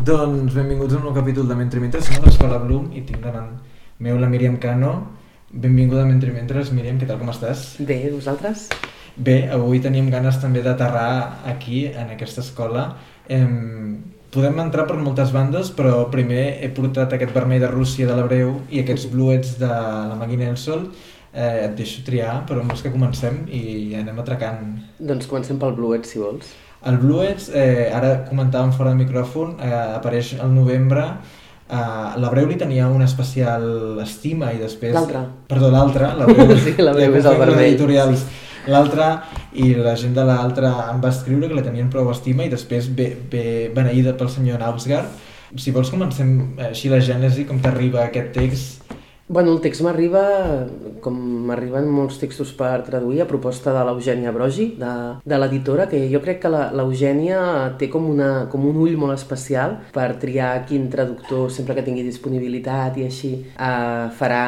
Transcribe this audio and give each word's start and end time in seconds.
Doncs 0.00 0.54
benvinguts 0.56 0.94
a 0.94 0.96
un 0.96 1.02
nou 1.04 1.12
capítol 1.12 1.44
de 1.44 1.54
Mentre 1.54 1.80
Mentre. 1.80 2.00
Som 2.00 2.22
a 2.22 2.24
l'Escola 2.24 2.56
Bloom 2.62 2.86
i 2.96 3.02
tinc 3.04 3.20
davant 3.20 3.50
meu 4.00 4.16
la 4.16 4.30
Míriam 4.32 4.54
Cano. 4.56 4.92
Benvinguda 5.52 6.06
a 6.06 6.08
Mentre 6.08 6.32
Mentre. 6.32 6.62
Míriam, 6.72 6.96
què 6.96 7.04
tal, 7.04 7.18
com 7.20 7.28
estàs? 7.28 7.74
Bé, 7.84 7.98
vosaltres? 8.14 8.70
Bé, 9.20 9.50
avui 9.52 9.82
teníem 9.84 10.08
ganes 10.08 10.38
també 10.40 10.62
d'aterrar 10.64 11.44
aquí, 11.52 11.82
en 11.92 12.14
aquesta 12.16 12.40
escola. 12.40 12.86
Em... 13.28 14.00
Podem 14.32 14.62
entrar 14.62 14.86
per 14.88 14.96
moltes 14.96 15.34
bandes, 15.34 15.72
però 15.74 16.06
primer 16.08 16.62
he 16.62 16.70
portat 16.72 17.12
aquest 17.12 17.36
vermell 17.36 17.60
de 17.60 17.68
Rússia 17.68 18.08
de 18.08 18.16
l'Abreu 18.16 18.54
i 18.70 18.80
aquests 18.80 19.08
bluets 19.12 19.56
de 19.60 19.68
la 19.68 20.16
Magui 20.16 20.40
Sol. 20.56 20.86
Eh, 21.34 21.66
et 21.66 21.76
deixo 21.76 22.00
triar, 22.06 22.46
però 22.48 22.64
vols 22.64 22.80
que 22.82 22.90
comencem 22.90 23.44
i 23.52 23.92
anem 24.00 24.18
atracant. 24.18 24.78
Doncs 24.98 25.28
comencem 25.28 25.60
pel 25.60 25.76
bluet, 25.76 26.08
si 26.08 26.18
vols. 26.18 26.54
El 26.88 26.96
Bluets, 27.02 27.50
eh, 27.52 27.90
ara 27.92 28.14
comentàvem 28.28 28.72
fora 28.72 28.94
de 28.94 29.02
micròfon, 29.02 29.58
eh, 29.60 29.74
apareix 29.98 30.34
al 30.40 30.54
novembre, 30.54 31.04
Uh, 31.70 32.18
l'Abreu 32.18 32.48
li 32.50 32.56
tenia 32.58 32.88
una 32.90 33.04
especial 33.06 34.00
estima 34.02 34.48
i 34.50 34.56
després... 34.58 34.90
L'altre. 34.90 35.20
Perdó, 35.46 35.68
l'altre. 35.70 36.08
L'Abreu 36.18 36.56
sí, 36.64 36.72
l'Abreu 36.82 37.14
és 37.14 37.28
el 37.30 37.36
vermell. 37.38 37.68
Editorials. 37.68 38.24
L'altre, 38.66 39.06
i 39.54 39.70
la 39.78 39.94
gent 39.94 40.16
de 40.16 40.24
l'altre 40.26 40.66
em 40.66 40.98
va 40.98 41.12
escriure 41.14 41.46
que 41.46 41.54
la 41.54 41.62
tenien 41.62 41.86
prou 41.92 42.10
estima 42.10 42.42
i 42.42 42.50
després 42.50 42.90
ve, 42.98 43.12
ve 43.30 43.44
beneïda 43.76 44.16
pel 44.18 44.32
senyor 44.34 44.58
Nausgard. 44.60 45.14
Si 45.62 45.70
vols 45.74 45.94
comencem 45.94 46.58
així 46.72 46.90
la 46.90 46.98
gènesi, 47.06 47.46
com 47.46 47.62
t'arriba 47.62 48.02
aquest 48.02 48.34
text 48.34 48.79
Bueno, 49.30 49.52
el 49.52 49.60
text 49.62 49.84
m'arriba, 49.86 50.20
com 51.04 51.14
m'arriben 51.46 51.84
molts 51.86 52.16
textos 52.18 52.48
per 52.58 52.80
traduir, 52.82 53.20
a 53.22 53.28
proposta 53.30 53.70
de 53.70 53.84
l'Eugènia 53.86 54.32
Brogi, 54.34 54.64
de, 54.80 54.94
de 55.22 55.36
l'editora, 55.38 55.84
que 55.86 56.00
jo 56.10 56.18
crec 56.24 56.40
que 56.42 56.50
l'Eugènia 56.50 57.38
té 57.78 57.86
com, 57.92 58.08
una, 58.10 58.48
com 58.50 58.64
un 58.66 58.80
ull 58.82 58.96
molt 58.98 59.14
especial 59.14 59.76
per 59.94 60.08
triar 60.18 60.48
quin 60.66 60.88
traductor, 60.90 61.44
sempre 61.54 61.76
que 61.78 61.84
tingui 61.86 62.02
disponibilitat 62.08 62.98
i 62.98 63.06
així, 63.06 63.30
eh, 63.54 64.08
farà, 64.18 64.42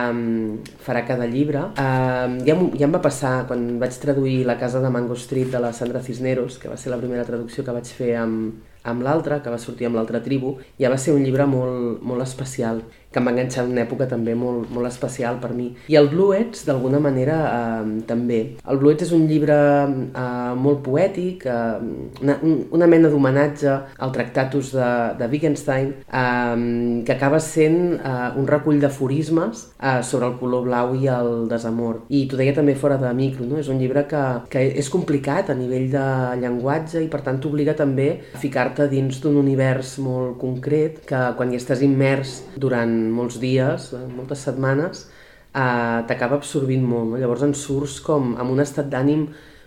farà 0.82 1.04
cada 1.06 1.30
llibre. 1.30 1.62
Eh, 1.78 2.42
ja, 2.50 2.58
ja 2.58 2.88
em 2.88 2.98
va 2.98 3.04
passar 3.06 3.36
quan 3.46 3.78
vaig 3.78 3.94
traduir 4.02 4.40
La 4.50 4.58
casa 4.58 4.82
de 4.82 4.90
Mango 4.90 5.14
Street 5.14 5.54
de 5.54 5.62
la 5.62 5.70
Sandra 5.70 6.02
Cisneros, 6.02 6.58
que 6.58 6.74
va 6.74 6.74
ser 6.74 6.90
la 6.90 6.98
primera 6.98 7.22
traducció 7.22 7.62
que 7.62 7.78
vaig 7.78 7.86
fer 7.86 8.16
amb, 8.18 8.58
amb 8.82 9.06
l'altre, 9.06 9.38
que 9.46 9.54
va 9.54 9.62
sortir 9.62 9.86
amb 9.86 10.00
l'altra 10.00 10.24
tribu, 10.26 10.56
ja 10.82 10.90
va 10.90 10.98
ser 10.98 11.14
un 11.14 11.22
llibre 11.22 11.46
molt, 11.46 12.02
molt 12.02 12.26
especial 12.26 12.82
que 13.12 13.20
em 13.20 13.28
va 13.28 13.34
enganxar 13.34 13.66
en 13.66 13.74
una 13.74 13.84
època 13.84 14.08
també 14.10 14.34
molt, 14.38 14.70
molt 14.72 14.88
especial 14.88 15.38
per 15.42 15.52
mi. 15.56 15.68
I 15.92 15.98
el 16.00 16.08
Bluets, 16.12 16.64
d'alguna 16.68 17.00
manera, 17.02 17.38
eh, 17.52 18.00
també. 18.08 18.40
El 18.68 18.80
Bluets 18.80 19.06
és 19.06 19.12
un 19.12 19.26
llibre 19.28 19.56
eh, 19.84 20.54
molt 20.56 20.82
poètic, 20.86 21.46
eh, 21.46 22.22
una, 22.22 22.38
una 22.72 22.88
mena 22.88 23.10
d'homenatge 23.12 23.76
al 23.98 24.14
Tractatus 24.14 24.72
de, 24.76 24.90
de 25.20 25.28
Wittgenstein, 25.32 25.92
eh, 26.08 27.02
que 27.04 27.16
acaba 27.16 27.40
sent 27.40 27.98
eh, 27.98 28.30
un 28.40 28.48
recull 28.48 28.80
d'aforismes 28.80 29.66
eh, 29.78 30.00
sobre 30.02 30.30
el 30.30 30.38
color 30.40 30.66
blau 30.68 30.96
i 30.96 31.08
el 31.12 31.46
desamor. 31.52 32.02
I 32.08 32.24
t'ho 32.30 32.40
deia 32.40 32.56
també 32.56 32.74
fora 32.78 32.96
de 33.00 33.12
micro, 33.16 33.46
no? 33.48 33.60
és 33.60 33.68
un 33.72 33.80
llibre 33.82 34.06
que, 34.08 34.22
que 34.52 34.64
és 34.80 34.88
complicat 34.92 35.52
a 35.52 35.58
nivell 35.58 35.88
de 35.92 36.06
llenguatge 36.40 37.02
i 37.04 37.10
per 37.12 37.22
tant 37.26 37.40
t'obliga 37.42 37.76
també 37.78 38.08
a 38.32 38.40
ficar-te 38.40 38.88
dins 38.90 39.20
d'un 39.22 39.36
univers 39.40 39.96
molt 40.02 40.38
concret 40.40 41.02
que 41.08 41.20
quan 41.36 41.52
hi 41.52 41.60
estàs 41.60 41.82
immers 41.84 42.40
durant 42.56 43.01
molts 43.10 43.40
dies, 43.42 43.92
eh, 43.96 44.04
moltes 44.16 44.44
setmanes, 44.46 45.06
eh, 45.54 45.98
t'acaba 46.08 46.36
absorbint 46.36 46.84
molt. 46.86 47.10
No? 47.10 47.16
Llavors 47.18 47.42
en 47.42 47.54
surts 47.54 48.00
com 48.00 48.36
amb 48.36 48.50
un 48.50 48.60
estat 48.60 48.90
d'ànim 48.92 49.26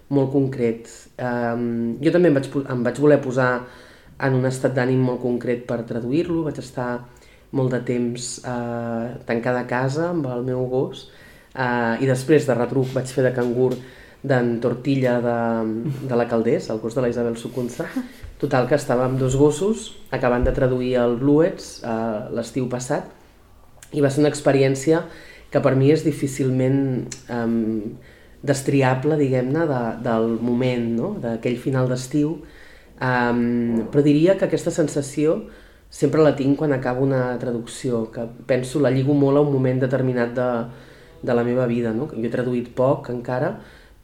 molt 0.10 0.32
concret. 0.32 0.88
Eh, 1.18 1.56
jo 2.02 2.12
també 2.12 2.30
em 2.30 2.40
vaig, 2.40 2.50
em 2.70 2.84
vaig 2.84 3.02
voler 3.02 3.20
posar 3.22 3.50
en 4.20 4.34
un 4.38 4.46
estat 4.48 4.74
d'ànim 4.76 5.02
molt 5.04 5.22
concret 5.22 5.66
per 5.68 5.84
traduir-lo, 5.84 6.44
vaig 6.48 6.60
estar 6.62 7.06
molt 7.56 7.72
de 7.72 7.82
temps 7.88 8.30
eh, 8.44 9.08
tancada 9.28 9.64
a 9.64 9.68
casa 9.70 10.10
amb 10.12 10.28
el 10.32 10.44
meu 10.48 10.66
gos 10.72 11.06
eh, 11.56 12.04
i 12.04 12.10
després 12.10 12.48
de 12.48 12.56
retruc 12.58 12.92
vaig 12.96 13.12
fer 13.12 13.26
de 13.28 13.34
cangur 13.36 13.74
d'en 14.26 14.56
Tortilla 14.62 15.20
de, 15.22 15.40
de 16.10 16.18
la 16.18 16.26
Caldés, 16.28 16.70
el 16.74 16.80
gos 16.82 16.96
de 16.98 17.04
la 17.04 17.12
Isabel 17.12 17.38
Sucunza. 17.38 17.86
Total, 18.42 18.66
que 18.68 18.76
estava 18.76 19.06
amb 19.06 19.20
dos 19.22 19.36
gossos 19.38 19.92
acabant 20.16 20.44
de 20.44 20.54
traduir 20.56 20.96
el 21.00 21.16
Bluets 21.22 21.78
eh, 21.86 22.32
l'estiu 22.36 22.68
passat 22.72 23.12
i 23.96 24.04
va 24.04 24.12
ser 24.12 24.22
una 24.24 24.32
experiència 24.32 25.06
que 25.52 25.62
per 25.64 25.76
mi 25.80 25.92
és 25.94 26.04
difícilment 26.04 26.80
um, 27.32 27.96
destriable, 28.46 29.18
diguem-ne, 29.20 29.66
de, 29.70 29.82
del 30.06 30.36
moment, 30.44 30.90
no? 30.98 31.12
d'aquell 31.24 31.56
final 31.62 31.88
d'estiu, 31.90 32.36
um, 33.00 33.86
però 33.92 34.04
diria 34.06 34.36
que 34.36 34.50
aquesta 34.50 34.74
sensació 34.76 35.40
sempre 35.96 36.24
la 36.26 36.36
tinc 36.36 36.60
quan 36.60 36.76
acabo 36.76 37.06
una 37.06 37.38
traducció, 37.40 38.10
que 38.12 38.26
penso, 38.50 38.82
la 38.84 38.92
lligo 38.92 39.16
molt 39.16 39.40
a 39.40 39.46
un 39.46 39.54
moment 39.54 39.80
determinat 39.86 40.36
de, 40.36 40.50
de 41.24 41.38
la 41.38 41.46
meva 41.48 41.66
vida, 41.72 41.94
no? 41.96 42.10
jo 42.12 42.26
he 42.28 42.34
traduït 42.34 42.74
poc 42.76 43.10
encara, 43.14 43.56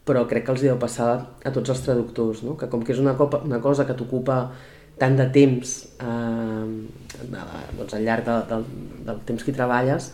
però 0.08 0.24
crec 0.30 0.48
que 0.48 0.56
els 0.56 0.64
deu 0.66 0.78
passar 0.82 1.12
a 1.44 1.52
tots 1.54 1.74
els 1.74 1.84
traductors, 1.86 2.46
no? 2.48 2.56
que 2.58 2.70
com 2.72 2.86
que 2.86 2.96
és 2.96 3.02
una, 3.04 3.18
copa, 3.20 3.42
una 3.46 3.60
cosa 3.62 3.86
que 3.86 3.98
t'ocupa 3.98 4.40
tant 5.02 5.18
de 5.18 5.28
temps 5.34 5.74
eh, 5.98 6.66
doncs 7.78 7.96
al 7.98 8.06
llarg 8.06 8.28
de, 8.28 8.38
del, 8.52 8.68
del 9.08 9.24
temps 9.26 9.44
que 9.44 9.52
hi 9.52 9.58
treballes 9.58 10.12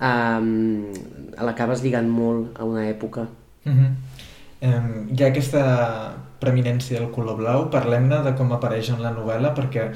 eh, 0.00 0.40
l'acabes 1.48 1.84
lligant 1.84 2.08
molt 2.08 2.58
a 2.58 2.64
una 2.68 2.88
època. 2.88 3.28
Mm 3.64 3.72
-hmm. 3.72 3.90
um, 4.68 5.08
hi 5.14 5.22
ha 5.22 5.28
aquesta 5.28 5.62
preeminència 6.40 6.98
del 6.98 7.10
color 7.10 7.36
blau, 7.36 7.70
parlem-ne 7.70 8.22
de 8.24 8.34
com 8.34 8.52
apareix 8.52 8.90
en 8.90 9.02
la 9.02 9.12
novel·la, 9.14 9.54
perquè 9.54 9.90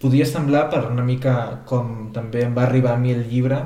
podia 0.00 0.26
semblar 0.26 0.68
per 0.70 0.90
una 0.90 1.04
mica 1.04 1.60
com 1.64 2.10
també 2.12 2.44
em 2.44 2.54
va 2.56 2.62
arribar 2.62 2.92
a 2.92 2.96
mi 2.96 3.12
el 3.12 3.28
llibre, 3.28 3.58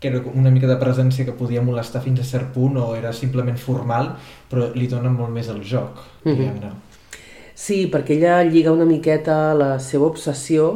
que 0.00 0.08
era 0.08 0.20
una 0.34 0.50
mica 0.50 0.66
de 0.66 0.76
presència 0.76 1.24
que 1.24 1.32
podia 1.32 1.62
molestar 1.62 2.02
fins 2.02 2.20
a 2.20 2.24
cert 2.24 2.52
punt 2.54 2.76
o 2.76 2.94
era 2.96 3.12
simplement 3.12 3.56
formal, 3.56 4.14
però 4.50 4.70
li 4.74 4.86
dona 4.86 5.10
molt 5.10 5.30
més 5.30 5.48
el 5.48 5.62
joc, 5.62 5.90
mm 5.96 6.30
-hmm. 6.30 6.36
diguem-ne. 6.36 6.70
Sí, 7.60 7.76
perquè 7.92 8.14
ella 8.16 8.38
lliga 8.48 8.72
una 8.72 8.86
miqueta 8.88 9.52
la 9.52 9.74
seva 9.84 10.06
obsessió 10.08 10.68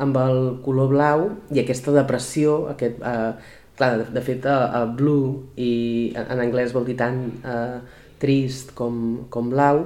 amb 0.00 0.16
el 0.16 0.38
color 0.64 0.88
blau 0.88 1.24
i 1.52 1.60
aquesta 1.60 1.92
depressió, 1.92 2.54
aquest, 2.72 3.02
eh, 3.04 3.58
clar, 3.76 3.90
de, 4.00 4.06
de 4.14 4.22
fet, 4.24 4.48
a 4.48 4.84
blue 4.88 5.34
i 5.60 6.14
en 6.16 6.40
anglès 6.46 6.72
vol 6.72 6.88
dir 6.88 6.96
tant 7.02 7.20
eh, 7.44 7.76
trist 8.22 8.72
com, 8.78 8.96
com 9.28 9.52
blau, 9.52 9.82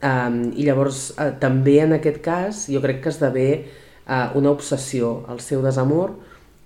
eh, 0.00 0.40
i 0.56 0.64
llavors 0.64 1.02
eh, 1.18 1.30
també 1.44 1.78
en 1.84 1.98
aquest 1.98 2.22
cas 2.24 2.64
jo 2.72 2.80
crec 2.84 3.04
que 3.04 3.12
esdevé 3.12 3.48
eh, 3.52 4.26
una 4.40 4.54
obsessió, 4.56 5.18
el 5.28 5.44
seu 5.44 5.60
desamor 5.68 6.16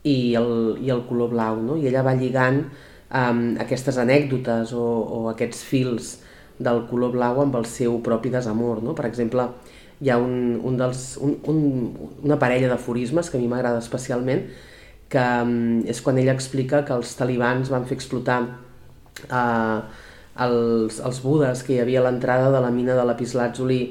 i 0.07 0.37
el, 0.39 0.77
i 0.79 0.95
el 0.95 1.03
color 1.11 1.35
blau, 1.35 1.59
no? 1.59 1.75
i 1.75 1.91
ella 1.91 2.07
va 2.07 2.15
lligant 2.15 2.63
eh, 2.63 3.39
aquestes 3.67 3.99
anècdotes 3.99 4.77
o, 4.79 4.87
o 5.19 5.25
aquests 5.35 5.67
fils 5.75 6.19
del 6.63 6.85
color 6.91 7.13
blau 7.15 7.43
amb 7.43 7.57
el 7.59 7.67
seu 7.71 7.99
propi 8.05 8.33
desamor. 8.33 8.83
No? 8.83 8.95
Per 8.99 9.07
exemple, 9.09 9.49
hi 10.03 10.11
ha 10.11 10.19
un, 10.19 10.61
un 10.67 10.79
dels, 10.79 11.17
un, 11.23 11.37
un, 11.51 11.59
una 12.25 12.39
parella 12.39 12.71
d'aforismes 12.73 13.31
que 13.31 13.39
a 13.39 13.43
mi 13.43 13.51
m'agrada 13.51 13.83
especialment, 13.83 14.47
que 15.13 15.27
um, 15.45 15.83
és 15.89 16.01
quan 16.03 16.19
ella 16.19 16.35
explica 16.35 16.83
que 16.89 16.95
els 16.97 17.13
talibans 17.19 17.71
van 17.73 17.85
fer 17.89 17.99
explotar 17.99 18.39
uh, 19.29 19.83
els, 20.47 20.99
els 21.05 21.21
budes 21.23 21.63
que 21.67 21.77
hi 21.77 21.83
havia 21.83 22.01
a 22.01 22.07
l'entrada 22.07 22.49
de 22.55 22.63
la 22.65 22.73
mina 22.75 22.97
de 22.99 23.05
lapislàtzuli, 23.07 23.83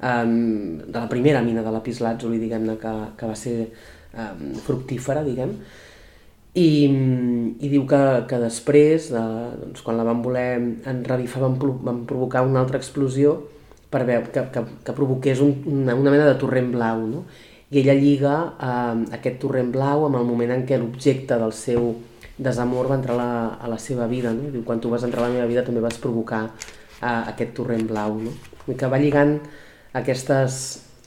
um, 0.00 0.34
de 0.86 0.96
la 0.96 1.06
primera 1.12 1.44
mina 1.44 1.62
de 1.66 1.74
lapislàtzuli, 1.76 2.40
diguem-ne, 2.42 2.78
que, 2.80 2.96
que 3.20 3.30
va 3.30 3.36
ser 3.38 3.56
um, 4.16 4.50
fructífera, 4.64 5.22
diguem, 5.26 5.54
i, 6.54 6.68
i 6.86 7.70
diu 7.70 7.84
que, 7.86 8.00
que 8.26 8.40
després, 8.42 9.10
de, 9.14 9.22
doncs, 9.60 9.84
quan 9.86 9.98
la 9.98 10.06
van 10.06 10.22
voler 10.24 10.48
enrevifar, 10.90 11.44
van, 11.44 11.56
van 11.86 12.02
provocar 12.08 12.42
una 12.46 12.62
altra 12.64 12.80
explosió 12.80 13.36
per 13.90 14.02
veure, 14.06 14.30
que, 14.34 14.44
que, 14.54 14.64
que 14.86 14.94
provoqués 14.96 15.42
un, 15.44 15.54
una, 15.70 15.94
una 15.94 16.10
mena 16.10 16.26
de 16.26 16.34
torrent 16.40 16.72
blau, 16.74 17.06
no? 17.06 17.24
I 17.70 17.84
ella 17.84 17.94
lliga 17.94 18.34
eh, 18.58 19.14
aquest 19.14 19.38
torrent 19.44 19.70
blau 19.70 20.08
amb 20.08 20.18
el 20.18 20.26
moment 20.26 20.56
en 20.56 20.66
què 20.66 20.78
l'objecte 20.78 21.38
del 21.38 21.54
seu 21.54 21.92
desamor 22.40 22.88
va 22.90 22.98
entrar 22.98 23.14
a 23.14 23.20
la, 23.20 23.32
a 23.62 23.70
la 23.70 23.78
seva 23.78 24.08
vida, 24.10 24.32
no? 24.34 24.50
diu, 24.50 24.64
quan 24.66 24.80
tu 24.82 24.90
vas 24.90 25.04
entrar 25.06 25.22
a 25.22 25.28
la 25.28 25.34
meva 25.34 25.46
vida 25.46 25.62
també 25.66 25.82
vas 25.84 25.98
provocar 26.02 26.46
eh, 26.48 27.06
aquest 27.30 27.54
torrent 27.58 27.86
blau, 27.86 28.16
no? 28.18 28.34
I 28.70 28.74
que 28.78 28.90
va 28.90 28.98
lligant 28.98 29.36
aquestes, 29.98 30.56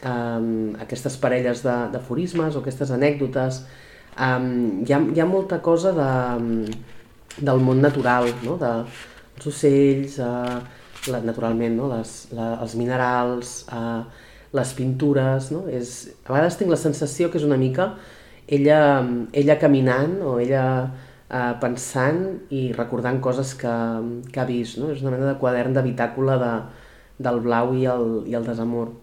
eh, 0.04 0.76
aquestes 0.84 1.20
parelles 1.20 1.64
d'aforismes 1.66 2.56
o 2.56 2.64
aquestes 2.64 2.96
anècdotes, 2.96 3.64
eh, 4.18 4.40
hi, 4.86 4.94
ha, 4.94 5.02
hi 5.14 5.20
ha 5.20 5.28
molta 5.30 5.60
cosa 5.66 5.94
de, 5.98 6.10
del 7.38 7.64
món 7.66 7.82
natural, 7.82 8.30
no? 8.46 8.58
de, 8.62 8.74
els 9.38 9.50
ocells, 9.50 10.20
eh, 10.20 10.60
la, 11.12 11.24
naturalment, 11.26 11.76
no? 11.78 11.90
les, 11.92 12.14
la, 12.36 12.54
els 12.64 12.76
minerals, 12.80 13.56
eh, 13.74 14.30
les 14.54 14.74
pintures, 14.78 15.50
no? 15.54 15.64
És, 15.74 15.96
a 16.28 16.36
vegades 16.36 16.60
tinc 16.60 16.70
la 16.70 16.78
sensació 16.78 17.32
que 17.34 17.40
és 17.40 17.46
una 17.48 17.58
mica 17.58 17.96
ella, 18.48 18.80
ella 19.34 19.58
caminant 19.58 20.20
o 20.22 20.36
ella 20.44 20.66
eh, 20.84 21.54
pensant 21.62 22.22
i 22.54 22.68
recordant 22.78 23.20
coses 23.24 23.56
que, 23.58 23.74
que 24.30 24.42
ha 24.42 24.48
vist, 24.50 24.78
no? 24.82 24.92
És 24.94 25.02
una 25.02 25.16
mena 25.16 25.32
de 25.32 25.40
quadern 25.42 25.74
de 25.74 25.86
bitàcula 25.86 26.38
de, 26.42 26.54
del 27.26 27.42
blau 27.46 27.74
i 27.78 27.88
el, 27.90 28.08
i 28.30 28.38
el 28.38 28.46
desamor. 28.46 28.94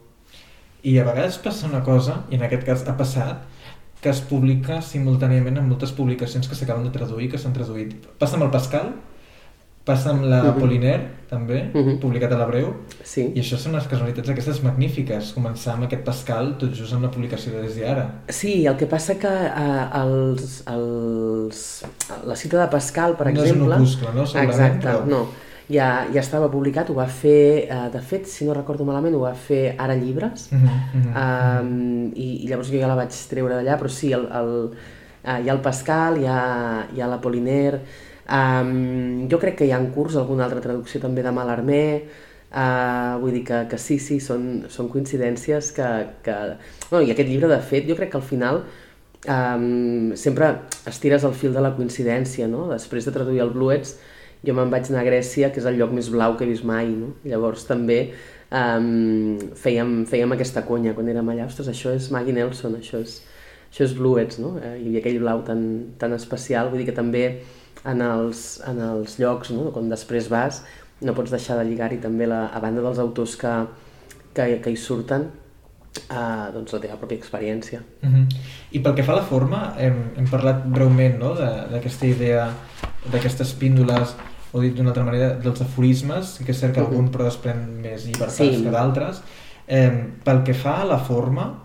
I 0.86 0.96
a 1.00 1.04
vegades 1.04 1.40
passa 1.42 1.66
una 1.68 1.82
cosa, 1.84 2.22
i 2.30 2.38
en 2.38 2.46
aquest 2.46 2.64
cas 2.68 2.86
ha 2.88 2.96
passat, 2.96 3.42
que 4.00 4.10
es 4.10 4.20
publica 4.24 4.80
simultàniament 4.80 5.60
en 5.60 5.68
moltes 5.68 5.92
publicacions 5.92 6.48
que 6.48 6.56
s'acaben 6.56 6.86
de 6.88 6.92
traduir, 6.94 7.30
que 7.30 7.38
s'han 7.38 7.52
traduït. 7.56 7.96
Passa 8.18 8.38
amb 8.38 8.46
el 8.46 8.52
Pascal, 8.54 8.94
passa 9.84 10.10
amb 10.10 10.24
la 10.24 10.42
uh 10.42 10.46
-huh. 10.46 10.60
Poliner, 10.60 11.00
també, 11.28 11.70
uh 11.74 11.80
-huh. 11.80 11.98
publicat 12.00 12.32
a 12.32 12.38
l'Abreu, 12.38 12.74
sí. 13.02 13.32
i 13.34 13.40
això 13.40 13.56
són 13.56 13.72
unes 13.72 13.86
casualitats 13.86 14.28
aquestes 14.28 14.62
magnífiques, 14.62 15.34
començar 15.34 15.74
amb 15.74 15.84
aquest 15.84 16.02
Pascal 16.04 16.56
tot 16.58 16.72
just 16.74 16.92
amb 16.92 17.02
la 17.02 17.10
publicació 17.10 17.52
de 17.52 17.62
Des 17.62 17.76
d'ara. 17.76 18.10
Sí, 18.28 18.66
el 18.66 18.76
que 18.76 18.86
passa 18.86 19.14
que 19.18 19.28
uh, 19.28 20.02
els, 20.02 20.62
els, 20.66 21.84
la 22.26 22.36
cita 22.36 22.60
de 22.60 22.68
Pascal, 22.68 23.16
per 23.16 23.26
no 23.26 23.32
exemple... 23.32 23.76
No 23.76 23.84
és 23.84 23.96
un 23.96 24.04
opuscle, 24.04 24.08
no? 24.14 24.22
Exacte, 24.22 24.88
però... 24.88 25.06
no. 25.06 25.26
Ja, 25.70 25.88
ja 26.10 26.18
estava 26.18 26.48
publicat, 26.50 26.90
ho 26.90 26.96
va 26.98 27.06
fer, 27.06 27.68
uh, 27.70 27.86
de 27.92 28.00
fet, 28.02 28.26
si 28.26 28.44
no 28.44 28.56
recordo 28.56 28.84
malament, 28.84 29.14
ho 29.14 29.22
va 29.22 29.34
fer 29.38 29.76
Ara 29.78 29.94
Llibres, 29.94 30.48
uh 30.50 30.58
-huh. 30.58 31.62
um, 31.62 32.12
i, 32.14 32.42
i 32.42 32.48
llavors 32.48 32.72
jo 32.72 32.78
ja 32.80 32.88
la 32.90 32.98
vaig 32.98 33.14
treure 33.30 33.54
d'allà, 33.54 33.78
però 33.78 33.88
sí, 33.88 34.12
el, 34.12 34.26
el, 34.40 34.50
uh, 35.24 35.38
hi 35.38 35.48
ha 35.48 35.52
el 35.52 35.60
Pascal, 35.60 36.18
hi 36.18 36.26
ha, 36.26 36.86
hi 36.92 37.00
ha 37.00 37.06
la 37.06 37.20
Poliner, 37.20 37.80
Um, 38.30 39.26
jo 39.26 39.40
crec 39.42 39.56
que 39.58 39.66
hi 39.66 39.72
ha 39.74 39.78
en 39.82 39.88
curs 39.90 40.14
alguna 40.14 40.44
altra 40.46 40.60
traducció 40.62 41.00
també 41.02 41.22
de 41.26 41.32
Malarmé, 41.34 41.86
uh, 42.52 43.16
vull 43.18 43.34
dir 43.34 43.42
que, 43.48 43.64
que 43.72 43.78
sí, 43.82 43.98
sí, 43.98 44.20
són, 44.22 44.68
són 44.70 44.90
coincidències 44.92 45.72
que, 45.74 45.88
que... 46.22 46.36
Bueno, 46.92 47.02
I 47.08 47.10
aquest 47.16 47.26
llibre, 47.28 47.50
de 47.50 47.58
fet, 47.72 47.88
jo 47.90 47.96
crec 47.98 48.12
que 48.12 48.20
al 48.20 48.26
final 48.26 48.62
um, 49.26 50.14
sempre 50.14 50.52
estires 50.86 51.26
el 51.26 51.34
fil 51.34 51.56
de 51.56 51.64
la 51.64 51.74
coincidència, 51.74 52.46
no? 52.50 52.68
Després 52.70 53.08
de 53.08 53.16
traduir 53.18 53.42
el 53.42 53.50
Bluets, 53.56 53.96
jo 54.46 54.54
me'n 54.56 54.72
vaig 54.72 54.88
anar 54.90 55.04
a 55.04 55.08
Grècia, 55.08 55.50
que 55.52 55.60
és 55.60 55.68
el 55.68 55.78
lloc 55.80 55.92
més 55.96 56.10
blau 56.12 56.36
que 56.36 56.46
he 56.46 56.50
vist 56.50 56.64
mai, 56.68 56.88
no? 56.88 57.12
Llavors 57.28 57.66
també 57.68 58.00
um, 58.50 59.38
fèiem, 59.60 60.04
fèiem 60.10 60.36
aquesta 60.36 60.64
conya 60.68 60.94
quan 60.96 61.10
érem 61.12 61.28
allà, 61.32 61.48
ostres, 61.50 61.68
això 61.72 61.92
és 61.96 62.10
Maggie 62.14 62.36
Nelson, 62.36 62.78
això 62.80 63.02
és, 63.04 63.18
això 63.70 63.86
és 63.86 63.96
Bluets, 63.98 64.40
no? 64.42 64.56
Eh, 64.62 64.76
I 64.90 65.00
aquell 65.00 65.20
blau 65.22 65.44
tan, 65.46 65.64
tan 66.00 66.16
especial, 66.16 66.72
vull 66.72 66.82
dir 66.82 66.88
que 66.88 66.96
també 66.96 67.24
en 67.84 68.02
els, 68.04 68.60
en 68.68 68.80
els 68.84 69.18
llocs, 69.20 69.52
no? 69.56 69.70
quan 69.74 69.88
després 69.92 70.28
vas, 70.32 70.62
no 71.00 71.14
pots 71.16 71.32
deixar 71.32 71.56
de 71.60 71.68
lligar-hi 71.68 72.00
també 72.02 72.28
la, 72.28 72.46
a 72.52 72.60
banda 72.60 72.82
dels 72.84 73.00
autors 73.00 73.36
que, 73.40 73.52
que, 74.36 74.48
que 74.60 74.72
hi 74.72 74.80
surten, 74.80 75.30
uh, 76.10 76.48
doncs 76.54 76.74
la 76.74 76.80
teva 76.82 76.98
pròpia 77.00 77.18
experiència. 77.18 77.80
Uh 78.02 78.08
-huh. 78.08 78.26
I 78.70 78.80
pel 78.80 78.94
que 78.94 79.02
fa 79.02 79.12
a 79.12 79.16
la 79.16 79.22
forma, 79.22 79.74
hem, 79.78 80.10
hem 80.16 80.28
parlat 80.30 80.64
breument 80.66 81.18
no? 81.18 81.34
d'aquesta 81.34 82.06
idea 82.06 82.50
d'aquestes 83.12 83.52
píndoles, 83.52 84.16
o 84.52 84.60
dit 84.60 84.74
d'una 84.74 84.90
altra 84.90 85.04
manera, 85.04 85.34
dels 85.34 85.60
aforismes, 85.60 86.40
que 86.44 86.52
és 86.52 86.58
cert 86.58 86.74
que 86.74 86.80
uh 86.80 86.86
-huh. 86.86 86.90
algun 86.90 87.10
però 87.10 87.24
desprèn 87.24 87.80
més 87.80 88.04
llibertats 88.04 88.36
sí. 88.36 88.62
que 88.64 88.70
d'altres. 88.70 89.22
Eh, 89.66 90.06
pel 90.24 90.42
que 90.42 90.54
fa 90.54 90.80
a 90.82 90.84
la 90.84 90.98
forma, 90.98 91.62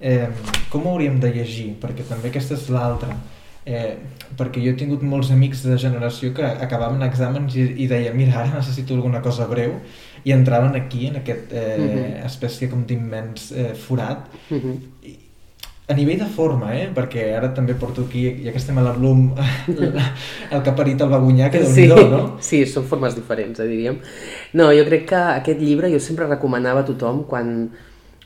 eh, 0.00 0.28
com 0.68 0.86
ho 0.86 0.90
hauríem 0.90 1.20
de 1.20 1.32
llegir? 1.32 1.76
Perquè 1.80 2.02
també 2.08 2.28
aquesta 2.28 2.54
és 2.54 2.68
l'altra 2.68 3.16
eh, 3.66 3.98
perquè 4.38 4.62
jo 4.62 4.72
he 4.72 4.78
tingut 4.78 5.02
molts 5.02 5.32
amics 5.34 5.64
de 5.66 5.76
generació 5.82 6.30
que 6.34 6.46
acabaven 6.46 7.02
exàmens 7.02 7.56
i, 7.58 7.66
i 7.82 7.88
deien 7.90 8.14
mira, 8.16 8.38
ara 8.44 8.60
necessito 8.60 8.94
alguna 8.94 9.20
cosa 9.24 9.48
breu 9.50 9.74
i 10.26 10.34
entraven 10.34 10.74
aquí 10.74 11.06
en 11.06 11.20
aquest 11.22 11.52
eh, 11.52 11.76
uh 11.78 11.82
mhm. 11.82 11.98
-huh. 11.98 12.26
espècie 12.26 12.68
com 12.68 12.84
d'immens 12.86 13.52
eh, 13.52 13.74
forat 13.74 14.26
uh 14.50 14.56
mhm. 14.56 14.72
-huh. 14.72 14.78
I, 15.02 15.18
a 15.88 15.94
nivell 15.94 16.18
de 16.18 16.26
forma, 16.26 16.72
eh? 16.74 16.88
perquè 16.92 17.36
ara 17.36 17.54
també 17.54 17.74
porto 17.74 18.02
aquí, 18.02 18.42
ja 18.42 18.50
que 18.50 18.58
estem 18.58 18.78
a 18.78 18.82
la 18.82 18.92
Bloom, 18.92 19.34
el 20.50 20.62
que 20.62 20.70
ha 20.70 20.74
parit 20.74 21.00
el 21.00 21.08
babunyà, 21.08 21.48
que 21.50 21.64
sí, 21.64 21.86
no? 21.86 22.38
Sí, 22.42 22.64
són 22.66 22.88
formes 22.90 23.14
diferents, 23.14 23.60
eh, 23.60 23.68
diríem. 23.70 24.00
No, 24.58 24.72
jo 24.74 24.84
crec 24.88 25.06
que 25.06 25.20
aquest 25.36 25.60
llibre 25.60 25.92
jo 25.92 26.00
sempre 26.00 26.26
recomanava 26.26 26.80
a 26.80 26.88
tothom 26.88 27.22
quan, 27.30 27.70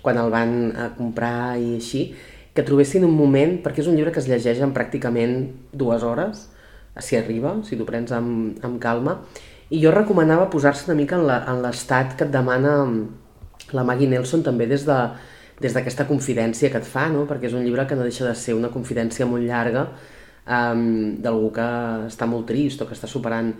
quan 0.00 0.16
el 0.16 0.30
van 0.30 0.72
a 0.72 0.88
comprar 0.96 1.58
i 1.60 1.74
així, 1.74 2.14
que 2.54 2.64
trobessin 2.64 3.04
un 3.04 3.12
moment, 3.12 3.58
perquè 3.60 3.84
és 3.84 3.92
un 3.92 3.96
llibre 3.98 4.14
que 4.14 4.20
es 4.24 4.28
llegeix 4.30 4.64
en 4.64 4.72
pràcticament 4.72 5.50
dues 5.76 6.02
hores, 6.02 6.48
si 6.98 7.16
arriba, 7.20 7.58
si 7.68 7.76
t'ho 7.76 7.84
prens 7.84 8.10
amb, 8.16 8.56
amb 8.64 8.80
calma, 8.80 9.20
i 9.70 9.80
jo 9.82 9.90
recomanava 9.94 10.50
posar-se 10.50 10.88
una 10.90 10.98
mica 10.98 11.18
en 11.20 11.62
l'estat 11.62 12.16
que 12.18 12.26
et 12.26 12.32
demana 12.34 12.76
la 13.72 13.84
Maggie 13.86 14.10
Nelson 14.10 14.42
també 14.42 14.66
des 14.66 14.86
de 14.86 15.00
des 15.60 15.74
d'aquesta 15.76 16.06
confidència 16.08 16.70
que 16.72 16.80
et 16.80 16.88
fa, 16.88 17.06
no? 17.12 17.26
perquè 17.28 17.50
és 17.50 17.54
un 17.54 17.64
llibre 17.66 17.84
que 17.86 17.96
no 17.96 18.06
deixa 18.06 18.24
de 18.24 18.34
ser 18.34 18.56
una 18.56 18.72
confidència 18.72 19.28
molt 19.28 19.44
llarga 19.44 19.84
um, 20.48 21.20
d'algú 21.20 21.50
que 21.52 21.68
està 22.08 22.26
molt 22.26 22.48
trist 22.48 22.80
o 22.80 22.88
que 22.88 22.96
està 22.96 23.10
superant 23.10 23.52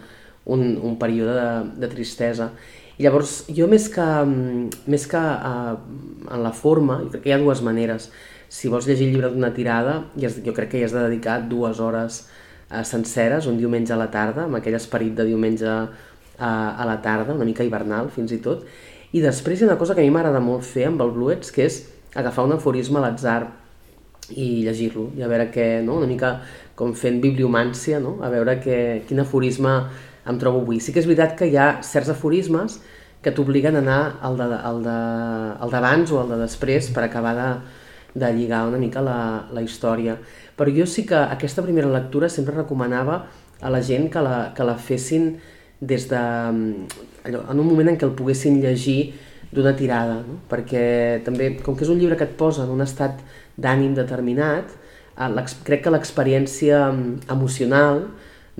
un, 0.49 0.63
un 0.81 0.97
període 0.97 1.35
de, 1.37 1.51
de 1.85 1.91
tristesa. 1.93 2.51
I 2.97 3.05
llavors, 3.05 3.43
jo 3.53 3.69
més 3.69 3.89
que, 3.93 4.07
més 4.89 5.07
que 5.09 5.21
uh, 5.21 5.77
en 6.25 6.43
la 6.43 6.55
forma, 6.57 7.03
jo 7.05 7.13
crec 7.13 7.27
que 7.27 7.33
hi 7.35 7.37
ha 7.37 7.43
dues 7.45 7.61
maneres 7.65 8.09
si 8.51 8.73
vols 8.73 8.89
llegir 8.89 9.07
el 9.07 9.15
llibre 9.15 9.31
d'una 9.31 9.53
tirada, 9.55 10.01
jo 10.19 10.57
crec 10.57 10.73
que 10.73 10.81
hi 10.81 10.89
has 10.89 10.97
de 10.97 11.05
dedicar 11.05 11.39
dues 11.53 11.79
hores 11.85 12.25
eh, 12.71 12.85
senceres, 12.85 13.47
un 13.47 13.59
diumenge 13.59 13.93
a 13.93 13.99
la 14.01 14.11
tarda, 14.11 14.47
amb 14.47 14.61
aquell 14.61 14.79
esperit 14.79 15.15
de 15.19 15.27
diumenge 15.29 15.67
a, 15.69 15.81
eh, 16.39 16.45
a 16.45 16.87
la 16.87 17.01
tarda, 17.03 17.35
una 17.35 17.49
mica 17.49 17.67
hivernal 17.67 18.11
fins 18.15 18.33
i 18.33 18.41
tot. 18.43 18.65
I 19.13 19.23
després 19.25 19.59
hi 19.59 19.67
ha 19.67 19.73
una 19.73 19.79
cosa 19.79 19.95
que 19.95 20.05
a 20.05 20.07
mi 20.07 20.15
m'agrada 20.15 20.41
molt 20.41 20.63
fer 20.67 20.87
amb 20.89 21.03
el 21.03 21.11
Bluets, 21.17 21.51
que 21.51 21.67
és 21.67 21.83
agafar 22.15 22.45
un 22.47 22.55
aforisme 22.55 23.01
a 23.01 23.07
l'atzar 23.07 23.41
i 24.31 24.63
llegir-lo, 24.63 25.09
i 25.19 25.25
a 25.27 25.29
veure 25.31 25.49
què, 25.51 25.81
no? 25.83 25.99
una 25.99 26.07
mica 26.07 26.37
com 26.79 26.95
fent 26.95 27.19
bibliomància, 27.23 27.99
no? 28.01 28.19
a 28.23 28.31
veure 28.31 28.61
que, 28.63 29.03
quin 29.09 29.21
aforisme 29.25 29.75
em 30.31 30.39
trobo 30.39 30.63
avui. 30.63 30.79
Sí 30.81 30.95
que 30.95 31.03
és 31.03 31.09
veritat 31.11 31.35
que 31.39 31.49
hi 31.51 31.59
ha 31.59 31.81
certs 31.87 32.13
aforismes 32.15 32.79
que 33.21 33.33
t'obliguen 33.37 33.77
a 33.77 33.83
anar 33.83 34.01
al 34.23 34.39
d'abans 35.75 36.13
o 36.13 36.21
al 36.23 36.31
de 36.31 36.39
després 36.41 36.89
per 36.95 37.05
acabar 37.05 37.35
de, 37.37 37.49
de 38.15 38.33
lligar 38.35 38.67
una 38.69 38.79
mica 38.79 39.03
la, 39.03 39.47
la 39.53 39.63
història. 39.63 40.17
Però 40.57 40.73
jo 40.75 40.87
sí 40.87 41.07
que 41.07 41.17
aquesta 41.17 41.63
primera 41.63 41.89
lectura 41.89 42.29
sempre 42.29 42.57
recomanava 42.57 43.25
a 43.61 43.71
la 43.71 43.83
gent 43.83 44.11
que 44.11 44.23
la, 44.25 44.53
que 44.57 44.65
la 44.65 44.77
fessin 44.77 45.35
des 45.81 46.09
de, 46.11 46.21
allò, 47.25 47.45
en 47.51 47.59
un 47.59 47.67
moment 47.67 47.93
en 47.93 47.99
què 47.99 48.07
el 48.09 48.17
poguessin 48.17 48.61
llegir 48.61 49.15
d'una 49.51 49.73
tirada, 49.77 50.21
no? 50.27 50.39
perquè 50.51 51.23
també, 51.27 51.55
com 51.65 51.77
que 51.77 51.87
és 51.87 51.91
un 51.91 51.99
llibre 51.99 52.19
que 52.19 52.29
et 52.29 52.37
posa 52.39 52.65
en 52.67 52.75
un 52.75 52.85
estat 52.85 53.23
d'ànim 53.61 53.97
determinat, 53.97 54.71
eh, 55.17 55.47
crec 55.67 55.87
que 55.87 55.95
l'experiència 55.95 56.85
emocional 57.33 58.05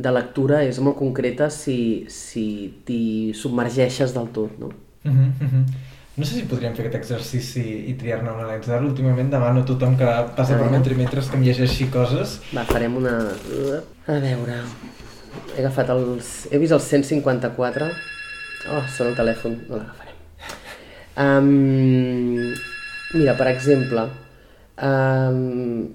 de 0.01 0.13
lectura 0.15 0.65
és 0.65 0.81
molt 0.81 0.97
concreta 0.99 1.51
si, 1.53 2.07
si 2.09 2.45
t'hi 2.87 3.33
submergeixes 3.37 4.15
del 4.17 4.31
tot. 4.35 4.59
No? 4.59 4.73
Uh 5.05 5.11
-huh, 5.13 5.31
uh 5.45 5.53
-huh. 5.53 5.65
No 6.17 6.27
sé 6.27 6.41
si 6.41 6.47
podríem 6.51 6.75
fer 6.75 6.89
aquest 6.89 6.97
exercici 6.99 7.63
i 7.87 7.93
triar-ne 7.99 8.33
una 8.33 8.49
Alexar. 8.49 8.81
Últimament 8.83 9.31
demano 9.31 9.63
a 9.63 9.67
tothom 9.67 9.95
que 9.99 10.09
passa 10.37 10.57
per 10.59 10.71
mentrimetres 10.73 11.29
que 11.31 11.39
em 11.39 11.45
llegeixi 11.47 11.87
coses. 11.93 12.41
Va, 12.51 12.65
farem 12.67 12.97
una... 12.99 13.15
A 14.11 14.17
veure... 14.25 14.57
He 15.55 15.63
agafat 15.63 15.93
els... 15.95 16.33
He 16.51 16.59
vist 16.59 16.75
el 16.75 16.83
154. 16.83 17.87
Oh, 18.75 18.83
sona 18.91 19.13
el 19.13 19.17
telèfon. 19.21 19.55
No 19.71 19.79
l'agafarem. 19.79 20.19
Um, 21.15 22.51
mira, 23.15 23.37
per 23.39 23.47
exemple... 23.55 24.09
Um, 24.91 25.87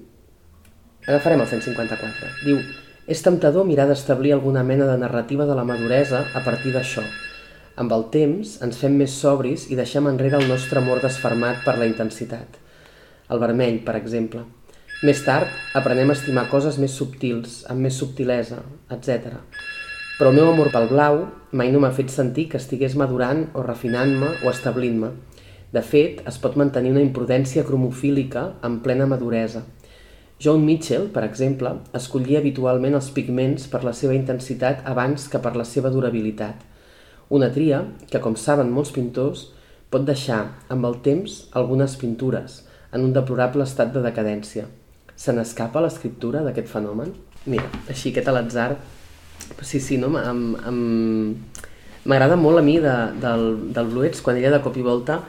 agafarem 1.04 1.44
el 1.44 1.52
154. 1.52 2.32
Diu... 2.48 2.64
És 3.06 3.20
temptador 3.22 3.68
mirar 3.68 3.84
d'establir 3.86 4.32
alguna 4.34 4.64
mena 4.66 4.88
de 4.88 4.96
narrativa 4.98 5.44
de 5.46 5.54
la 5.54 5.62
maduresa 5.68 6.24
a 6.34 6.40
partir 6.42 6.72
d'això 6.74 7.04
amb 7.76 7.92
el 7.92 8.06
temps 8.12 8.54
ens 8.64 8.78
fem 8.80 8.94
més 8.96 9.14
sobris 9.20 9.66
i 9.68 9.76
deixem 9.76 10.06
enrere 10.08 10.38
el 10.40 10.46
nostre 10.48 10.80
amor 10.80 11.02
desfermat 11.04 11.58
per 11.64 11.74
la 11.76 11.88
intensitat. 11.88 12.56
El 13.28 13.40
vermell, 13.42 13.82
per 13.84 13.98
exemple. 13.98 14.44
Més 15.04 15.20
tard, 15.26 15.50
aprenem 15.76 16.08
a 16.08 16.14
estimar 16.16 16.46
coses 16.48 16.78
més 16.80 16.94
subtils, 16.96 17.58
amb 17.68 17.84
més 17.84 17.98
subtilesa, 18.00 18.62
etc. 18.96 19.34
Però 20.16 20.30
el 20.32 20.38
meu 20.38 20.48
amor 20.54 20.70
pel 20.72 20.88
blau 20.88 21.18
mai 21.52 21.68
no 21.74 21.82
m'ha 21.82 21.92
fet 21.98 22.08
sentir 22.14 22.46
que 22.52 22.56
estigués 22.56 22.96
madurant 22.96 23.42
o 23.52 23.64
refinant-me 23.66 24.30
o 24.40 24.48
establint-me. 24.48 25.10
De 25.76 25.82
fet, 25.84 26.22
es 26.30 26.38
pot 26.40 26.56
mantenir 26.56 26.94
una 26.94 27.02
imprudència 27.04 27.66
cromofílica 27.68 28.46
en 28.64 28.78
plena 28.86 29.08
maduresa. 29.10 29.66
John 30.40 30.64
Mitchell, 30.64 31.10
per 31.12 31.26
exemple, 31.28 31.74
escollia 32.00 32.40
habitualment 32.40 32.96
els 32.96 33.10
pigments 33.12 33.68
per 33.68 33.82
la 33.84 33.92
seva 33.92 34.16
intensitat 34.16 34.80
abans 34.88 35.28
que 35.28 35.42
per 35.44 35.52
la 35.60 35.68
seva 35.68 35.92
durabilitat– 35.92 36.64
una 37.28 37.50
tria 37.52 37.82
que, 38.10 38.20
com 38.22 38.36
saben 38.38 38.70
molts 38.72 38.92
pintors, 38.94 39.48
pot 39.90 40.04
deixar, 40.06 40.42
amb 40.72 40.86
el 40.88 41.00
temps, 41.02 41.46
algunes 41.58 41.96
pintures, 42.00 42.62
en 42.92 43.06
un 43.06 43.14
deplorable 43.14 43.64
estat 43.66 43.92
de 43.94 44.02
decadència. 44.04 44.66
Se 45.16 45.32
n'escapa 45.32 45.82
l'escriptura 45.82 46.42
d'aquest 46.44 46.68
fenomen? 46.70 47.12
Mira, 47.46 47.68
així 47.90 48.12
aquest 48.12 48.28
a 48.28 48.34
l'atzar, 48.36 48.70
sí, 49.62 49.80
sí, 49.80 49.98
no? 49.98 50.10
M'agrada 52.06 52.36
molt 52.38 52.60
a 52.60 52.64
mi 52.66 52.78
de, 52.82 52.94
del, 53.22 53.46
del 53.74 53.90
Bluets, 53.90 54.22
quan 54.22 54.38
ella 54.38 54.54
de 54.54 54.62
cop 54.62 54.76
i 54.78 54.84
volta 54.86 55.20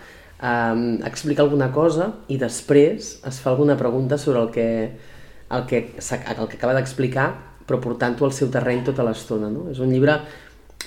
um, 0.42 1.00
explica 1.06 1.42
alguna 1.42 1.72
cosa 1.74 2.12
i 2.30 2.38
després 2.42 3.18
es 3.26 3.40
fa 3.42 3.52
alguna 3.54 3.78
pregunta 3.78 4.18
sobre 4.22 4.42
el 4.44 4.52
que, 4.54 4.68
el 5.50 5.66
que, 5.70 5.84
el 5.98 6.48
que 6.48 6.58
acaba 6.58 6.76
d'explicar, 6.78 7.30
però 7.68 7.82
portant-ho 7.84 8.26
al 8.28 8.36
seu 8.36 8.52
terreny 8.54 8.84
tota 8.88 9.06
l'estona. 9.06 9.50
No? 9.52 9.68
És 9.72 9.82
un 9.84 9.92
llibre 9.92 10.20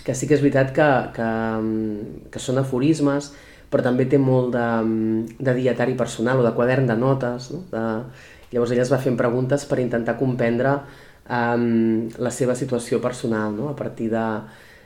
que 0.04 0.14
sí 0.14 0.26
que 0.26 0.37
és 0.37 0.42
veritat 0.42 0.73
que, 0.76 0.88
que, 1.16 1.30
que 2.32 2.42
són 2.42 2.61
aforismes, 2.62 3.32
però 3.70 3.85
també 3.87 4.06
té 4.11 4.18
molt 4.18 4.54
de, 4.54 4.66
de 5.38 5.54
dietari 5.54 5.94
personal 5.99 6.40
o 6.40 6.47
de 6.47 6.54
quadern 6.56 6.88
de 6.90 6.97
notes. 6.99 7.50
No? 7.54 7.62
De... 7.70 7.85
Llavors 8.50 8.73
ella 8.75 8.82
es 8.82 8.90
va 8.90 8.99
fent 9.02 9.18
preguntes 9.18 9.64
per 9.70 9.78
intentar 9.78 10.16
comprendre 10.18 10.75
um, 11.30 12.09
la 12.18 12.32
seva 12.35 12.56
situació 12.59 12.99
personal, 13.02 13.54
no? 13.54 13.68
a 13.70 13.76
partir 13.78 14.09
de, 14.11 14.25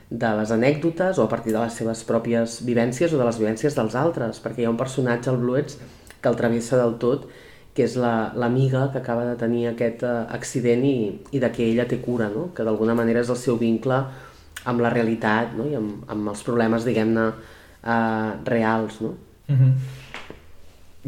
de 0.09 0.33
les 0.37 0.53
anècdotes 0.53 1.17
o 1.17 1.25
a 1.25 1.31
partir 1.31 1.55
de 1.55 1.63
les 1.63 1.73
seves 1.73 2.03
pròpies 2.05 2.59
vivències 2.67 3.13
o 3.13 3.17
de 3.17 3.25
les 3.25 3.41
vivències 3.41 3.77
dels 3.77 3.97
altres, 3.97 4.43
perquè 4.43 4.61
hi 4.61 4.69
ha 4.69 4.75
un 4.75 4.77
personatge 4.77 5.33
al 5.33 5.41
Bluets 5.41 5.79
que 6.21 6.29
el 6.29 6.37
travessa 6.37 6.77
del 6.77 6.99
tot, 7.01 7.25
que 7.75 7.83
és 7.83 7.97
l'amiga 7.97 8.85
la, 8.85 8.91
que 8.93 9.01
acaba 9.01 9.25
de 9.25 9.33
tenir 9.39 9.65
aquest 9.71 10.05
uh, 10.05 10.29
accident 10.37 10.85
i, 10.85 10.95
i 11.33 11.41
de 11.41 11.49
què 11.51 11.65
ella 11.71 11.89
té 11.89 11.97
cura, 12.05 12.29
no? 12.29 12.51
que 12.55 12.63
d'alguna 12.63 12.93
manera 12.95 13.25
és 13.25 13.33
el 13.33 13.41
seu 13.41 13.57
vincle 13.57 14.03
amb 14.65 14.81
la 14.83 14.91
realitat 14.93 15.53
no? 15.57 15.67
i 15.69 15.75
amb, 15.77 16.03
amb 16.11 16.31
els 16.33 16.41
problemes, 16.45 16.87
diguem-ne, 16.87 17.27
uh, 17.85 18.31
reals. 18.49 19.01
No? 19.01 19.13
Mm 19.47 19.55
-hmm. 19.55 19.73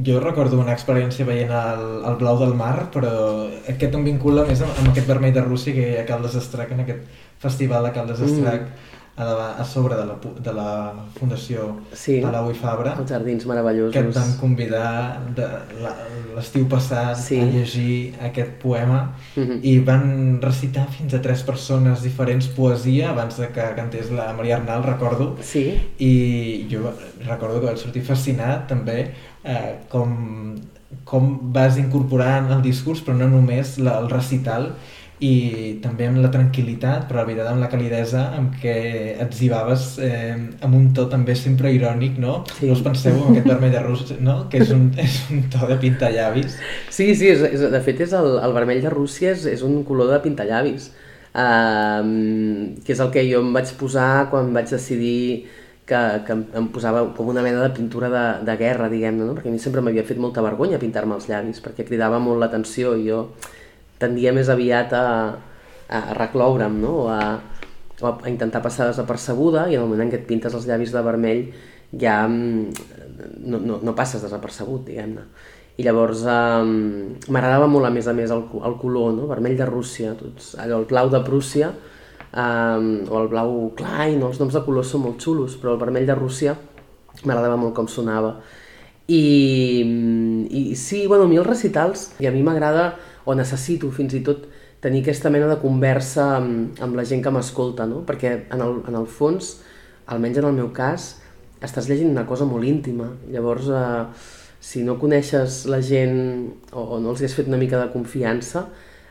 Jo 0.07 0.19
recordo 0.19 0.59
una 0.59 0.73
experiència 0.73 1.25
veient 1.25 1.51
el, 1.51 1.85
el 2.05 2.15
blau 2.17 2.37
del 2.39 2.53
mar, 2.53 2.89
però 2.93 3.49
aquest 3.69 3.95
em 3.95 4.03
vincula 4.03 4.45
més 4.45 4.61
amb, 4.61 4.71
amb 4.79 4.89
aquest 4.89 5.07
vermell 5.07 5.33
de 5.33 5.41
Rússia 5.41 5.73
que 5.73 5.87
hi 5.91 5.97
ha 5.97 6.01
a 6.01 6.05
Caldes 6.05 6.33
d'Estrac, 6.33 6.71
en 6.71 6.79
aquest 6.79 6.99
festival 7.39 7.83
de 7.83 7.91
Caldes 7.91 8.19
d'Estrac, 8.19 8.61
mm 8.61 8.96
a, 9.17 9.23
la, 9.25 9.47
a 9.57 9.65
sobre 9.65 9.95
de 9.95 10.05
la, 10.05 10.15
de 10.21 10.53
la 10.53 10.93
Fundació 11.17 11.71
sí, 11.89 12.19
Palau 12.21 12.51
i 12.53 12.57
Fabra. 12.57 12.93
Els 13.01 13.09
jardins 13.09 13.47
meravellosos. 13.49 13.93
Que 13.95 14.03
et 14.05 14.13
van 14.13 14.35
convidar 14.37 14.89
l'estiu 16.35 16.67
passat 16.69 17.17
sí. 17.17 17.39
a 17.41 17.47
llegir 17.49 18.13
aquest 18.29 18.59
poema 18.61 18.99
mm 19.35 19.43
-hmm. 19.43 19.59
i 19.63 19.79
van 19.79 20.05
recitar 20.41 20.85
fins 20.93 21.13
a 21.17 21.21
tres 21.21 21.41
persones 21.43 22.03
diferents 22.03 22.47
poesia 22.47 23.09
abans 23.09 23.37
de 23.37 23.47
que 23.49 23.65
cantés 23.75 24.11
la 24.11 24.31
Maria 24.33 24.57
Arnal, 24.57 24.83
recordo. 24.83 25.35
Sí. 25.41 25.65
I 25.97 26.67
jo 26.69 26.93
recordo 27.25 27.59
que 27.59 27.65
vaig 27.65 27.77
sortir 27.77 28.03
fascinat 28.03 28.67
també 28.67 29.13
eh, 29.43 29.79
com, 29.89 30.55
com 31.03 31.39
vas 31.53 31.77
incorporant 31.77 32.51
el 32.51 32.61
discurs, 32.61 33.01
però 33.01 33.17
no 33.17 33.27
només 33.27 33.77
la, 33.79 33.97
el 33.99 34.09
recital, 34.09 34.75
i 35.17 35.79
també 35.81 36.05
amb 36.05 36.19
la 36.21 36.29
tranquil·litat, 36.29 37.07
però 37.09 37.23
la 37.23 37.25
veritat 37.25 37.47
amb 37.49 37.63
la 37.63 37.69
calidesa 37.71 38.27
amb 38.37 38.53
què 38.61 38.75
etzibaves 39.23 39.87
eh, 40.05 40.35
amb 40.61 40.77
un 40.77 40.91
to 40.93 41.07
també 41.09 41.33
sempre 41.35 41.71
irònic, 41.73 42.19
no? 42.21 42.43
Sí. 42.59 42.69
No 42.69 42.77
us 42.77 42.83
penseu 42.85 43.17
en 43.17 43.31
aquest 43.31 43.49
vermell 43.49 43.73
de 43.73 43.81
Rússia, 43.81 44.19
no? 44.21 44.37
Que 44.51 44.61
és 44.61 44.73
un, 44.75 44.91
és 45.05 45.17
un 45.33 45.47
to 45.53 45.65
de 45.71 45.79
pintallavis. 45.81 46.59
Sí, 46.93 47.09
sí, 47.17 47.31
és, 47.33 47.41
és, 47.49 47.65
de 47.73 47.81
fet 47.81 48.05
és 48.05 48.13
el, 48.17 48.37
el 48.45 48.55
vermell 48.59 48.83
de 48.85 48.93
Rússia 48.93 49.33
és, 49.33 49.47
és 49.57 49.65
un 49.65 49.81
color 49.87 50.13
de 50.13 50.21
pintallavis, 50.21 50.91
um, 51.33 52.13
que 52.85 52.93
és 52.93 53.01
el 53.01 53.13
que 53.13 53.25
jo 53.25 53.41
em 53.41 53.53
vaig 53.57 53.73
posar 53.81 54.27
quan 54.29 54.53
vaig 54.53 54.69
decidir 54.69 55.47
que, 55.87 55.99
que 56.27 56.41
em 56.61 56.69
posava 56.69 57.07
com 57.17 57.33
una 57.33 57.41
mena 57.41 57.63
de 57.63 57.73
pintura 57.73 58.13
de, 58.13 58.25
de 58.45 58.59
guerra, 58.59 58.91
diguem-ne, 58.91 59.25
no? 59.25 59.33
perquè 59.33 59.49
a 59.49 59.55
mi 59.55 59.61
sempre 59.63 59.81
m'havia 59.81 60.05
fet 60.05 60.19
molta 60.21 60.45
vergonya 60.45 60.77
pintar-me 60.77 61.15
els 61.17 61.25
llavis, 61.31 61.63
perquè 61.63 61.87
cridava 61.87 62.19
molt 62.21 62.43
l'atenció 62.43 62.93
i 62.99 63.07
jo 63.07 63.23
tendia 64.01 64.33
més 64.35 64.49
aviat 64.53 64.93
a, 64.93 65.05
a 65.89 66.01
recloure'm, 66.17 66.81
no? 66.81 66.93
O 67.05 67.07
a, 67.11 67.21
o 68.01 68.11
a 68.11 68.29
intentar 68.29 68.61
passar 68.61 68.91
desapercebuda 68.91 69.67
i 69.71 69.77
en 69.77 69.83
el 69.83 69.89
moment 69.89 70.05
en 70.05 70.13
què 70.13 70.21
et 70.21 70.29
pintes 70.29 70.53
els 70.53 70.67
llavis 70.69 70.93
de 70.93 71.03
vermell 71.05 71.47
ja 71.91 72.27
mm, 72.27 72.71
no, 73.47 73.59
no, 73.59 73.79
no 73.83 73.95
passes 73.95 74.23
desapercebut, 74.23 74.85
diguem-ne. 74.89 75.27
I 75.77 75.85
llavors 75.85 76.23
um, 76.25 76.71
m'agradava 77.29 77.67
molt 77.69 77.85
a 77.85 77.91
més 77.93 78.07
a 78.09 78.13
més 78.17 78.31
el, 78.33 78.43
el 78.65 78.77
color, 78.81 79.11
no? 79.13 79.27
vermell 79.29 79.57
de 79.59 79.67
Rússia, 79.69 80.15
tots, 80.17 80.55
allò, 80.57 80.81
el 80.81 80.87
blau 80.89 81.11
de 81.13 81.21
Prússia, 81.25 81.69
um, 82.33 82.87
o 83.05 83.19
el 83.21 83.29
blau 83.29 83.59
Klein, 83.77 84.17
no? 84.19 84.31
els 84.31 84.41
noms 84.41 84.57
de 84.57 84.63
colors 84.65 84.89
són 84.93 85.05
molt 85.05 85.21
xulos, 85.21 85.57
però 85.61 85.75
el 85.75 85.83
vermell 85.83 86.09
de 86.09 86.17
Rússia 86.17 86.57
m'agradava 87.23 87.59
molt 87.61 87.77
com 87.77 87.89
sonava. 87.89 88.39
I, 89.07 89.21
i 90.49 90.63
sí, 90.75 91.05
bueno, 91.07 91.27
a 91.27 91.29
mi 91.29 91.37
els 91.39 91.47
recitals, 91.47 92.09
i 92.19 92.27
a 92.27 92.33
mi 92.33 92.41
m'agrada 92.43 92.89
o 93.27 93.35
necessito 93.35 93.91
fins 93.91 94.15
i 94.15 94.23
tot 94.23 94.47
tenir 94.79 95.01
aquesta 95.03 95.29
mena 95.33 95.49
de 95.49 95.59
conversa 95.59 96.29
amb, 96.37 96.79
amb 96.83 96.95
la 96.95 97.03
gent 97.07 97.23
que 97.25 97.33
m'escolta, 97.33 97.87
no? 97.89 98.03
perquè 98.07 98.33
en 98.53 98.63
el, 98.63 98.81
en 98.87 98.97
el 98.99 99.07
fons, 99.11 99.57
almenys 100.07 100.39
en 100.39 100.47
el 100.47 100.55
meu 100.55 100.71
cas, 100.75 101.15
estàs 101.59 101.89
llegint 101.89 102.13
una 102.13 102.27
cosa 102.29 102.47
molt 102.47 102.63
íntima. 102.67 103.09
Llavors, 103.33 103.67
eh, 103.73 104.33
si 104.63 104.83
no 104.85 104.95
coneixes 105.01 105.65
la 105.67 105.81
gent 105.83 106.19
o, 106.71 106.83
o 106.83 107.01
no 107.03 107.11
els 107.11 107.25
has 107.25 107.35
fet 107.35 107.49
una 107.49 107.59
mica 107.59 107.81
de 107.81 107.91
confiança, 107.91 108.67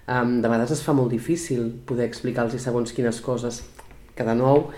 eh, 0.07 0.23
de 0.25 0.49
vegades 0.49 0.73
es 0.79 0.85
fa 0.87 0.95
molt 0.97 1.13
difícil 1.13 1.69
poder 1.85 2.09
explicar-los 2.09 2.63
segons 2.63 2.95
quines 2.97 3.21
coses 3.21 3.65
que 4.17 4.25
de 4.25 4.39
nou 4.39 4.69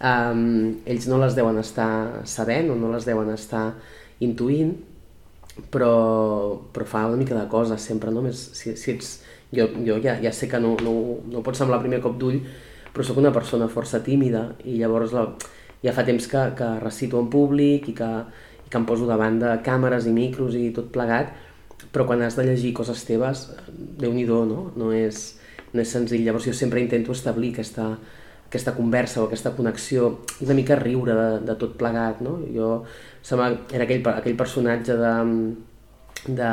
eh, 0.00 0.90
ells 0.90 1.08
no 1.12 1.20
les 1.22 1.38
deuen 1.38 1.60
estar 1.62 2.26
sabent 2.26 2.72
o 2.72 2.80
no 2.80 2.90
les 2.94 3.06
deuen 3.06 3.30
estar 3.36 3.68
intuint 4.24 4.74
però, 5.70 6.60
però 6.72 6.86
fa 6.86 7.06
una 7.06 7.18
mica 7.20 7.36
de 7.36 7.46
cosa 7.50 7.78
sempre, 7.78 8.12
no? 8.14 8.22
Més, 8.24 8.40
si, 8.56 8.74
si 8.76 8.92
ets, 8.94 9.12
jo, 9.54 9.68
jo 9.84 9.98
ja, 10.04 10.18
ja 10.22 10.32
sé 10.32 10.48
que 10.48 10.60
no, 10.60 10.74
no, 10.84 10.94
no 11.30 11.44
pot 11.44 11.58
semblar 11.58 11.80
primer 11.82 12.00
cop 12.04 12.18
d'ull, 12.20 12.40
però 12.92 13.04
sóc 13.04 13.20
una 13.20 13.32
persona 13.34 13.68
força 13.72 14.00
tímida 14.04 14.48
i 14.64 14.78
llavors 14.80 15.14
la, 15.16 15.26
ja 15.84 15.94
fa 15.94 16.04
temps 16.06 16.26
que, 16.30 16.44
que 16.58 16.68
recito 16.82 17.20
en 17.22 17.28
públic 17.32 17.90
i 17.92 17.96
que, 17.98 18.12
i 18.66 18.70
que 18.70 18.80
em 18.80 18.86
poso 18.88 19.08
davant 19.08 19.38
de 19.42 19.52
càmeres 19.66 20.08
i 20.08 20.14
micros 20.14 20.56
i 20.58 20.68
tot 20.74 20.90
plegat, 20.94 21.34
però 21.92 22.06
quan 22.08 22.22
has 22.22 22.36
de 22.36 22.46
llegir 22.48 22.74
coses 22.76 23.04
teves, 23.06 23.48
déu 24.00 24.12
nhi 24.12 24.26
no? 24.26 24.72
No 24.76 24.92
és, 24.92 25.38
no 25.72 25.80
és 25.80 25.92
senzill. 25.92 26.24
Llavors 26.26 26.48
jo 26.48 26.54
sempre 26.56 26.80
intento 26.80 27.12
establir 27.12 27.52
aquesta, 27.52 27.92
aquesta 28.48 28.74
conversa 28.74 29.22
o 29.22 29.28
aquesta 29.28 29.54
connexió 29.56 30.10
i 30.40 30.48
una 30.48 30.56
mica 30.58 30.76
riure 30.76 31.14
de, 31.14 31.28
de 31.46 31.56
tot 31.60 31.76
plegat, 31.78 32.20
no? 32.24 32.38
Jo 32.54 32.82
era 33.36 33.84
aquell, 33.84 34.04
aquell 34.14 34.36
personatge 34.38 34.96
de, 34.96 35.14
de, 36.26 36.52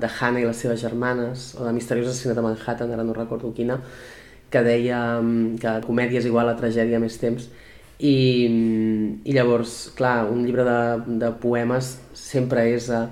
de 0.00 0.08
Hannah 0.08 0.40
i 0.40 0.46
les 0.48 0.62
seves 0.64 0.80
germanes, 0.80 1.50
o 1.58 1.66
de 1.66 1.72
Misteriós 1.76 2.08
assassinat 2.08 2.40
a 2.40 2.46
Manhattan, 2.46 2.94
ara 2.94 3.04
no 3.04 3.16
recordo 3.16 3.52
quina, 3.56 3.80
que 4.50 4.62
deia 4.64 5.20
mm, 5.20 5.58
que 5.60 5.76
comèdia 5.84 6.22
és 6.22 6.30
igual 6.30 6.48
a 6.48 6.56
tragèdia 6.56 7.02
més 7.02 7.18
temps, 7.20 7.50
i, 7.98 8.16
i 9.22 9.36
llavors, 9.36 9.94
clar, 9.98 10.24
un 10.30 10.42
llibre 10.46 10.64
de, 10.66 10.80
de 11.20 11.30
poemes 11.42 11.94
sempre 12.18 12.66
és 12.72 12.88
uh, 12.90 13.06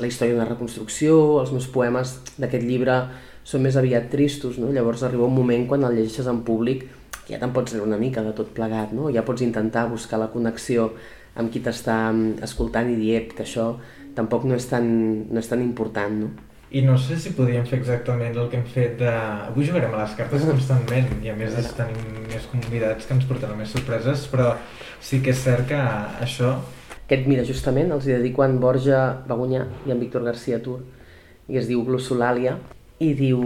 la 0.00 0.08
història 0.08 0.34
d'una 0.34 0.48
reconstrucció, 0.48 1.40
els 1.42 1.52
meus 1.54 1.68
poemes 1.70 2.16
d'aquest 2.40 2.66
llibre 2.66 2.98
són 3.46 3.62
més 3.62 3.76
aviat 3.76 4.08
tristos, 4.10 4.58
no? 4.58 4.72
llavors 4.72 5.04
arriba 5.04 5.28
un 5.28 5.36
moment 5.36 5.68
quan 5.70 5.84
el 5.86 5.98
llegeixes 5.98 6.28
en 6.30 6.42
públic 6.46 6.86
ja 7.28 7.38
te'n 7.40 7.52
pots 7.56 7.76
una 7.80 7.96
mica 8.00 8.24
de 8.24 8.32
tot 8.36 8.50
plegat, 8.56 8.92
no? 8.96 9.10
ja 9.12 9.24
pots 9.24 9.44
intentar 9.44 9.86
buscar 9.88 10.18
la 10.20 10.30
connexió 10.32 10.90
amb 11.34 11.50
qui 11.52 11.62
t'està 11.62 11.98
mm, 12.12 12.42
escoltant 12.46 12.90
i 12.90 12.96
dient 12.98 13.32
que 13.34 13.44
això 13.46 13.74
tampoc 14.14 14.46
no 14.46 14.56
és 14.58 14.66
tan, 14.70 14.86
no 15.30 15.40
és 15.40 15.50
tan 15.50 15.62
important, 15.62 16.20
no? 16.24 16.32
I 16.74 16.82
no 16.82 16.96
sé 16.98 17.14
si 17.22 17.30
podríem 17.36 17.66
fer 17.70 17.78
exactament 17.78 18.34
el 18.34 18.48
que 18.50 18.58
hem 18.58 18.66
fet 18.66 18.96
de... 18.98 19.10
Avui 19.46 19.66
jugarem 19.66 19.92
a 19.94 20.00
les 20.00 20.14
cartes 20.18 20.42
constantment 20.48 21.06
i 21.22 21.30
a 21.30 21.34
més 21.38 21.54
tenim 21.78 22.24
més 22.26 22.48
convidats 22.50 23.06
que 23.06 23.14
ens 23.14 23.28
portaran 23.30 23.60
més 23.60 23.70
sorpreses, 23.70 24.24
però 24.32 24.56
sí 24.98 25.20
que 25.22 25.30
és 25.30 25.42
cert 25.44 25.68
que 25.70 25.78
això... 26.24 26.56
Aquest, 27.04 27.28
mira, 27.30 27.44
justament 27.46 27.92
els 27.94 28.08
hi 28.08 28.16
dedico 28.16 28.42
en 28.42 28.58
Borja 28.58 29.04
Bagunyà 29.28 29.68
i 29.86 29.94
en 29.94 30.02
Víctor 30.02 30.24
García 30.26 30.58
Tur, 30.64 30.80
i 31.46 31.60
es 31.60 31.68
diu 31.70 31.84
Glossolàlia, 31.86 32.56
i 32.98 33.12
diu 33.14 33.44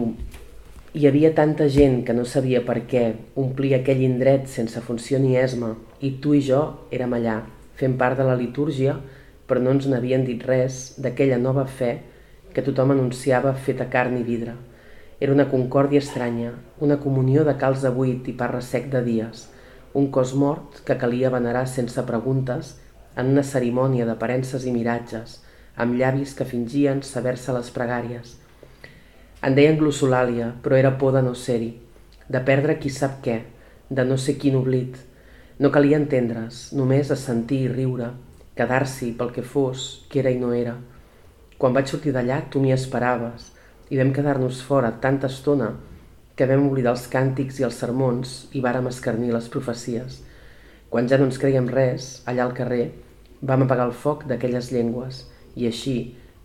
hi 0.96 1.04
havia 1.04 1.34
tanta 1.36 1.68
gent 1.68 2.00
que 2.06 2.16
no 2.16 2.24
sabia 2.24 2.62
per 2.64 2.80
què 2.88 3.04
omplir 3.36 3.74
aquell 3.76 4.00
indret 4.06 4.48
sense 4.48 4.80
funció 4.80 5.20
ni 5.20 5.36
esma, 5.36 5.74
i 6.00 6.14
tu 6.22 6.32
i 6.38 6.40
jo 6.48 6.62
érem 6.94 7.12
allà, 7.18 7.42
fent 7.78 7.96
part 7.98 8.18
de 8.18 8.26
la 8.26 8.36
litúrgia, 8.38 8.98
però 9.48 9.62
no 9.62 9.72
ens 9.76 9.86
n'havien 9.88 10.24
dit 10.26 10.42
res 10.44 10.96
d'aquella 11.00 11.38
nova 11.40 11.64
fe 11.66 11.92
que 12.54 12.64
tothom 12.66 12.92
anunciava 12.94 13.54
feta 13.54 13.86
carn 13.92 14.18
i 14.18 14.24
vidre. 14.26 14.56
Era 15.20 15.34
una 15.34 15.48
concòrdia 15.50 16.02
estranya, 16.02 16.52
una 16.84 16.98
comunió 17.02 17.44
de 17.46 17.54
calç 17.58 17.82
de 17.86 17.90
buit 17.94 18.28
i 18.30 18.34
parra 18.38 18.60
sec 18.62 18.90
de 18.92 19.02
dies, 19.06 19.46
un 19.94 20.10
cos 20.14 20.34
mort 20.34 20.82
que 20.86 20.98
calia 20.98 21.32
venerar 21.34 21.66
sense 21.66 22.02
preguntes 22.06 22.76
en 23.18 23.32
una 23.32 23.42
cerimònia 23.42 24.06
d'aparences 24.06 24.66
i 24.66 24.74
miratges, 24.74 25.40
amb 25.74 25.98
llavis 25.98 26.34
que 26.38 26.46
fingien 26.46 27.02
saber-se 27.06 27.54
les 27.54 27.70
pregàries. 27.74 28.36
En 29.42 29.54
deien 29.54 29.78
glossolàlia, 29.78 30.52
però 30.62 30.78
era 30.78 30.96
por 30.98 31.14
de 31.14 31.22
no 31.22 31.34
ser-hi, 31.34 31.72
de 32.28 32.40
perdre 32.46 32.78
qui 32.82 32.90
sap 32.90 33.20
què, 33.24 33.40
de 33.88 34.04
no 34.04 34.18
ser 34.18 34.36
quin 34.38 34.58
oblit, 34.58 34.98
no 35.58 35.72
calia 35.74 35.98
entendre's, 35.98 36.68
només 36.78 37.10
a 37.10 37.16
sentir 37.18 37.64
i 37.64 37.70
riure, 37.72 38.12
quedar-s'hi 38.58 39.12
pel 39.18 39.32
que 39.34 39.42
fos, 39.42 40.04
que 40.10 40.20
era 40.22 40.30
i 40.30 40.38
no 40.38 40.52
era. 40.54 40.76
Quan 41.58 41.74
vaig 41.74 41.90
sortir 41.90 42.12
d'allà, 42.14 42.44
tu 42.50 42.62
m'hi 42.62 42.70
esperaves, 42.74 43.48
i 43.90 43.98
vam 43.98 44.12
quedar-nos 44.14 44.60
fora 44.62 44.92
tanta 45.02 45.26
estona 45.26 45.72
que 46.38 46.46
vam 46.46 46.68
oblidar 46.68 46.92
els 46.94 47.08
càntics 47.10 47.58
i 47.58 47.66
els 47.66 47.78
sermons 47.82 48.36
i 48.54 48.62
vàrem 48.62 48.86
escarnir 48.86 49.32
les 49.34 49.48
profecies. 49.50 50.20
Quan 50.88 51.10
ja 51.10 51.18
no 51.18 51.26
ens 51.26 51.40
creiem 51.42 51.66
res, 51.72 52.22
allà 52.30 52.46
al 52.46 52.54
carrer, 52.54 52.92
vam 53.42 53.66
apagar 53.66 53.88
el 53.90 53.96
foc 54.04 54.24
d'aquelles 54.30 54.70
llengües 54.74 55.24
i 55.58 55.66
així 55.66 55.96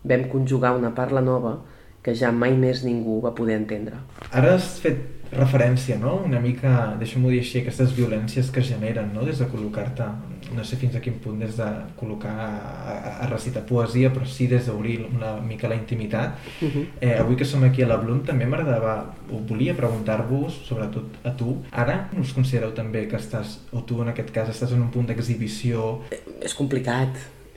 vam 0.02 0.26
conjugar 0.32 0.74
una 0.74 0.90
parla 0.94 1.22
nova 1.22 1.60
que 2.04 2.12
ja 2.18 2.32
mai 2.34 2.58
més 2.58 2.82
ningú 2.84 3.20
va 3.22 3.32
poder 3.38 3.56
entendre. 3.62 4.02
Ara 4.32 4.56
has 4.58 4.74
fet 4.82 5.23
referència, 5.36 5.98
no? 6.00 6.16
Una 6.26 6.40
mica, 6.40 6.94
deixa'm-ho 7.00 7.30
dir 7.32 7.40
així, 7.42 7.60
aquestes 7.60 7.92
violències 7.96 8.50
que 8.54 8.62
generen, 8.64 9.12
no? 9.14 9.24
Des 9.26 9.40
de 9.42 9.48
col·locar-te, 9.50 10.06
no 10.54 10.64
sé 10.64 10.78
fins 10.80 10.94
a 10.96 11.02
quin 11.04 11.16
punt 11.22 11.40
des 11.42 11.56
de 11.58 11.66
col·locar 11.98 12.32
a, 12.34 12.94
a 13.24 13.28
recitar 13.30 13.64
poesia, 13.68 14.10
però 14.14 14.28
sí 14.28 14.46
des 14.50 14.68
d'obrir 14.68 14.98
una 15.08 15.34
mica 15.44 15.68
la 15.68 15.78
intimitat. 15.78 16.38
Uh 16.60 16.68
-huh. 16.68 16.86
eh, 17.00 17.18
avui 17.18 17.36
que 17.36 17.44
som 17.44 17.64
aquí 17.64 17.82
a 17.82 17.86
la 17.86 17.96
Bloom 17.96 18.22
també 18.24 18.46
m'agradava, 18.46 19.14
o 19.30 19.38
volia 19.48 19.74
preguntar-vos, 19.74 20.52
sobretot 20.68 21.04
a 21.24 21.30
tu, 21.30 21.62
ara 21.70 22.08
us 22.20 22.32
considereu 22.32 22.72
també 22.72 23.06
que 23.08 23.16
estàs, 23.16 23.58
o 23.72 23.82
tu 23.82 24.02
en 24.02 24.08
aquest 24.08 24.30
cas, 24.30 24.48
estàs 24.48 24.72
en 24.72 24.82
un 24.82 24.90
punt 24.90 25.06
d'exhibició? 25.06 26.00
Eh, 26.10 26.20
és 26.42 26.54
complicat, 26.54 27.08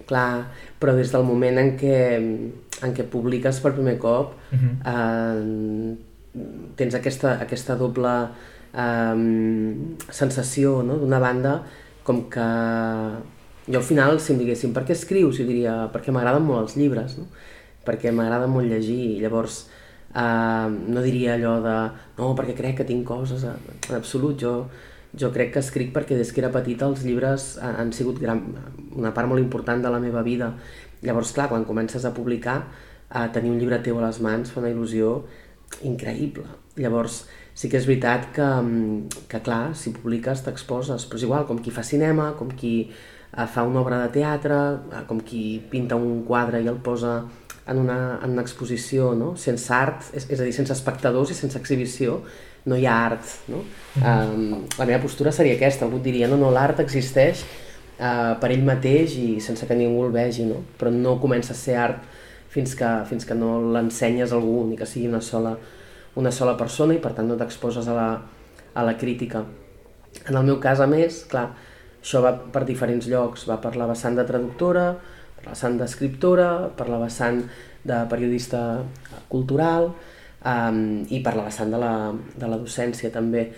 clar, 0.05 0.48
però 0.79 0.96
des 0.96 1.12
del 1.12 1.24
moment 1.24 1.57
en 1.57 1.77
què, 1.77 1.98
en 2.84 2.93
què 2.93 3.03
publiques 3.03 3.60
per 3.60 3.74
primer 3.74 3.98
cop, 3.98 4.34
uh 4.51 4.57
-huh. 4.57 4.74
eh, 4.86 6.07
tens 6.77 6.96
aquesta, 6.98 7.38
aquesta 7.44 7.75
doble 7.79 8.13
um, 8.74 9.96
sensació, 10.10 10.82
no? 10.84 11.00
d'una 11.01 11.20
banda, 11.24 11.60
com 12.08 12.25
que 12.32 12.48
jo 13.67 13.79
al 13.79 13.86
final, 13.86 14.20
si 14.24 14.34
em 14.34 14.41
diguessin 14.41 14.74
per 14.75 14.86
què 14.88 14.96
escrius, 14.96 15.39
jo 15.41 15.48
diria 15.48 15.88
perquè 15.94 16.13
m'agraden 16.15 16.46
molt 16.48 16.67
els 16.67 16.77
llibres, 16.79 17.17
no? 17.20 17.27
perquè 17.88 18.13
m'agrada 18.15 18.48
molt 18.51 18.70
llegir, 18.70 19.00
i 19.15 19.22
llavors 19.24 19.65
uh, 20.13 20.67
no 20.67 21.03
diria 21.03 21.36
allò 21.36 21.58
de 21.63 21.77
no, 22.20 22.34
perquè 22.38 22.56
crec 22.58 22.82
que 22.82 22.88
tinc 22.88 23.08
coses, 23.08 23.44
en 23.48 23.96
absolut, 23.96 24.39
jo, 24.39 24.53
jo 25.17 25.32
crec 25.36 25.53
que 25.56 25.63
escric 25.63 25.94
perquè 25.96 26.17
des 26.20 26.32
que 26.32 26.44
era 26.44 26.51
petita 26.53 26.88
els 26.88 27.03
llibres 27.08 27.56
han 27.63 27.94
sigut 27.96 28.20
gran, 28.22 28.44
una 28.96 29.13
part 29.15 29.29
molt 29.29 29.44
important 29.44 29.84
de 29.84 29.91
la 29.91 30.01
meva 30.03 30.24
vida. 30.24 30.53
Llavors, 31.06 31.32
clar, 31.36 31.48
quan 31.51 31.65
comences 31.65 32.06
a 32.06 32.13
publicar, 32.13 32.62
a 33.10 33.27
tenir 33.32 33.51
un 33.53 33.60
llibre 33.60 33.79
teu 33.84 34.00
a 34.00 34.08
les 34.08 34.20
mans 34.24 34.51
fa 34.51 34.60
una 34.60 34.72
il·lusió 34.74 35.22
increïble. 35.84 36.48
Llavors, 36.78 37.26
sí 37.58 37.70
que 37.70 37.80
és 37.80 37.88
veritat 37.90 38.32
que, 38.36 38.46
mm, 38.46 39.26
que 39.30 39.42
clar, 39.42 39.76
si 39.76 39.92
publiques 39.92 40.44
t'exposes, 40.46 41.06
però 41.06 41.18
és 41.18 41.24
igual, 41.24 41.46
com 41.46 41.60
qui 41.60 41.72
fa 41.72 41.84
cinema, 41.84 42.34
com 42.38 42.50
qui 42.50 42.90
eh, 43.38 43.48
fa 43.48 43.64
una 43.64 43.82
obra 43.82 44.02
de 44.04 44.12
teatre, 44.20 44.58
eh, 44.92 45.04
com 45.08 45.20
qui 45.20 45.62
pinta 45.70 45.96
un 45.96 46.24
quadre 46.24 46.62
i 46.62 46.68
el 46.68 46.78
posa 46.78 47.24
en 47.68 47.78
una, 47.78 48.20
en 48.24 48.32
una 48.32 48.42
exposició, 48.42 49.14
no? 49.16 49.36
sense 49.36 49.74
art, 49.74 50.12
és, 50.14 50.30
és 50.30 50.40
a 50.40 50.44
dir, 50.44 50.54
sense 50.54 50.74
espectadors 50.74 51.32
i 51.32 51.36
sense 51.36 51.58
exhibició, 51.60 52.22
no 52.68 52.76
hi 52.76 52.86
ha 52.86 53.06
art. 53.06 53.26
No? 53.48 53.58
Mm 53.58 54.02
-hmm. 54.02 54.34
um, 54.36 54.66
la 54.78 54.86
meva 54.86 55.02
postura 55.02 55.32
seria 55.32 55.56
aquesta, 55.56 55.86
algú 55.86 56.00
diria, 56.00 56.28
no, 56.28 56.38
no, 56.38 56.52
l'art 56.52 56.80
existeix 56.80 57.44
uh, 58.00 58.40
per 58.40 58.52
ell 58.52 58.64
mateix 58.64 59.18
i 59.18 59.42
sense 59.42 59.66
que 59.68 59.76
ningú 59.76 60.06
el 60.06 60.12
vegi, 60.12 60.46
no? 60.46 60.64
però 60.80 60.92
no 60.92 61.20
comença 61.20 61.54
a 61.54 61.56
ser 61.56 61.76
art 61.76 62.04
fins 62.58 62.74
que, 62.74 62.90
fins 63.06 63.28
que 63.30 63.36
no 63.38 63.60
l'ensenyes 63.76 64.34
a 64.34 64.40
algú, 64.40 64.64
ni 64.66 64.78
que 64.80 64.88
sigui 64.90 65.06
una 65.12 65.22
sola, 65.22 65.54
una 66.18 66.32
sola 66.34 66.56
persona 66.58 66.96
i 66.98 67.02
per 67.04 67.14
tant 67.14 67.30
no 67.30 67.38
t'exposes 67.38 67.86
a, 67.86 67.94
la, 67.94 68.08
a 68.74 68.86
la 68.88 68.96
crítica. 68.98 69.44
En 70.26 70.34
el 70.34 70.48
meu 70.48 70.58
cas, 70.64 70.82
a 70.82 70.88
més, 70.90 71.22
clar, 71.30 71.52
això 72.02 72.24
va 72.26 72.34
per 72.34 72.64
diferents 72.66 73.06
llocs, 73.12 73.46
va 73.46 73.60
per 73.62 73.76
la 73.78 73.86
vessant 73.86 74.18
de 74.18 74.26
traductora, 74.26 74.88
per 75.38 75.46
la 75.46 75.54
vessant 75.54 75.78
d'escriptora, 75.78 76.50
per 76.74 76.88
la 76.90 76.98
vessant 77.04 77.44
de 77.88 78.00
periodista 78.10 78.64
cultural 79.30 79.92
um, 79.92 80.80
i 81.14 81.22
per 81.22 81.36
la 81.38 81.46
vessant 81.52 81.70
de 81.76 81.82
la, 81.84 81.94
de 82.42 82.50
la 82.50 82.58
docència 82.58 83.14
també. 83.14 83.52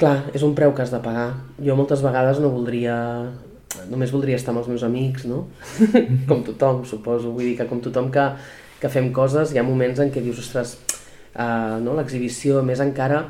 Clar, 0.00 0.30
és 0.32 0.44
un 0.48 0.56
preu 0.56 0.72
que 0.72 0.84
has 0.84 0.96
de 0.96 1.02
pagar. 1.04 1.28
Jo 1.60 1.76
moltes 1.76 2.00
vegades 2.04 2.40
no 2.40 2.54
voldria 2.56 2.96
només 3.90 4.12
voldria 4.14 4.38
estar 4.38 4.52
amb 4.52 4.62
els 4.62 4.70
meus 4.70 4.84
amics, 4.86 5.26
no? 5.28 5.46
com 6.28 6.42
tothom, 6.46 6.84
suposo. 6.88 7.32
Vull 7.34 7.50
dir 7.50 7.56
que 7.58 7.68
com 7.70 7.80
tothom 7.84 8.10
que, 8.14 8.26
que 8.80 8.90
fem 8.92 9.10
coses, 9.14 9.52
hi 9.52 9.60
ha 9.60 9.66
moments 9.66 10.00
en 10.02 10.12
què 10.14 10.22
dius, 10.24 10.40
ostres, 10.42 10.76
uh, 11.34 11.76
no? 11.82 11.96
l'exhibició, 11.98 12.62
més 12.66 12.82
encara 12.84 13.24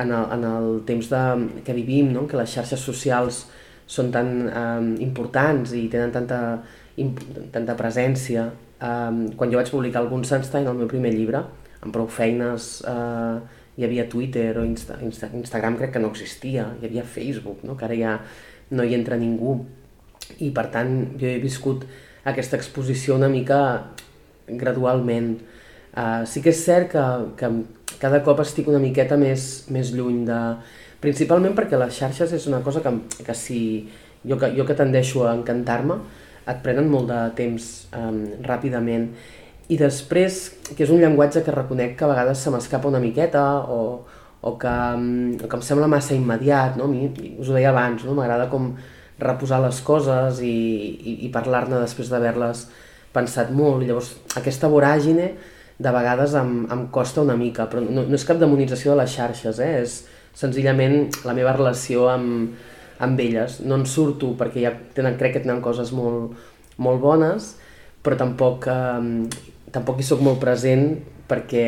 en 0.00 0.12
el, 0.12 0.28
en 0.38 0.46
el 0.48 0.68
temps 0.88 1.10
de, 1.12 1.24
que 1.66 1.76
vivim, 1.76 2.12
no? 2.14 2.26
que 2.28 2.38
les 2.40 2.50
xarxes 2.50 2.82
socials 2.82 3.44
són 3.92 4.12
tan 4.14 4.30
um, 4.48 4.92
importants 5.04 5.74
i 5.76 5.86
tenen 5.92 6.14
tanta, 6.14 6.38
imp 7.02 7.18
tanta 7.52 7.76
presència. 7.78 8.48
Um, 8.82 9.26
quan 9.38 9.52
jo 9.52 9.60
vaig 9.60 9.70
publicar 9.70 10.00
algun 10.02 10.24
Sunstein, 10.26 10.66
el 10.66 10.78
meu 10.78 10.88
primer 10.90 11.12
llibre, 11.14 11.44
amb 11.82 11.92
prou 11.94 12.08
feines, 12.10 12.78
uh, 12.88 13.42
hi 13.76 13.84
havia 13.86 14.08
Twitter 14.10 14.50
o 14.60 14.64
Insta, 14.66 14.98
Insta, 15.04 15.28
Instagram 15.36 15.78
crec 15.80 15.94
que 15.94 16.02
no 16.02 16.10
existia, 16.12 16.66
hi 16.80 16.88
havia 16.88 17.04
Facebook, 17.04 17.62
no? 17.66 17.76
que 17.76 17.86
ara 17.88 17.98
ja 17.98 18.16
no 18.72 18.84
hi 18.84 18.96
entra 18.96 19.18
ningú 19.20 19.58
i 20.40 20.50
per 20.54 20.68
tant 20.72 20.94
jo 21.20 21.28
he 21.28 21.38
viscut 21.42 21.84
aquesta 22.24 22.56
exposició 22.56 23.16
una 23.18 23.30
mica 23.32 23.58
gradualment. 24.46 25.34
Uh, 25.92 26.22
sí 26.24 26.40
que 26.40 26.52
és 26.54 26.62
cert 26.64 26.92
que, 26.94 27.04
que 27.36 27.50
cada 28.00 28.22
cop 28.24 28.40
estic 28.40 28.70
una 28.70 28.80
miqueta 28.82 29.18
més, 29.20 29.66
més 29.72 29.92
lluny 29.94 30.24
de... 30.28 30.38
Principalment 31.02 31.56
perquè 31.58 31.78
les 31.80 31.96
xarxes 31.98 32.32
és 32.36 32.46
una 32.46 32.62
cosa 32.62 32.80
que, 32.84 32.92
que 33.26 33.34
si 33.34 33.60
jo 34.22 34.38
que, 34.38 34.52
jo 34.56 34.64
que 34.66 34.76
tendeixo 34.78 35.26
a 35.26 35.34
encantar-me, 35.34 35.98
et 36.46 36.58
prenen 36.62 36.88
molt 36.90 37.10
de 37.10 37.20
temps 37.38 37.68
um, 37.98 38.22
ràpidament. 38.46 39.10
I 39.70 39.78
després, 39.78 40.42
que 40.72 40.82
és 40.84 40.90
un 40.90 41.00
llenguatge 41.02 41.44
que 41.46 41.54
reconec 41.54 41.96
que 41.98 42.06
a 42.06 42.10
vegades 42.10 42.42
se 42.42 42.50
m'escapa 42.54 42.90
una 42.90 43.00
miqueta 43.02 43.42
o, 43.70 43.80
o, 44.40 44.54
que, 44.58 44.72
o 45.38 45.48
que 45.48 45.58
em 45.58 45.62
sembla 45.64 45.90
massa 45.90 46.16
immediat, 46.18 46.76
no? 46.78 46.88
A 46.90 46.92
mi, 46.92 47.06
us 47.38 47.50
ho 47.50 47.56
deia 47.56 47.70
abans, 47.70 48.04
no? 48.06 48.16
m'agrada 48.18 48.48
com 48.52 48.72
reposar 49.20 49.60
les 49.62 49.80
coses 49.84 50.40
i, 50.44 50.52
i, 50.52 51.16
i 51.26 51.32
parlar-ne 51.32 51.80
després 51.82 52.10
d'haver-les 52.12 52.66
pensat 53.12 53.52
molt. 53.54 53.84
Llavors, 53.86 54.14
aquesta 54.38 54.70
voràgine 54.72 55.32
de 55.82 55.92
vegades 55.94 56.34
em, 56.38 56.62
em 56.72 56.86
costa 56.94 57.22
una 57.24 57.36
mica, 57.36 57.66
però 57.70 57.82
no, 57.84 58.06
no 58.06 58.18
és 58.18 58.26
cap 58.28 58.40
demonització 58.40 58.92
de 58.92 59.02
les 59.02 59.14
xarxes, 59.16 59.60
eh? 59.62 59.72
és 59.82 60.02
senzillament 60.38 61.10
la 61.26 61.34
meva 61.36 61.54
relació 61.56 62.08
amb, 62.12 62.54
amb 63.02 63.20
elles. 63.20 63.60
No 63.66 63.80
en 63.80 63.86
surto 63.90 64.32
perquè 64.38 64.64
ja 64.64 64.72
tenen, 64.96 65.18
crec 65.20 65.36
que 65.36 65.44
tenen 65.44 65.62
coses 65.64 65.92
molt, 65.96 66.36
molt 66.82 67.02
bones, 67.02 67.54
però 68.02 68.18
tampoc, 68.18 68.68
eh, 68.70 69.68
tampoc 69.74 70.00
hi 70.00 70.06
sóc 70.06 70.22
molt 70.24 70.40
present 70.42 70.96
perquè 71.28 71.66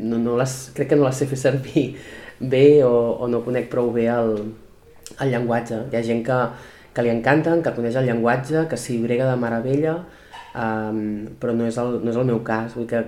no, 0.00 0.18
no 0.20 0.34
les, 0.40 0.56
crec 0.76 0.92
que 0.92 0.98
no 0.98 1.06
les 1.06 1.20
sé 1.20 1.28
fer 1.30 1.38
servir 1.40 1.84
bé 2.40 2.82
o, 2.84 2.92
o 3.20 3.28
no 3.30 3.44
conec 3.44 3.70
prou 3.72 3.92
bé 3.94 4.08
el, 4.12 4.34
el 5.20 5.34
llenguatge. 5.34 5.84
Hi 5.90 5.98
ha 5.98 6.04
gent 6.06 6.22
que, 6.26 6.38
que 6.94 7.04
li 7.04 7.12
encanten, 7.12 7.64
que 7.64 7.74
coneix 7.76 7.98
el 8.00 8.08
llenguatge, 8.10 8.66
que 8.70 8.78
s'hi 8.80 8.98
brega 9.02 9.28
de 9.30 9.36
meravella, 9.40 9.98
um, 10.54 11.02
però 11.40 11.56
no 11.56 11.68
és, 11.68 11.78
el, 11.82 12.00
no 12.04 12.12
és 12.12 12.20
el 12.20 12.28
meu 12.32 12.42
cas. 12.46 12.74
Vull 12.78 12.88
que 12.90 13.04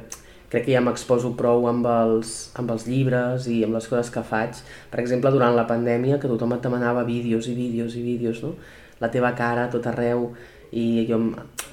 crec 0.52 0.66
que 0.68 0.74
ja 0.74 0.84
m'exposo 0.84 1.32
prou 1.38 1.66
amb 1.70 1.86
els, 1.88 2.36
amb 2.60 2.72
els 2.74 2.86
llibres 2.88 3.48
i 3.48 3.62
amb 3.64 3.78
les 3.78 3.88
coses 3.88 4.12
que 4.12 4.24
faig. 4.26 4.60
Per 4.92 5.00
exemple, 5.00 5.32
durant 5.32 5.56
la 5.56 5.66
pandèmia, 5.68 6.20
que 6.20 6.30
tothom 6.30 6.58
et 6.58 6.64
demanava 6.64 7.06
vídeos 7.08 7.48
i 7.48 7.56
vídeos 7.56 7.96
i 7.96 8.04
vídeos, 8.04 8.42
no? 8.44 8.56
la 9.02 9.10
teva 9.10 9.32
cara 9.34 9.70
tot 9.72 9.88
arreu, 9.90 10.28
i 10.72 11.04
jo 11.08 11.18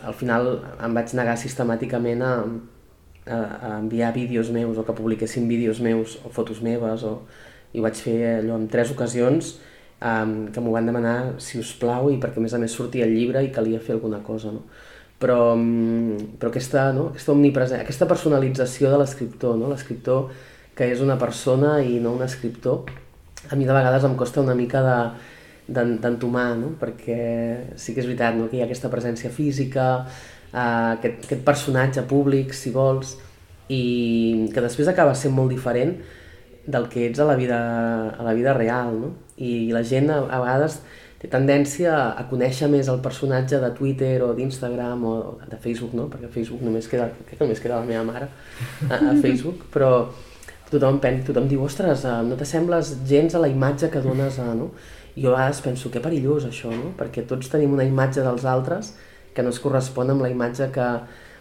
al 0.04 0.16
final 0.16 0.50
em 0.84 0.96
vaig 0.96 1.14
negar 1.16 1.38
sistemàticament 1.40 2.24
a, 2.24 2.34
a, 3.26 3.38
a 3.38 3.70
enviar 3.78 4.12
vídeos 4.16 4.52
meus 4.52 4.78
o 4.78 4.84
que 4.84 4.96
publiquessin 4.96 5.48
vídeos 5.48 5.80
meus 5.80 6.18
o 6.26 6.32
fotos 6.36 6.60
meves 6.62 7.06
o, 7.08 7.22
i 7.72 7.80
ho 7.80 7.86
vaig 7.86 8.00
fer 8.04 8.18
allò 8.40 8.58
en 8.60 8.68
tres 8.72 8.92
ocasions 8.92 9.56
um, 10.02 10.48
que 10.52 10.62
m'ho 10.62 10.74
van 10.74 10.88
demanar, 10.88 11.18
si 11.44 11.60
us 11.60 11.74
plau, 11.80 12.10
i 12.12 12.20
perquè 12.22 12.40
a 12.40 12.44
més 12.44 12.56
a 12.56 12.62
més 12.62 12.76
sortia 12.76 13.08
el 13.08 13.16
llibre 13.16 13.44
i 13.44 13.52
calia 13.56 13.82
fer 13.84 13.96
alguna 13.98 14.22
cosa, 14.26 14.54
no? 14.56 14.64
Però, 15.20 15.54
um, 15.54 16.16
però 16.40 16.52
aquesta, 16.54 16.90
no? 16.96 17.10
aquesta 17.12 17.34
omnipresència, 17.34 17.84
aquesta 17.84 18.08
personalització 18.08 18.92
de 18.94 19.02
l'escriptor, 19.02 19.58
no? 19.60 19.68
l'escriptor 19.72 20.30
que 20.78 20.88
és 20.88 21.02
una 21.04 21.18
persona 21.20 21.82
i 21.84 21.98
no 22.00 22.14
un 22.16 22.24
escriptor, 22.24 22.88
a 23.52 23.58
mi 23.60 23.68
de 23.68 23.76
vegades 23.76 24.06
em 24.08 24.16
costa 24.20 24.44
una 24.44 24.56
mica 24.56 24.84
de 24.86 25.00
d'entomar, 25.70 26.56
no? 26.58 26.72
perquè 26.80 27.76
sí 27.78 27.94
que 27.94 28.02
és 28.02 28.08
veritat 28.08 28.34
no? 28.34 28.48
que 28.50 28.58
hi 28.58 28.62
ha 28.64 28.66
aquesta 28.66 28.90
presència 28.90 29.30
física, 29.30 29.90
uh, 30.54 30.96
aquest, 30.96 31.28
aquest 31.28 31.44
personatge 31.46 32.02
públic, 32.10 32.56
si 32.58 32.72
vols, 32.74 33.18
i 33.70 34.50
que 34.50 34.64
després 34.66 34.90
acaba 34.90 35.14
sent 35.14 35.36
molt 35.36 35.54
diferent 35.54 35.94
del 36.70 36.88
que 36.90 37.08
ets 37.08 37.20
a 37.20 37.26
la 37.26 37.36
vida, 37.36 37.60
a 38.10 38.24
la 38.24 38.34
vida 38.38 38.54
real, 38.54 38.96
no? 39.02 39.12
I 39.38 39.72
la 39.74 39.84
gent 39.84 40.10
a, 40.14 40.22
a 40.30 40.42
vegades 40.44 40.80
té 41.20 41.28
tendència 41.28 41.94
a 42.16 42.24
conèixer 42.30 42.70
més 42.72 42.88
el 42.92 43.02
personatge 43.04 43.60
de 43.60 43.70
Twitter 43.76 44.22
o 44.24 44.32
d'Instagram 44.38 45.04
o 45.04 45.16
de 45.50 45.58
Facebook, 45.60 45.96
no? 45.98 46.08
Perquè 46.12 46.32
Facebook 46.32 46.64
només 46.64 46.88
queda, 46.88 47.10
crec 47.26 47.36
que 47.40 47.46
només 47.46 47.60
queda 47.64 47.82
la 47.82 47.88
meva 47.90 48.06
mare 48.08 48.30
a, 48.88 49.00
a 49.12 49.16
Facebook, 49.24 49.66
però 49.74 49.92
tothom, 50.70 51.02
pen, 51.04 51.24
tothom 51.28 51.50
diu, 51.50 51.66
ostres, 51.66 52.06
eh, 52.06 52.16
no 52.26 52.38
t'assembles 52.40 52.94
gens 53.10 53.36
a 53.36 53.44
la 53.44 53.50
imatge 53.52 53.90
que 53.92 54.04
dones 54.06 54.40
a, 54.40 54.52
no? 54.56 54.72
I 55.16 55.26
jo 55.26 55.34
a 55.34 55.40
vegades 55.40 55.64
penso, 55.66 55.92
que 55.92 56.04
perillós 56.04 56.46
això, 56.48 56.72
no? 56.72 56.94
Perquè 57.00 57.26
tots 57.28 57.52
tenim 57.52 57.74
una 57.76 57.88
imatge 57.88 58.24
dels 58.24 58.46
altres 58.48 58.94
que 59.36 59.44
no 59.44 59.52
es 59.52 59.60
correspon 59.60 60.14
amb 60.14 60.24
la 60.24 60.30
imatge 60.32 60.70
que, 60.76 60.88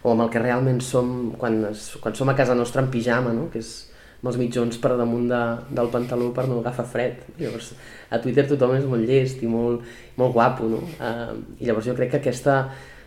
o 0.03 0.11
amb 0.11 0.25
el 0.25 0.33
que 0.33 0.41
realment 0.41 0.81
som 0.83 1.31
quan, 1.39 1.61
es, 1.71 1.93
quan 2.01 2.15
som 2.17 2.31
a 2.31 2.35
casa 2.35 2.57
nostra 2.57 2.83
en 2.83 2.91
pijama, 2.91 3.31
no? 3.35 3.47
Que 3.53 3.61
és, 3.63 3.88
amb 4.19 4.29
els 4.33 4.37
mitjons 4.39 4.77
per 4.83 4.97
damunt 4.99 5.29
de, 5.31 5.41
del 5.75 5.89
pantaló 5.93 6.29
per 6.35 6.45
no 6.49 6.59
agafar 6.59 6.85
fred. 6.91 7.21
Llavors, 7.39 7.71
a 8.11 8.19
Twitter 8.19 8.45
tothom 8.49 8.75
és 8.75 8.87
molt 8.87 9.07
llest 9.07 9.43
i 9.43 9.49
molt, 9.51 9.85
molt 10.19 10.35
guapo, 10.35 10.67
no? 10.67 10.81
Uh, 10.99 11.37
I 11.59 11.69
llavors 11.69 11.87
jo 11.87 11.95
crec 11.95 12.11
que 12.13 12.19
aquesta 12.19 12.59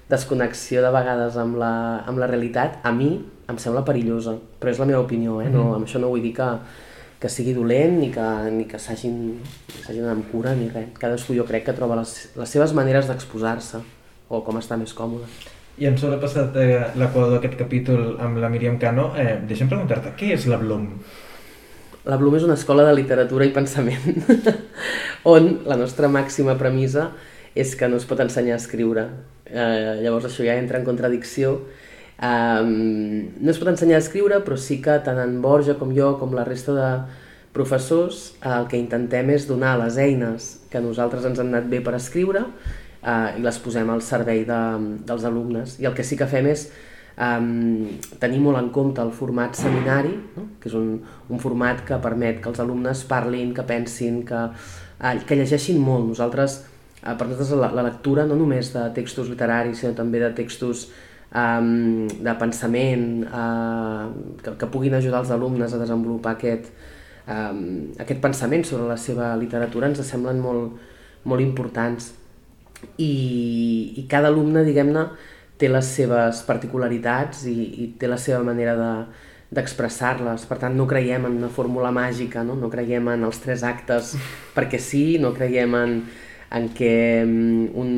desconnexió 0.09 0.81
de 0.85 0.93
vegades 0.93 1.37
amb 1.41 1.61
la, 1.61 1.75
amb 2.09 2.21
la 2.21 2.29
realitat, 2.31 2.81
a 2.85 2.93
mi 2.97 3.13
em 3.49 3.61
sembla 3.61 3.85
perillosa, 3.85 4.39
però 4.61 4.73
és 4.73 4.81
la 4.81 4.89
meva 4.89 5.05
opinió, 5.05 5.41
eh? 5.41 5.51
No, 5.51 5.67
mm-hmm. 5.67 5.77
amb 5.79 5.89
això 5.89 6.01
no 6.01 6.11
vull 6.13 6.25
dir 6.25 6.33
que, 6.37 6.49
que 7.21 7.31
sigui 7.33 7.53
dolent 7.57 7.99
ni 8.01 8.09
que, 8.15 8.29
ni 8.57 8.65
que 8.69 8.81
s'hagin 8.81 9.19
anat 9.93 10.15
amb 10.17 10.29
cura 10.33 10.57
ni 10.57 10.73
res. 10.73 10.95
Cadascú 11.01 11.37
jo 11.37 11.45
crec 11.49 11.69
que 11.69 11.77
troba 11.77 12.01
les, 12.01 12.17
les 12.41 12.57
seves 12.57 12.73
maneres 12.77 13.11
d'exposar-se 13.11 13.85
o 14.33 14.41
com 14.47 14.57
està 14.61 14.81
més 14.81 14.97
còmode. 14.97 15.29
I 15.81 15.89
ens 15.89 16.03
haurà 16.05 16.19
passat 16.21 16.57
eh, 16.61 16.81
l'equador 17.01 17.37
d'aquest 17.37 17.55
capítol 17.57 18.17
amb 18.21 18.41
la 18.43 18.51
Míriam 18.53 18.77
Cano. 18.81 19.13
Eh, 19.17 19.39
deixa'm 19.49 19.71
preguntar-te, 19.71 20.13
què 20.19 20.35
és 20.35 20.45
la 20.51 20.59
Bloom? 20.61 20.91
La 22.05 22.19
Bloom 22.21 22.37
és 22.37 22.45
una 22.45 22.59
escola 22.59 22.85
de 22.85 22.93
literatura 22.99 23.47
i 23.47 23.55
pensament 23.55 24.27
on 25.35 25.63
la 25.71 25.79
nostra 25.81 26.11
màxima 26.13 26.59
premissa 26.61 27.13
és 27.57 27.73
que 27.79 27.89
no 27.89 27.97
es 28.01 28.05
pot 28.09 28.21
ensenyar 28.21 28.59
a 28.59 28.61
escriure. 28.61 29.07
Eh, 29.49 30.03
llavors 30.03 30.29
això 30.29 30.45
ja 30.45 30.59
entra 30.61 30.81
en 30.81 30.85
contradicció. 30.85 31.57
Um, 32.23 33.33
no 33.41 33.51
es 33.51 33.59
pot 33.59 33.73
ensenyar 33.73 33.97
a 33.97 34.05
escriure, 34.05 34.43
però 34.45 34.61
sí 34.61 34.77
que 34.85 34.99
tant 35.07 35.19
en 35.25 35.41
Borja 35.43 35.79
com 35.81 35.97
jo, 35.97 36.13
com 36.21 36.37
la 36.37 36.45
resta 36.47 36.77
de 36.77 36.91
professors, 37.57 38.35
el 38.45 38.69
que 38.69 38.81
intentem 38.81 39.33
és 39.33 39.49
donar 39.49 39.75
les 39.81 39.97
eines 40.01 40.53
que 40.73 40.81
nosaltres 40.85 41.25
ens 41.29 41.41
han 41.41 41.51
anat 41.53 41.67
bé 41.73 41.81
per 41.85 41.97
escriure 41.97 42.47
eh, 43.03 43.39
i 43.39 43.43
les 43.43 43.59
posem 43.63 43.91
al 43.91 44.03
servei 44.05 44.47
de, 44.49 44.63
dels 45.07 45.27
alumnes. 45.29 45.79
I 45.83 45.91
el 45.91 45.97
que 45.97 46.07
sí 46.07 46.19
que 46.19 46.29
fem 46.31 46.49
és 46.53 46.69
um, 47.17 47.89
tenir 48.23 48.41
molt 48.43 48.61
en 48.61 48.71
compte 48.75 49.03
el 49.03 49.13
format 49.17 49.57
seminari, 49.59 50.15
no? 50.37 50.49
que 50.61 50.71
és 50.71 50.77
un, 50.79 50.95
un 51.29 51.43
format 51.43 51.83
que 51.87 51.99
permet 52.03 52.43
que 52.43 52.51
els 52.53 52.63
alumnes 52.63 53.05
parlin, 53.11 53.53
que 53.57 53.67
pensin, 53.69 54.23
que, 54.29 54.43
uh, 54.53 55.15
que 55.27 55.39
llegeixin 55.39 55.81
molt. 55.83 56.09
Nosaltres, 56.13 56.61
uh, 57.03 57.15
per 57.17 57.29
nosaltres 57.29 57.57
la, 57.59 57.73
la 57.75 57.87
lectura 57.91 58.27
no 58.29 58.39
només 58.39 58.73
de 58.75 58.87
textos 58.97 59.31
literaris, 59.33 59.83
sinó 59.83 59.97
també 59.99 60.23
de 60.23 60.35
textos 60.37 60.91
de 61.33 62.33
pensament, 62.37 63.23
uh, 63.25 64.35
que, 64.45 64.53
que 64.61 64.67
puguin 64.69 64.93
ajudar 64.99 65.23
els 65.23 65.31
alumnes 65.33 65.73
a 65.73 65.79
desenvolupar 65.81 66.35
aquest, 66.37 66.67
aquest 67.25 68.21
pensament 68.21 68.67
sobre 68.69 68.91
la 68.91 68.99
seva 69.01 69.31
literatura, 69.41 69.89
ens 69.89 70.03
semblen 70.05 70.43
molt, 70.45 70.75
molt 71.25 71.41
importants 71.41 72.11
i, 72.99 73.95
i 73.97 74.07
cada 74.11 74.31
alumne, 74.33 74.65
diguem-ne, 74.67 75.07
té 75.59 75.69
les 75.71 75.87
seves 75.99 76.43
particularitats 76.47 77.45
i, 77.51 77.57
i 77.85 77.87
té 77.99 78.11
la 78.11 78.19
seva 78.19 78.43
manera 78.47 78.75
de, 78.79 78.93
d'expressar-les. 79.55 80.47
Per 80.49 80.59
tant, 80.59 80.75
no 80.77 80.89
creiem 80.91 81.27
en 81.29 81.39
una 81.43 81.53
fórmula 81.53 81.93
màgica, 81.95 82.43
no? 82.47 82.57
no 82.59 82.71
creiem 82.73 83.13
en 83.13 83.27
els 83.29 83.41
tres 83.45 83.65
actes 83.67 84.17
perquè 84.57 84.81
sí, 84.81 85.05
no 85.23 85.33
creiem 85.37 85.77
en, 85.79 85.97
en 86.53 86.69
què 86.77 86.95
mm, 87.25 87.73
un, 87.79 87.91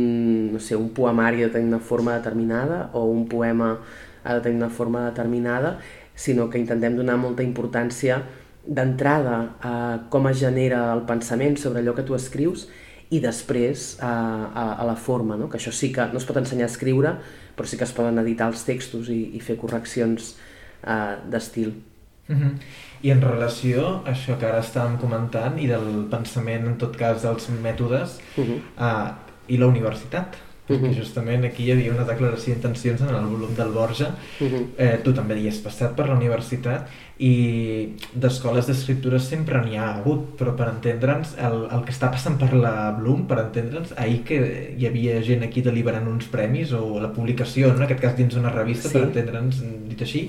no 0.55 0.63
sé, 0.63 0.77
un 0.77 0.91
poemari 0.97 1.43
ha 1.43 1.49
de 1.49 1.57
tenir 1.59 1.71
una 1.73 1.83
forma 1.83 2.17
determinada 2.19 2.89
o 2.93 3.05
un 3.11 3.29
poema 3.31 3.77
ha 4.25 4.35
de 4.35 4.41
tenir 4.41 4.57
una 4.57 4.73
forma 4.73 5.05
determinada, 5.11 5.79
sinó 6.15 6.49
que 6.51 6.59
intentem 6.59 6.97
donar 6.97 7.19
molta 7.21 7.45
importància 7.45 8.23
d'entrada 8.65 9.35
a 9.61 9.75
com 10.09 10.27
es 10.31 10.39
genera 10.41 10.87
el 10.95 11.05
pensament 11.05 11.59
sobre 11.61 11.83
allò 11.83 11.93
que 11.95 12.07
tu 12.07 12.17
escrius 12.17 12.69
i 13.11 13.21
després 13.21 13.99
a, 14.01 14.13
a, 14.49 14.65
a 14.81 14.85
la 14.89 14.97
forma, 14.97 15.37
no? 15.37 15.49
que 15.51 15.59
això 15.59 15.73
sí 15.73 15.93
que 15.93 16.07
no 16.13 16.21
es 16.21 16.27
pot 16.29 16.39
ensenyar 16.41 16.69
a 16.69 16.73
escriure, 16.73 17.17
però 17.57 17.69
sí 17.69 17.79
que 17.79 17.87
es 17.87 17.93
poden 17.95 18.19
editar 18.23 18.49
els 18.51 18.65
textos 18.67 19.11
i, 19.13 19.21
i 19.37 19.43
fer 19.45 19.59
correccions 19.61 20.35
uh, 20.87 21.21
d'estil. 21.31 21.75
Uh 22.29 22.37
-huh. 22.37 22.53
I 23.03 23.11
en 23.11 23.21
relació 23.21 24.01
a 24.05 24.13
això 24.13 24.39
que 24.39 24.47
ara 24.47 24.61
estàvem 24.61 24.97
comentant 24.99 25.59
i 25.59 25.67
del 25.67 26.07
pensament, 26.11 26.67
en 26.67 26.77
tot 26.79 26.97
cas, 26.97 27.23
dels 27.23 27.49
mètodes, 27.49 28.19
uh 28.37 28.45
-huh. 28.45 28.61
uh, 28.79 29.15
i 29.47 29.57
la 29.57 29.67
universitat, 29.67 30.37
-huh. 30.69 30.93
justament 30.97 31.45
aquí 31.45 31.65
hi 31.65 31.73
havia 31.73 31.93
una 31.93 32.05
declaració 32.05 32.55
d'intencions 32.55 33.03
en 33.03 33.15
el 33.15 33.27
volum 33.27 33.55
del 33.55 33.71
Borja. 33.71 34.15
-huh. 34.41 34.67
eh, 34.79 35.01
tu 35.05 35.13
també 35.13 35.39
hi 35.39 35.49
has 35.49 35.59
passat 35.59 35.95
per 35.95 36.09
la 36.09 36.15
universitat 36.15 36.89
i 37.19 37.95
d'escoles 38.13 38.67
d'escriptura 38.67 39.19
sempre 39.19 39.61
n'hi 39.65 39.77
ha 39.77 39.93
hagut, 39.95 40.35
però 40.39 40.55
per 40.57 40.69
entendre'ns, 40.69 41.37
el, 41.39 41.69
el 41.71 41.85
que 41.85 41.93
està 41.93 42.11
passant 42.11 42.39
per 42.39 42.53
la 42.53 42.91
Bloom, 42.99 43.27
per 43.27 43.39
entendre'ns, 43.39 43.93
ahir 43.97 44.25
que 44.25 44.75
hi 44.77 44.87
havia 44.87 45.23
gent 45.23 45.45
aquí 45.45 45.63
deliberant 45.63 46.09
uns 46.09 46.27
premis 46.27 46.73
o 46.73 46.99
la 46.99 47.13
publicació, 47.13 47.69
no? 47.69 47.77
en 47.77 47.83
aquest 47.83 48.01
cas 48.01 48.17
dins 48.17 48.35
d'una 48.35 48.51
revista, 48.51 48.89
sí. 48.89 48.99
per 48.99 49.05
entendre'ns, 49.05 49.63
dit 49.93 50.03
així, 50.03 50.25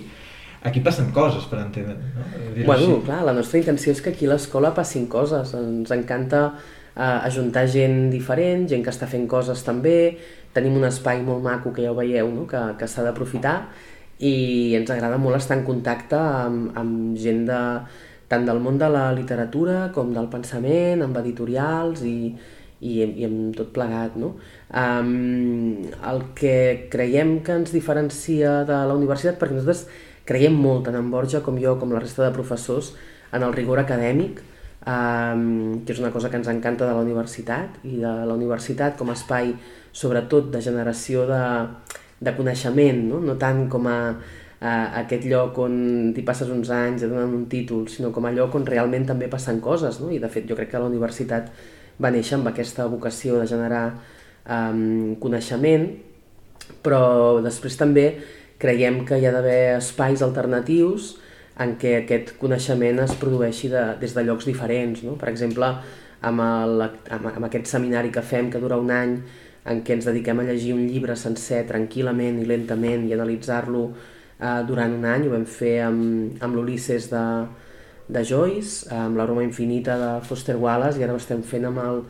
aquí 0.62 0.80
passen 0.86 1.10
coses, 1.12 1.50
per 1.50 1.64
entendre'ns. 1.64 2.14
No? 2.14 2.66
Bueno, 2.66 2.86
així. 2.86 3.02
clar, 3.06 3.24
la 3.26 3.34
nostra 3.34 3.58
intenció 3.58 3.92
és 3.92 4.02
que 4.02 4.14
aquí 4.14 4.30
a 4.30 4.36
l'escola 4.36 4.74
passin 4.78 5.08
coses. 5.08 5.56
Ens 5.58 5.92
encanta 5.92 6.52
ajuntar 6.96 7.66
gent 7.68 8.10
diferent, 8.12 8.70
gent 8.72 8.84
que 8.84 8.94
està 8.94 9.08
fent 9.12 9.28
coses 9.28 9.64
també, 9.68 10.16
tenim 10.56 10.78
un 10.80 10.88
espai 10.88 11.22
molt 11.26 11.44
maco 11.44 11.74
que 11.76 11.84
ja 11.84 11.92
ho 11.92 11.98
veieu, 11.98 12.30
no? 12.32 12.46
que, 12.48 12.62
que 12.80 12.88
s'ha 12.88 13.04
d'aprofitar 13.04 13.58
i 14.24 14.76
ens 14.78 14.92
agrada 14.94 15.20
molt 15.20 15.36
estar 15.36 15.58
en 15.58 15.66
contacte 15.68 16.16
amb, 16.16 16.70
amb 16.80 17.18
gent 17.20 17.44
de, 17.50 17.62
tant 18.32 18.46
del 18.48 18.62
món 18.64 18.80
de 18.80 18.88
la 18.90 19.10
literatura 19.16 19.90
com 19.96 20.14
del 20.16 20.30
pensament, 20.32 21.04
amb 21.04 21.20
editorials 21.20 22.06
i, 22.08 22.32
i, 22.80 22.94
i 23.04 23.28
amb 23.28 23.56
tot 23.58 23.74
plegat. 23.76 24.16
No? 24.20 24.36
Um, 24.72 25.86
el 26.00 26.24
que 26.38 26.56
creiem 26.94 27.40
que 27.44 27.60
ens 27.60 27.76
diferencia 27.76 28.62
de 28.68 28.82
la 28.88 28.96
universitat, 28.96 29.40
perquè 29.42 29.58
nosaltres 29.58 29.86
creiem 30.26 30.56
molt, 30.58 30.88
tant 30.88 30.98
en 30.98 31.12
Borja 31.12 31.44
com 31.46 31.60
jo, 31.62 31.76
com 31.82 31.92
la 31.94 32.02
resta 32.02 32.24
de 32.26 32.34
professors, 32.36 32.94
en 33.36 33.44
el 33.44 33.54
rigor 33.54 33.82
acadèmic, 33.84 34.40
um, 34.86 35.82
que 35.86 35.94
és 35.94 36.00
una 36.00 36.12
cosa 36.14 36.30
que 36.30 36.38
ens 36.38 36.50
encanta 36.52 36.86
de 36.86 36.94
la 36.94 37.04
universitat 37.04 37.80
i 37.84 37.98
de 38.02 38.14
la 38.30 38.38
universitat 38.38 38.98
com 39.00 39.10
a 39.10 39.18
espai 39.18 39.54
sobretot 39.96 40.52
de 40.54 40.62
generació 40.62 41.26
de, 41.30 41.44
de 42.20 42.34
coneixement, 42.38 43.02
no? 43.10 43.22
no 43.24 43.38
tant 43.42 43.66
com 43.72 43.88
a, 43.90 44.00
a 44.62 44.74
aquest 45.02 45.26
lloc 45.32 45.58
on 45.66 45.78
t'hi 46.16 46.26
passes 46.28 46.52
uns 46.52 46.72
anys 46.74 47.06
et 47.06 47.12
donen 47.12 47.34
un 47.42 47.48
títol, 47.52 47.88
sinó 47.92 48.12
com 48.16 48.28
a 48.28 48.34
lloc 48.36 48.56
on 48.60 48.68
realment 48.68 49.08
també 49.10 49.30
passen 49.32 49.62
coses, 49.64 50.00
no? 50.04 50.12
i 50.14 50.22
de 50.22 50.30
fet 50.32 50.48
jo 50.50 50.58
crec 50.60 50.74
que 50.74 50.82
la 50.82 50.92
universitat 50.92 51.52
va 52.02 52.12
néixer 52.12 52.38
amb 52.38 52.52
aquesta 52.52 52.90
vocació 52.92 53.40
de 53.40 53.48
generar 53.50 53.86
um, 54.46 55.16
coneixement, 55.22 55.88
però 56.84 57.42
després 57.46 57.78
també 57.80 58.10
creiem 58.60 59.04
que 59.08 59.18
hi 59.20 59.28
ha 59.28 59.34
d'haver 59.36 59.78
espais 59.78 60.22
alternatius 60.26 61.16
en 61.64 61.76
què 61.80 61.96
aquest 62.02 62.34
coneixement 62.40 63.00
es 63.06 63.16
produeixi 63.20 63.70
de, 63.72 63.84
des 64.02 64.16
de 64.16 64.24
llocs 64.28 64.48
diferents. 64.48 65.04
No? 65.08 65.16
Per 65.20 65.30
exemple, 65.32 65.70
amb, 66.26 66.44
el, 66.44 66.86
amb, 66.86 67.30
amb 67.32 67.48
aquest 67.48 67.72
seminari 67.72 68.12
que 68.12 68.24
fem, 68.26 68.50
que 68.52 68.62
dura 68.64 68.80
un 68.82 68.92
any, 68.92 69.16
en 69.66 69.82
què 69.86 69.96
ens 69.96 70.06
dediquem 70.10 70.42
a 70.42 70.48
llegir 70.50 70.76
un 70.76 70.84
llibre 70.86 71.16
sencer 71.18 71.64
tranquil·lament 71.70 72.42
i 72.42 72.50
lentament 72.50 73.08
i 73.08 73.16
analitzar-lo 73.16 73.86
eh, 73.88 74.62
durant 74.68 74.94
un 74.94 75.08
any, 75.10 75.26
ho 75.26 75.34
vam 75.34 75.46
fer 75.50 75.80
amb, 75.88 76.36
amb 76.44 76.60
l'Ulisses 76.60 77.10
de, 77.14 77.26
de 78.12 78.24
Joyce, 78.28 78.92
amb 78.94 79.18
l'aroma 79.18 79.46
infinita 79.48 79.98
de 80.02 80.12
Foster 80.28 80.58
Wallace 80.62 81.02
i 81.02 81.08
ara 81.08 81.16
ho 81.16 81.22
estem 81.22 81.42
fent 81.42 81.66
amb 81.72 81.82
el, 81.82 82.04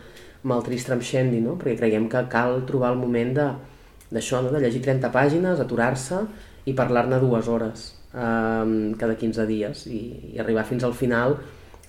amb 0.44 0.58
el 0.58 0.66
Tristram 0.66 1.04
Shandy, 1.06 1.40
no? 1.46 1.56
perquè 1.62 1.78
creiem 1.86 2.10
que 2.12 2.26
cal 2.34 2.66
trobar 2.68 2.92
el 2.96 3.00
moment 3.00 3.32
d'això, 3.38 4.42
no? 4.42 4.52
de 4.52 4.66
llegir 4.66 4.84
30 4.90 5.14
pàgines, 5.14 5.62
aturar-se 5.62 6.26
i 6.66 6.76
parlar-ne 6.76 7.22
dues 7.24 7.48
hores 7.48 7.94
eh, 8.16 8.96
cada 9.00 9.20
15 9.20 9.46
dies 9.50 9.86
i, 9.92 10.02
i 10.34 10.40
arribar 10.42 10.66
fins 10.66 10.88
al 10.88 10.96
final 10.96 11.38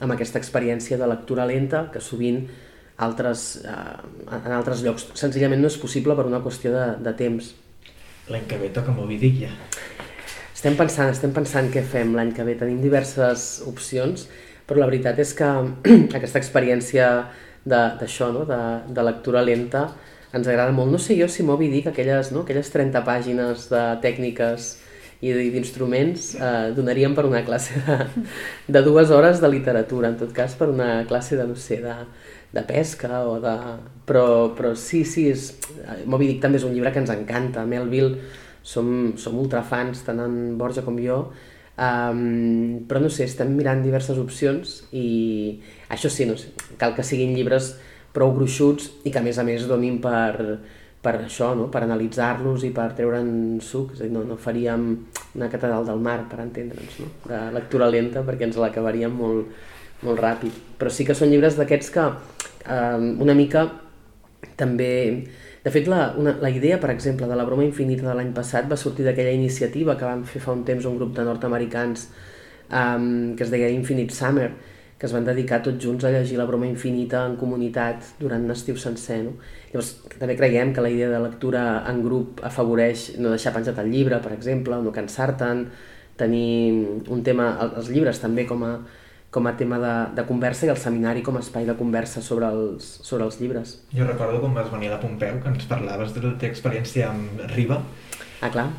amb 0.01 0.13
aquesta 0.13 0.41
experiència 0.43 0.99
de 1.01 1.09
lectura 1.09 1.47
lenta 1.49 1.87
que 1.93 2.03
sovint 2.05 2.43
altres, 2.97 3.63
eh, 3.65 4.33
en 4.33 4.53
altres 4.53 4.83
llocs 4.85 5.09
senzillament 5.17 5.63
no 5.63 5.71
és 5.71 5.79
possible 5.81 6.17
per 6.17 6.27
una 6.29 6.43
qüestió 6.45 6.73
de, 6.75 6.87
de 7.05 7.15
temps. 7.17 7.53
L'any 8.33 8.47
que 8.51 8.59
ve 8.59 8.73
toca 8.75 8.95
Moby 8.95 9.21
Dick 9.23 9.45
ja. 9.45 9.53
Estem 10.57 10.77
pensant, 10.79 11.13
estem 11.13 11.35
pensant 11.37 11.69
què 11.71 11.83
fem 11.85 12.15
l'any 12.17 12.33
que 12.35 12.45
ve. 12.47 12.57
Tenim 12.59 12.81
diverses 12.83 13.61
opcions, 13.69 14.25
però 14.67 14.81
la 14.81 14.89
veritat 14.89 15.21
és 15.23 15.35
que 15.37 15.51
aquesta 16.19 16.41
experiència 16.41 17.11
d'això, 17.67 18.31
no? 18.35 18.45
de, 18.49 18.59
de 18.95 19.05
lectura 19.05 19.43
lenta, 19.45 19.85
ens 20.33 20.49
agrada 20.49 20.75
molt. 20.75 20.91
No 20.93 21.01
sé 21.03 21.17
jo 21.19 21.29
si 21.31 21.45
Moby 21.47 21.69
Dick, 21.71 21.91
aquelles, 21.93 22.33
no? 22.35 22.43
aquelles 22.47 22.73
30 22.73 23.05
pàgines 23.07 23.69
de 23.71 23.85
tècniques 24.03 24.73
i 25.25 25.33
d'instruments 25.33 26.35
eh, 26.37 26.73
donaríem 26.77 27.15
per 27.17 27.25
una 27.29 27.45
classe 27.47 27.81
de, 27.87 28.25
de 28.69 28.83
dues 28.85 29.11
hores 29.11 29.41
de 29.41 29.51
literatura, 29.53 30.11
en 30.13 30.19
tot 30.21 30.33
cas 30.37 30.57
per 30.59 30.69
una 30.73 31.05
classe 31.09 31.39
de, 31.39 31.47
no 31.49 31.57
sé, 31.57 31.81
de, 31.85 31.95
de 32.53 32.65
pesca 32.69 33.23
o 33.25 33.39
de... 33.41 33.55
Però, 34.07 34.27
però 34.57 34.75
sí, 34.79 35.05
sí, 35.09 35.29
és... 35.33 35.51
Moby 36.07 36.29
Dick 36.31 36.43
també 36.45 36.61
és 36.61 36.67
un 36.69 36.75
llibre 36.77 36.93
que 36.95 37.03
ens 37.03 37.11
encanta. 37.15 37.65
Melville 37.67 38.21
som, 38.67 39.15
som 39.19 39.39
ultrafans, 39.39 40.03
tant 40.07 40.21
en 40.23 40.57
Borja 40.59 40.85
com 40.87 40.99
jo, 41.03 41.21
um, 41.79 42.83
però 42.89 43.03
no 43.03 43.11
sé, 43.13 43.29
estem 43.31 43.53
mirant 43.55 43.85
diverses 43.85 44.19
opcions 44.19 44.81
i 44.97 45.61
això 45.93 46.11
sí, 46.11 46.27
no 46.27 46.35
sé, 46.41 46.51
cal 46.81 46.97
que 46.97 47.07
siguin 47.07 47.37
llibres 47.37 47.77
prou 48.17 48.33
gruixuts 48.35 48.91
i 49.05 49.13
que 49.13 49.21
a 49.21 49.25
més 49.25 49.39
a 49.39 49.45
més 49.47 49.69
donin 49.71 50.01
per, 50.03 50.59
per 51.03 51.15
això, 51.21 51.53
no? 51.55 51.69
per 51.73 51.85
analitzar-los 51.85 52.67
i 52.67 52.73
per 52.75 52.91
treure'n 52.99 53.61
suc. 53.63 53.95
És 53.95 54.03
a 54.03 54.07
dir, 54.07 54.13
no, 54.15 54.25
no 54.27 54.39
faríem 54.41 54.87
una 55.37 55.49
catedral 55.53 55.87
del 55.87 56.03
mar, 56.03 56.19
per 56.31 56.41
entendre'ns, 56.45 57.01
no? 57.03 57.11
de 57.29 57.41
lectura 57.55 57.91
lenta, 57.93 58.25
perquè 58.27 58.49
ens 58.49 58.59
l'acabaríem 58.61 59.15
molt, 59.15 59.51
molt 60.07 60.23
ràpid. 60.23 60.63
Però 60.81 60.93
sí 60.93 61.07
que 61.07 61.17
són 61.17 61.31
llibres 61.33 61.59
d'aquests 61.59 61.93
que 61.95 62.07
eh, 62.07 63.11
una 63.27 63.37
mica 63.39 63.69
també... 64.59 64.93
De 65.67 65.73
fet, 65.75 65.89
la, 65.91 66.13
una, 66.15 66.37
la 66.39 66.51
idea, 66.55 66.79
per 66.79 66.93
exemple, 66.93 67.27
de 67.27 67.35
la 67.35 67.45
broma 67.47 67.65
infinita 67.67 68.07
de 68.07 68.13
l'any 68.15 68.31
passat 68.35 68.69
va 68.71 68.79
sortir 68.79 69.03
d'aquella 69.03 69.33
iniciativa 69.35 69.97
que 69.99 70.07
vam 70.07 70.23
fer 70.23 70.39
fa 70.45 70.55
un 70.55 70.63
temps 70.69 70.87
un 70.87 70.95
grup 70.95 71.17
de 71.17 71.25
nord-americans 71.27 72.05
um, 72.71 73.35
que 73.35 73.43
es 73.43 73.51
deia 73.51 73.73
Infinite 73.75 74.15
Summer, 74.15 74.53
que 74.99 75.07
es 75.07 75.13
van 75.13 75.27
dedicar 75.27 75.61
tots 75.65 75.83
junts 75.83 76.07
a 76.09 76.11
llegir 76.11 76.39
la 76.39 76.47
broma 76.49 76.69
infinita 76.69 77.27
en 77.29 77.37
comunitat 77.37 78.15
durant 78.21 78.45
un 78.47 78.55
estiu 78.55 78.79
sencer. 78.81 79.19
No? 79.27 79.35
Llavors, 79.73 79.93
també 80.17 80.37
creiem 80.39 80.73
que 80.73 80.85
la 80.85 80.93
idea 80.93 81.11
de 81.13 81.21
lectura 81.21 81.65
en 81.91 82.01
grup 82.05 82.41
afavoreix 82.49 83.11
no 83.21 83.35
deixar 83.35 83.53
penjat 83.57 83.83
el 83.83 83.93
llibre, 83.93 84.23
per 84.25 84.33
exemple, 84.37 84.79
no 84.81 84.95
cansar-te'n, 84.95 85.67
tenir 86.17 87.03
un 87.13 87.21
tema, 87.23 87.51
els 87.67 87.93
llibres 87.93 88.23
també 88.23 88.47
com 88.49 88.65
a, 88.65 88.73
com 89.37 89.47
a 89.47 89.53
tema 89.61 89.77
de, 89.83 89.95
de 90.17 90.25
conversa 90.25 90.65
i 90.65 90.73
el 90.73 90.81
seminari 90.81 91.21
com 91.23 91.37
a 91.37 91.45
espai 91.45 91.69
de 91.69 91.77
conversa 91.77 92.25
sobre 92.25 92.49
els, 92.49 92.89
sobre 93.05 93.29
els 93.29 93.37
llibres. 93.43 93.77
Jo 93.93 94.09
recordo 94.09 94.41
quan 94.41 94.57
vas 94.57 94.73
venir 94.73 94.89
a 94.89 94.97
la 94.97 95.03
Pompeu 95.03 95.43
que 95.43 95.53
ens 95.53 95.69
parlaves 95.69 96.17
de 96.17 96.25
la 96.25 96.37
teva 96.41 96.57
experiència 96.57 97.11
amb 97.13 97.45
Riba. 97.53 97.83
Ah, 98.41 98.49
clar. 98.49 98.71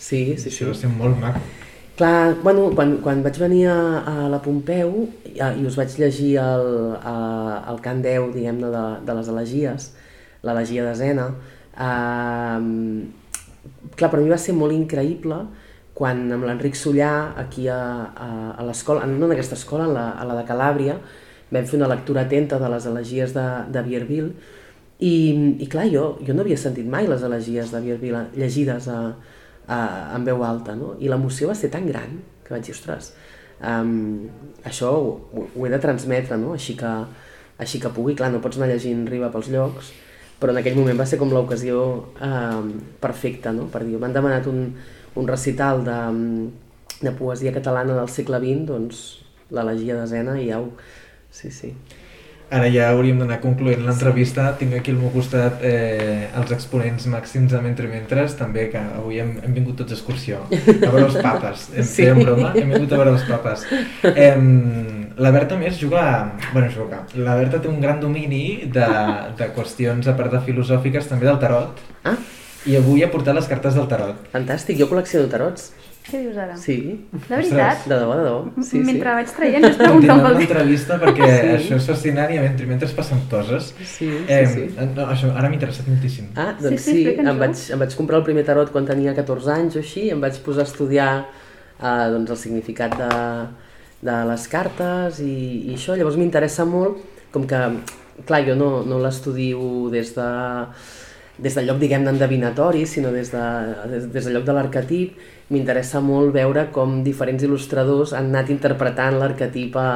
Sí, 0.00 0.34
sí, 0.34 0.48
sí. 0.48 0.56
Això 0.56 0.72
va 0.72 0.78
ser 0.82 0.90
molt 0.90 1.20
maco. 1.22 1.69
Clar, 2.00 2.40
bueno, 2.40 2.70
quan, 2.72 2.94
quan 3.04 3.18
vaig 3.20 3.36
venir 3.36 3.66
a, 3.68 3.76
a 4.08 4.12
la 4.32 4.38
Pompeu 4.40 5.02
i, 5.28 5.34
i 5.36 5.64
us 5.68 5.74
vaig 5.76 5.92
llegir 6.00 6.30
el, 6.40 6.68
a, 6.96 7.16
el 7.68 7.80
cant 7.84 7.98
10, 8.00 8.30
diguem-ne, 8.32 8.70
de, 8.72 8.84
de 9.04 9.16
les 9.18 9.26
elegies, 9.28 9.88
l'elegia 10.48 10.86
de 10.86 10.94
Zena, 10.96 11.26
eh, 11.76 12.62
clar, 14.00 14.08
per 14.08 14.22
mi 14.22 14.32
va 14.32 14.38
ser 14.40 14.54
molt 14.56 14.72
increïble 14.72 15.42
quan 15.98 16.22
amb 16.32 16.46
l'Enric 16.48 16.78
Sollà, 16.80 17.34
aquí 17.42 17.66
a, 17.68 17.76
a, 18.08 18.28
a 18.56 18.64
l'escola, 18.64 19.04
no 19.04 19.28
en 19.28 19.34
aquesta 19.34 19.58
escola, 19.60 19.84
en 19.84 19.92
la, 19.98 20.06
a 20.16 20.24
la 20.30 20.38
de 20.38 20.46
Calàbria, 20.48 20.94
vam 21.52 21.68
fer 21.68 21.76
una 21.82 21.90
lectura 21.92 22.24
atenta 22.24 22.62
de 22.62 22.70
les 22.78 22.86
elegies 22.88 23.34
de, 23.36 23.44
de 23.76 23.82
Bierville 23.84 24.30
i, 25.04 25.12
i 25.60 25.68
clar, 25.68 25.84
jo, 25.92 26.14
jo 26.24 26.32
no 26.32 26.48
havia 26.48 26.56
sentit 26.64 26.88
mai 26.88 27.12
les 27.12 27.28
elegies 27.28 27.76
de 27.76 27.84
Bierville 27.84 28.24
llegides 28.40 28.88
a, 28.88 29.02
uh, 29.70 30.16
en 30.16 30.26
veu 30.26 30.44
alta, 30.44 30.74
no? 30.76 30.94
I 31.00 31.10
l'emoció 31.10 31.50
va 31.50 31.56
ser 31.58 31.70
tan 31.72 31.86
gran 31.88 32.18
que 32.44 32.54
vaig 32.54 32.66
dir, 32.66 32.74
ostres, 32.74 33.12
um, 33.62 34.26
això 34.66 34.90
ho, 34.98 35.10
ho 35.54 35.66
he 35.66 35.72
de 35.72 35.80
transmetre, 35.82 36.38
no? 36.40 36.54
Així 36.58 36.76
que, 36.78 36.92
així 37.62 37.80
que 37.82 37.92
pugui, 37.94 38.16
clar, 38.18 38.32
no 38.34 38.42
pots 38.42 38.58
anar 38.58 38.70
llegint 38.72 39.06
riba 39.10 39.30
pels 39.32 39.50
llocs, 39.54 39.92
però 40.40 40.54
en 40.54 40.60
aquell 40.62 40.78
moment 40.78 40.98
va 40.98 41.06
ser 41.06 41.20
com 41.20 41.32
l'ocasió 41.34 41.84
um, 42.26 42.72
perfecta, 43.02 43.54
no? 43.56 43.68
Per 43.72 43.84
dir, 43.86 44.00
m'han 44.00 44.16
demanat 44.16 44.48
un, 44.50 44.66
un 45.20 45.30
recital 45.30 45.84
de, 45.86 46.00
de 47.00 47.14
poesia 47.16 47.54
catalana 47.54 47.98
del 47.98 48.10
segle 48.12 48.40
XX, 48.42 48.66
doncs 48.70 49.04
l'elegia 49.54 49.98
desena 49.98 50.36
i 50.40 50.50
au, 50.54 50.70
sí, 51.34 51.50
sí. 51.54 51.74
Ara 52.50 52.66
ja 52.66 52.88
hauríem 52.90 53.20
d'anar 53.22 53.38
concloent 53.42 53.84
l'entrevista. 53.86 54.48
Tinc 54.58 54.74
aquí 54.80 54.90
al 54.90 54.98
meu 54.98 55.12
costat 55.14 55.62
eh, 55.66 56.26
els 56.34 56.50
exponents 56.56 57.06
màxims 57.12 57.52
de 57.54 57.60
Mentre 57.62 57.86
Mentres, 57.90 58.34
també, 58.38 58.66
que 58.72 58.80
avui 58.80 59.20
hem, 59.22 59.36
hem 59.44 59.54
vingut 59.54 59.78
tots 59.78 59.94
d'excursió 59.94 60.40
a 60.50 60.90
veure 60.90 61.04
els 61.06 61.20
papes. 61.22 61.68
Hem 61.76 61.86
sí. 61.86 62.08
fet 62.08 62.18
broma, 62.24 62.50
hem 62.58 62.74
vingut 62.74 62.90
a 62.90 62.98
veure 62.98 63.14
els 63.14 63.28
papes. 63.30 63.62
Eh, 64.10 64.34
la 65.20 65.30
Berta 65.34 65.58
més 65.60 65.78
juga... 65.78 66.02
Bueno, 66.50 66.72
juga. 66.74 67.04
La 67.14 67.38
Berta 67.38 67.62
té 67.62 67.70
un 67.70 67.78
gran 67.82 68.02
domini 68.02 68.66
de, 68.66 68.90
de 69.38 69.50
qüestions, 69.54 70.10
a 70.10 70.16
part 70.18 70.34
de 70.34 70.42
filosòfiques, 70.46 71.06
també 71.10 71.30
del 71.30 71.38
tarot. 71.42 71.78
Ah? 72.02 72.16
I 72.66 72.76
avui 72.76 73.04
ha 73.04 73.12
portat 73.12 73.38
les 73.38 73.46
cartes 73.48 73.78
del 73.78 73.86
tarot. 73.88 74.26
Fantàstic, 74.34 74.80
jo 74.80 74.90
col·lecciono 74.90 75.30
tarots. 75.32 75.70
Què 76.10 76.20
dius 76.24 76.38
ara? 76.42 76.56
Sí. 76.58 76.76
De 77.12 77.20
veritat? 77.30 77.84
De 77.86 77.94
debò, 77.94 78.16
de 78.18 78.24
debò. 78.26 78.64
Sí, 78.66 78.80
Mentre 78.82 79.12
sí. 79.12 79.16
vaig 79.20 79.34
traient, 79.36 79.66
es 79.68 79.76
preguntava 79.78 80.24
pel 80.24 80.38
l'entrevista 80.40 80.96
perquè 80.98 81.28
sí. 81.28 81.50
això 81.54 81.76
és 81.76 81.86
fascinant 81.92 82.32
i 82.34 82.40
mentre, 82.42 82.66
mentre 82.66 82.88
passen 82.96 83.20
coses. 83.30 83.70
Sí, 83.78 83.86
sí, 83.92 84.08
eh, 84.26 84.40
sí. 84.50 84.64
No, 84.80 85.06
això 85.06 85.30
ara 85.30 85.46
m'ha 85.46 85.54
interessat 85.54 85.86
moltíssim. 85.90 86.32
Ah, 86.34 86.50
doncs 86.58 86.82
sí, 86.82 86.96
sí, 86.96 87.04
sí 87.06 87.14
em, 87.22 87.30
vaig, 87.38 87.62
em 87.76 87.84
vaig 87.84 87.94
comprar 87.98 88.18
el 88.18 88.26
primer 88.26 88.44
tarot 88.48 88.72
quan 88.74 88.88
tenia 88.88 89.14
14 89.14 89.54
anys 89.54 89.78
o 89.78 89.84
així, 89.84 90.08
em 90.10 90.22
vaig 90.22 90.40
posar 90.46 90.66
a 90.66 90.70
estudiar 90.70 91.10
eh, 91.22 92.06
doncs, 92.16 92.34
el 92.34 92.40
significat 92.42 92.96
de, 92.98 93.12
de 94.10 94.18
les 94.32 94.48
cartes 94.50 95.22
i, 95.22 95.34
i 95.70 95.76
això. 95.78 95.94
Llavors 95.94 96.18
m'interessa 96.18 96.66
molt, 96.66 96.98
com 97.30 97.46
que, 97.46 97.62
clar, 98.26 98.42
jo 98.48 98.58
no, 98.58 98.80
no 98.82 98.98
l'estudio 98.98 99.86
des 99.94 100.10
de 100.18 100.30
des 101.40 101.56
del 101.56 101.66
lloc, 101.70 101.78
diguem 101.80 102.04
d'endevinatori, 102.04 102.84
sinó 102.86 103.10
des, 103.14 103.30
de, 103.32 103.44
des, 103.90 104.08
des 104.12 104.26
del 104.26 104.36
lloc 104.36 104.46
de 104.46 104.56
l'arquetip, 104.56 105.20
m'interessa 105.50 106.02
molt 106.04 106.34
veure 106.36 106.66
com 106.74 107.00
diferents 107.06 107.42
il·lustradors 107.46 108.12
han 108.16 108.28
anat 108.30 108.52
interpretant 108.52 109.16
l'arquetip 109.18 109.78
a, 109.80 109.90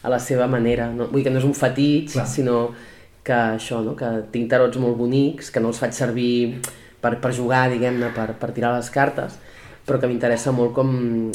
a 0.00 0.12
la 0.12 0.20
seva 0.22 0.46
manera. 0.50 0.88
No? 0.92 1.08
Vull 1.10 1.22
dir 1.22 1.28
que 1.28 1.34
no 1.34 1.42
és 1.42 1.48
un 1.48 1.56
fetig, 1.58 2.12
Clar. 2.12 2.26
sinó 2.30 2.58
que 3.24 3.34
això, 3.34 3.80
no? 3.82 3.96
que 3.98 4.10
tinc 4.32 4.52
tarots 4.52 4.78
molt 4.78 4.98
bonics, 5.00 5.50
que 5.50 5.62
no 5.64 5.72
els 5.72 5.80
faig 5.82 5.96
servir 5.96 6.60
per, 7.02 7.16
per 7.20 7.32
jugar, 7.36 7.66
diguem-ne, 7.72 8.12
per, 8.14 8.30
per 8.40 8.52
tirar 8.54 8.74
les 8.76 8.90
cartes, 8.92 9.38
però 9.84 9.98
que 10.00 10.08
m'interessa 10.08 10.52
molt 10.56 10.72
com 10.76 10.94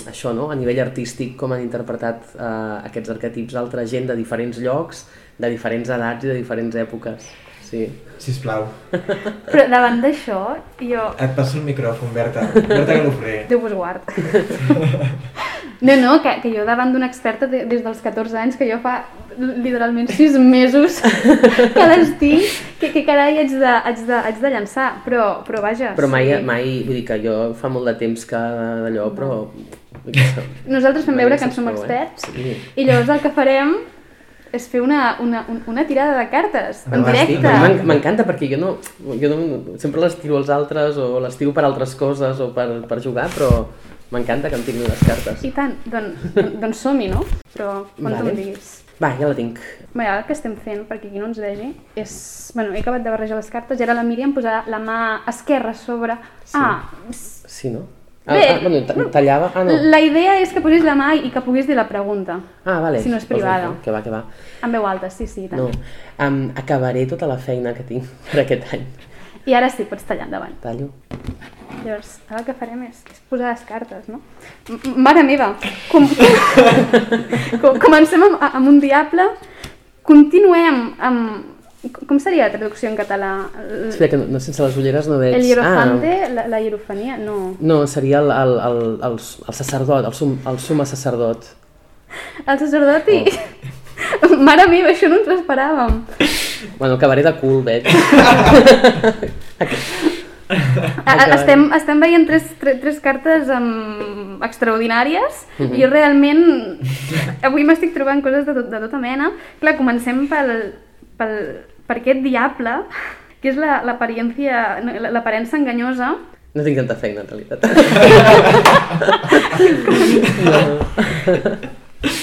això, 0.09 0.31
no? 0.37 0.49
a 0.53 0.57
nivell 0.57 0.81
artístic, 0.85 1.35
com 1.37 1.53
han 1.53 1.65
interpretat 1.65 2.31
eh, 2.37 2.87
aquests 2.89 3.13
arquetips 3.17 3.57
altra 3.59 3.85
gent 3.89 4.09
de 4.09 4.17
diferents 4.17 4.61
llocs, 4.63 5.03
de 5.37 5.51
diferents 5.51 5.91
edats 5.97 6.25
i 6.25 6.31
de 6.31 6.39
diferents 6.39 6.79
èpoques. 6.79 7.29
Sí. 7.69 7.85
Sisplau. 8.19 8.65
Però 8.91 9.65
davant 9.71 10.01
d'això, 10.03 10.41
jo... 10.81 11.05
Et 11.21 11.35
passo 11.37 11.59
el 11.59 11.67
micròfon, 11.69 12.11
Berta. 12.15 12.49
Berta 12.57 12.95
que 12.97 13.03
l'ofré. 13.05 13.35
Déu 13.51 13.61
vos 13.63 13.75
guard. 13.77 14.09
No, 15.79 15.95
no, 15.95 16.17
que, 16.19 16.33
que 16.43 16.49
jo 16.51 16.65
davant 16.67 16.91
d'una 16.91 17.07
experta 17.07 17.47
de, 17.47 17.61
des 17.69 17.83
dels 17.85 18.01
14 18.03 18.35
anys, 18.41 18.57
que 18.59 18.67
jo 18.67 18.81
fa 18.83 18.97
literalment 19.39 20.09
6 20.11 20.35
mesos 20.43 20.97
que 21.77 21.85
les 21.93 22.09
tinc, 22.19 22.57
que, 22.81 22.89
que 22.91 23.05
carai 23.07 23.37
haig 23.39 23.53
de, 23.53 23.75
haig, 23.87 24.01
de, 24.09 24.17
haig 24.17 24.41
de 24.41 24.51
llançar, 24.51 24.89
però, 25.05 25.29
però 25.47 25.61
vaja... 25.63 25.93
Però 25.95 26.09
mai, 26.11 26.33
sí. 26.33 26.41
mai, 26.49 26.65
vull 26.83 26.99
dir 26.99 27.05
que 27.07 27.19
jo 27.23 27.37
fa 27.61 27.71
molt 27.71 27.87
de 27.87 27.95
temps 28.01 28.27
que 28.27 28.41
d'allò, 28.83 29.07
però... 29.15 29.45
Nosaltres 30.67 31.07
fem 31.07 31.15
veure 31.21 31.39
que 31.39 31.47
en 31.47 31.55
som 31.55 31.71
experts 31.71 32.27
eh? 32.27 32.33
sí. 32.33 32.59
i 32.81 32.85
llavors 32.87 33.13
el 33.15 33.23
que 33.23 33.31
farem 33.35 33.77
és 34.55 34.65
fer 34.71 34.81
una, 34.81 35.17
una, 35.21 35.43
una 35.67 35.85
tirada 35.87 36.17
de 36.17 36.25
cartes, 36.31 36.83
en 36.89 37.05
directe. 37.05 37.83
M'encanta 37.85 38.25
perquè 38.27 38.49
jo 38.51 38.59
no, 38.61 38.73
jo 39.19 39.31
no, 39.31 39.77
sempre 39.81 40.03
les 40.03 40.17
tiro 40.21 40.39
als 40.39 40.51
altres 40.53 40.97
o 40.97 41.19
les 41.23 41.37
tiro 41.39 41.53
per 41.55 41.65
altres 41.67 41.95
coses 41.99 42.41
o 42.41 42.51
per, 42.55 42.67
per 42.89 42.99
jugar, 43.03 43.29
però 43.35 43.51
m'encanta 44.13 44.49
que 44.49 44.57
em 44.57 44.65
tinguin 44.65 44.89
les 44.89 45.05
cartes. 45.05 45.43
I 45.45 45.53
tant, 45.55 45.75
doncs, 45.89 46.29
doncs 46.61 46.83
som-hi, 46.85 47.09
no? 47.13 47.25
Però 47.53 47.83
quan 47.95 48.13
vale. 48.13 48.23
tu 48.23 48.33
em 48.33 48.39
diguis. 48.43 48.71
Va, 48.99 49.13
ja 49.15 49.29
la 49.29 49.35
tinc. 49.37 49.61
Bé, 49.93 50.09
el 50.09 50.25
que 50.27 50.35
estem 50.35 50.57
fent, 50.59 50.81
perquè 50.89 51.07
aquí 51.07 51.21
no 51.21 51.29
ens 51.29 51.39
vegi, 51.39 51.69
és... 51.99 52.15
Bueno, 52.55 52.73
he 52.75 52.81
acabat 52.83 53.05
de 53.05 53.13
barrejar 53.13 53.37
les 53.39 53.47
cartes 53.53 53.79
i 53.79 53.85
ara 53.85 53.95
la 53.95 54.03
Míriam 54.03 54.33
posarà 54.35 54.65
la 54.67 54.81
mà 54.83 54.99
esquerra 55.31 55.71
sobre... 55.77 56.17
Sí. 56.43 56.57
Ah! 56.59 56.89
Sí, 57.15 57.71
no? 57.71 57.85
Ah, 58.29 58.35
Bé, 58.35 58.47
ah, 58.47 58.59
bueno, 58.61 59.09
tallava... 59.09 59.51
Ah, 59.55 59.63
no. 59.63 59.73
La 59.89 59.99
idea 60.05 60.35
és 60.37 60.51
que 60.53 60.61
posés 60.61 60.83
la 60.85 60.93
mà 60.93 61.15
i 61.17 61.31
que 61.33 61.41
puguis 61.41 61.65
dir 61.65 61.73
la 61.73 61.87
pregunta. 61.89 62.35
Ah, 62.61 62.77
vale. 62.83 63.01
Si 63.01 63.09
no 63.09 63.17
és 63.17 63.25
privada. 63.25 63.71
Que 63.81 63.89
va, 63.89 64.03
que 64.05 64.13
va. 64.13 64.19
En 64.61 64.75
veu 64.75 64.85
alta, 64.85 65.09
sí, 65.09 65.25
sí, 65.25 65.47
tant. 65.49 65.63
No, 65.63 65.71
um, 66.21 66.37
acabaré 66.61 67.07
tota 67.09 67.25
la 67.25 67.39
feina 67.41 67.73
que 67.73 67.87
tinc 67.87 68.05
per 68.29 68.43
aquest 68.43 68.69
any. 68.77 68.85
I 69.49 69.57
ara 69.57 69.71
sí, 69.73 69.87
pots 69.89 70.05
tallar 70.05 70.27
endavant. 70.27 70.53
Tallo. 70.61 70.91
Llavors, 71.79 72.19
ara 72.29 72.43
el 72.43 72.45
que 72.45 72.53
farem 72.59 72.85
és, 72.85 73.01
és 73.09 73.25
posar 73.31 73.49
les 73.49 73.65
cartes, 73.65 74.05
no? 74.13 74.21
M 74.69 75.01
Mare 75.09 75.25
meva, 75.25 75.55
com... 75.89 76.05
com 77.63 77.81
comencem 77.81 78.29
amb, 78.29 78.37
amb 78.45 78.69
un 78.69 78.77
diable, 78.83 79.25
continuem 80.05 80.83
amb 81.01 81.58
com 81.87 82.19
seria 82.19 82.47
la 82.47 82.51
traducció 82.51 82.89
en 82.89 82.97
català? 82.99 83.29
Espera, 83.87 84.09
que 84.11 84.17
no, 84.19 84.25
no, 84.27 84.41
sense 84.43 84.61
les 84.63 84.75
ulleres 84.75 85.07
no 85.07 85.19
veig... 85.21 85.37
El 85.37 85.45
hierofante, 85.47 86.11
ah. 86.25 86.29
la, 86.33 86.47
la 86.51 86.59
hierofania, 86.59 87.17
no. 87.17 87.55
No, 87.59 87.85
seria 87.87 88.19
el, 88.19 88.31
el, 88.35 88.53
el, 88.59 88.81
el, 89.07 89.15
el 89.47 89.53
sacerdot, 89.61 90.05
el, 90.05 90.13
sum, 90.13 90.35
el 90.49 90.59
suma 90.59 90.85
sacerdot. 90.85 91.47
El 92.45 92.59
sacerdoti? 92.59 93.23
Oh. 93.29 94.35
Mare 94.49 94.67
meva, 94.71 94.91
això 94.91 95.09
no 95.11 95.19
ens 95.19 95.27
ho 95.27 95.35
esperàvem. 95.37 96.01
Bueno, 96.79 96.95
acabaré 96.95 97.23
de 97.23 97.33
cul, 97.39 97.61
veig. 97.63 97.87
estem, 101.35 101.65
estem 101.77 101.99
veient 102.01 102.25
tres, 102.27 102.47
tres, 102.59 102.79
tres 102.81 102.99
cartes 103.03 103.51
um, 103.53 104.39
extraordinàries 104.43 105.43
uh 105.59 105.65
-huh. 105.65 105.75
i 105.77 105.85
realment 105.85 106.79
avui 107.43 107.63
m'estic 107.63 107.93
trobant 107.93 108.23
coses 108.23 108.45
de, 108.45 108.53
tot, 108.53 108.69
de 108.69 108.79
tota 108.79 108.97
mena. 108.97 109.31
Clar, 109.59 109.77
comencem 109.77 110.27
pel, 110.27 110.73
pel, 111.17 111.35
per 111.89 111.97
aquest 111.99 112.21
diable, 112.21 112.85
que 113.41 113.49
és 113.49 113.57
l'aparença 113.57 115.57
enganyosa. 115.57 116.13
No 116.53 116.63
tinc 116.65 116.77
tanta 116.81 116.95
feina, 116.99 117.21
en 117.25 117.29
realitat. 117.33 117.59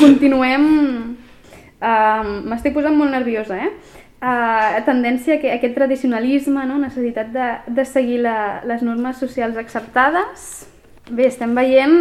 Continuem... 0.01 0.65
Uh, 1.77 2.25
M'estic 2.49 2.73
posant 2.73 2.97
molt 2.97 3.13
nerviosa, 3.13 3.53
eh? 3.61 3.69
Uh, 4.17 4.81
tendència 4.87 5.37
a, 5.37 5.39
que, 5.43 5.51
a 5.53 5.59
aquest 5.59 5.75
tradicionalisme, 5.77 6.63
no? 6.65 6.79
necessitat 6.81 7.29
de, 7.35 7.49
de 7.77 7.85
seguir 7.85 8.23
la, 8.25 8.63
les 8.65 8.81
normes 8.83 9.21
socials 9.21 9.57
acceptades. 9.61 10.65
Bé, 11.07 11.27
estem 11.29 11.53
veient 11.55 11.93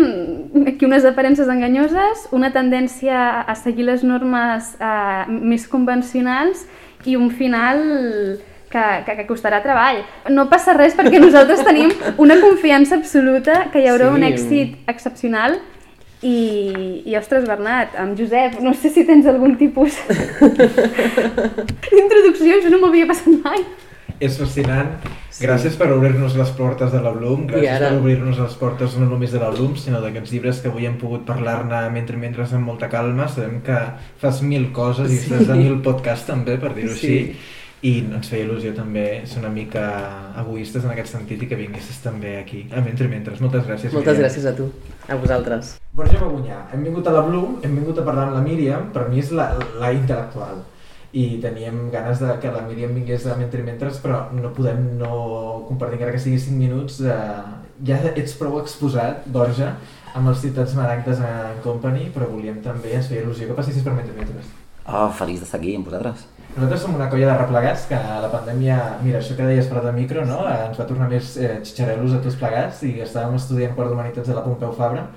aquí 0.71 0.87
unes 0.87 1.05
aparences 1.05 1.47
enganyoses, 1.51 2.23
una 2.33 2.49
tendència 2.55 3.43
a 3.43 3.55
seguir 3.59 3.85
les 3.91 4.01
normes 4.07 4.71
uh, 4.79 5.27
més 5.27 5.67
convencionals 5.69 6.63
i 7.05 7.15
un 7.15 7.29
final 7.31 7.81
que, 8.71 8.83
que, 9.05 9.15
que 9.19 9.27
costarà 9.29 9.61
treball. 9.63 10.01
No 10.33 10.47
passa 10.51 10.75
res 10.77 10.97
perquè 10.97 11.21
nosaltres 11.21 11.63
tenim 11.65 11.93
una 12.21 12.39
confiança 12.41 12.97
absoluta 12.99 13.65
que 13.71 13.83
hi 13.83 13.89
haurà 13.91 14.09
sí. 14.11 14.17
un 14.19 14.27
èxit 14.31 14.91
excepcional 14.91 15.59
I, 16.25 17.03
i 17.05 17.15
ostres, 17.19 17.43
Bernat, 17.45 17.93
amb 18.01 18.17
Josep, 18.17 18.57
no 18.65 18.73
sé 18.73 18.89
si 18.89 19.03
tens 19.05 19.27
algun 19.29 19.57
tipus 19.59 19.97
d'introducció, 21.91 22.55
això 22.55 22.71
no 22.71 22.79
m'havia 22.81 23.05
passat 23.11 23.29
mai. 23.43 23.61
És 24.19 24.37
fascinant. 24.39 24.93
Gràcies 25.35 25.75
per 25.75 25.89
obrir-nos 25.91 26.35
les 26.39 26.49
portes 26.55 26.91
de 26.93 27.01
la 27.03 27.11
Bloom, 27.11 27.47
gràcies 27.49 27.73
ara? 27.75 27.89
per 27.89 27.97
obrir-nos 27.99 28.37
les 28.39 28.53
portes 28.55 28.95
no 28.97 29.05
només 29.09 29.33
de 29.35 29.39
la 29.41 29.49
Bloom, 29.51 29.73
sinó 29.75 29.99
d'aquests 29.99 30.31
llibres 30.31 30.61
que 30.63 30.69
avui 30.71 30.85
hem 30.87 30.95
pogut 30.97 31.25
parlar-ne 31.27 31.89
mentre 31.91 32.15
mentre 32.17 32.43
amb 32.45 32.65
molta 32.65 32.87
calma. 32.87 33.27
Sabem 33.27 33.59
que 33.61 33.75
fas 34.21 34.41
mil 34.41 34.71
coses 34.71 35.11
i 35.11 35.17
Sí. 35.17 35.25
estàs 35.33 35.47
de 35.47 35.55
mil 35.55 35.81
podcasts 35.81 36.25
també, 36.27 36.57
per 36.57 36.73
dir-ho 36.73 36.93
Sí. 36.95 37.07
així. 37.07 37.35
I 37.83 37.99
ens 38.15 38.29
feia 38.29 38.45
il·lusió 38.45 38.73
també 38.73 39.21
ser 39.27 39.39
una 39.39 39.49
mica 39.49 39.83
egoistes 40.39 40.83
en 40.85 40.91
aquest 40.91 41.09
sentit 41.11 41.43
i 41.43 41.45
que 41.47 41.55
vinguessis 41.55 41.99
també 42.01 42.37
aquí, 42.39 42.65
a 42.71 42.79
mentre 42.81 43.07
mentre. 43.07 43.33
Moltes 43.41 43.65
gràcies, 43.67 43.91
Moltes 43.93 44.17
Míriam. 44.17 44.23
gràcies 44.31 44.45
a 44.45 44.55
tu, 44.55 44.71
a 45.09 45.15
vosaltres. 45.15 45.77
Borja 45.93 46.17
Bagunyà, 46.17 46.71
hem 46.73 46.83
vingut 46.83 47.05
a 47.07 47.11
la 47.11 47.21
Bloom, 47.21 47.59
hem 47.61 47.75
vingut 47.75 47.99
a 47.99 48.05
parlar 48.05 48.27
amb 48.27 48.35
la 48.35 48.41
Míriam, 48.41 48.91
per 48.93 49.09
mi 49.09 49.19
és 49.19 49.31
la, 49.31 49.53
la 49.79 49.91
intel·lectual 49.93 50.63
i 51.15 51.37
teníem 51.39 51.89
ganes 51.93 52.19
de 52.19 52.33
que 52.43 52.51
la 52.51 52.65
Míriam 52.67 52.91
vingués 52.95 53.23
a 53.25 53.37
Mentre 53.39 53.63
Mentres, 53.63 54.01
però 54.03 54.25
no 54.35 54.51
podem 54.55 54.81
no 54.99 55.11
compartir, 55.69 55.95
encara 55.95 56.11
que 56.11 56.19
sigui 56.19 56.41
5 56.43 56.59
minuts, 56.59 56.99
eh, 56.99 57.85
ja 57.87 58.01
ets 58.11 58.35
prou 58.35 58.57
exposat, 58.59 59.23
Borja, 59.31 59.77
amb 60.15 60.31
els 60.31 60.41
Ciutats 60.43 60.75
Maragdes 60.75 61.21
en 61.23 61.61
Company, 61.63 62.09
però 62.15 62.27
volíem 62.27 62.59
també, 62.63 62.91
ens 62.97 63.07
feia 63.07 63.23
il·lusió 63.23 63.47
que 63.47 63.55
passessis 63.55 63.83
per 63.85 63.93
Mentre 63.95 64.15
Mentres. 64.17 64.49
Oh, 64.85 65.07
feliç 65.17 65.39
d'estar 65.41 65.61
aquí 65.61 65.75
amb 65.77 65.87
vosaltres. 65.87 66.25
Nosaltres 66.55 66.83
som 66.83 66.97
una 66.97 67.07
colla 67.11 67.29
de 67.31 67.37
replegats 67.39 67.85
que 67.89 67.97
la 68.25 68.31
pandèmia, 68.31 68.75
mira, 69.03 69.21
això 69.21 69.37
que 69.37 69.47
deies 69.47 69.69
per 69.71 69.81
de 69.85 69.93
micro, 69.95 70.25
no? 70.27 70.41
Eh, 70.47 70.57
ens 70.67 70.79
va 70.79 70.87
tornar 70.89 71.07
més 71.11 71.37
eh, 71.39 71.55
xitxarelos 71.63 72.13
a 72.15 72.19
tots 72.23 72.37
plegats 72.39 72.83
i 72.87 72.91
estàvem 73.03 73.39
estudiant 73.39 73.73
quart 73.75 73.91
d'Humanitats 73.91 74.31
a 74.31 74.37
la 74.37 74.43
Pompeu 74.45 74.75
Fabra 74.75 75.07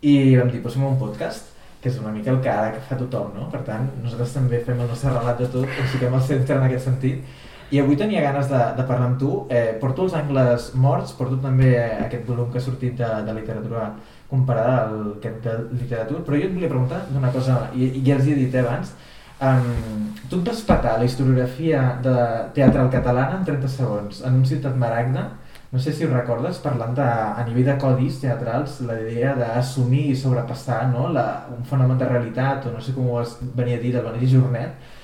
i 0.00 0.16
vam 0.36 0.48
dir, 0.52 0.64
fem 0.64 0.88
un 0.88 0.98
podcast, 1.00 1.52
que 1.86 1.92
és 1.94 1.98
una 2.02 2.10
mica 2.10 2.32
el 2.34 2.40
que 2.42 2.50
ara 2.50 2.72
que 2.74 2.82
fa 2.88 2.98
tothom, 2.98 3.30
no? 3.38 3.46
Per 3.52 3.62
tant, 3.66 3.86
nosaltres 4.02 4.34
també 4.34 4.58
fem 4.66 4.80
el 4.82 4.88
nostre 4.90 5.12
relat 5.14 5.38
de 5.38 5.46
tot, 5.52 5.66
ens 5.70 5.92
fiquem 5.94 6.14
al 6.18 6.24
centre 6.26 6.56
en 6.58 6.66
aquest 6.66 6.90
sentit. 6.90 7.36
I 7.70 7.80
avui 7.82 7.98
tenia 7.98 8.22
ganes 8.22 8.50
de, 8.50 8.58
de 8.78 8.84
parlar 8.86 9.08
amb 9.12 9.20
tu. 9.22 9.30
Eh, 9.50 9.78
porto 9.82 10.04
els 10.06 10.14
angles 10.18 10.68
morts, 10.78 11.14
porto 11.18 11.38
també 11.42 11.72
eh, 11.78 11.86
aquest 12.04 12.26
volum 12.26 12.50
que 12.50 12.58
ha 12.58 12.66
sortit 12.66 12.98
de, 12.98 13.08
de 13.26 13.34
literatura 13.38 13.88
comparada 14.30 14.76
al 14.84 15.00
aquest 15.16 15.42
de 15.46 15.56
literatura, 15.72 16.22
però 16.26 16.38
jo 16.38 16.48
et 16.48 16.54
volia 16.54 16.70
preguntar 16.70 17.04
d'una 17.10 17.30
cosa, 17.34 17.58
i, 17.74 17.92
i 18.00 18.04
ja 18.06 18.18
els 18.18 18.26
hi 18.26 18.34
he 18.34 18.38
dit 18.40 18.54
eh, 18.54 18.62
abans, 18.62 18.92
um, 19.38 20.06
tu 20.30 20.40
et 20.40 20.50
vas 20.50 20.62
petar 20.70 20.96
la 20.98 21.06
historiografia 21.06 21.82
de 22.02 22.16
teatral 22.58 22.90
catalana 22.90 23.40
en 23.40 23.46
30 23.46 23.74
segons, 23.76 24.22
en 24.26 24.40
un 24.40 24.46
Ciutat 24.46 24.78
Maragda, 24.78 25.28
no 25.72 25.80
sé 25.82 25.92
si 25.92 26.04
ho 26.04 26.10
recordes, 26.12 26.60
parlant 26.62 26.94
de, 26.94 27.06
a 27.06 27.42
nivell 27.48 27.66
de 27.72 27.78
codis 27.80 28.20
teatrals, 28.22 28.80
la 28.86 28.98
idea 29.00 29.34
d'assumir 29.38 30.04
i 30.12 30.18
sobrepassar 30.18 30.84
no? 30.92 31.08
la, 31.12 31.26
un 31.56 31.64
fenomen 31.66 31.98
de 31.98 32.08
realitat, 32.08 32.68
o 32.68 32.74
no 32.76 32.82
sé 32.82 32.94
com 32.94 33.10
ho 33.10 33.18
has 33.20 33.36
venia 33.42 33.80
a 33.80 33.82
dir, 33.82 33.92
del 33.96 34.06
Benet 34.06 34.30
Jornet, 34.30 34.94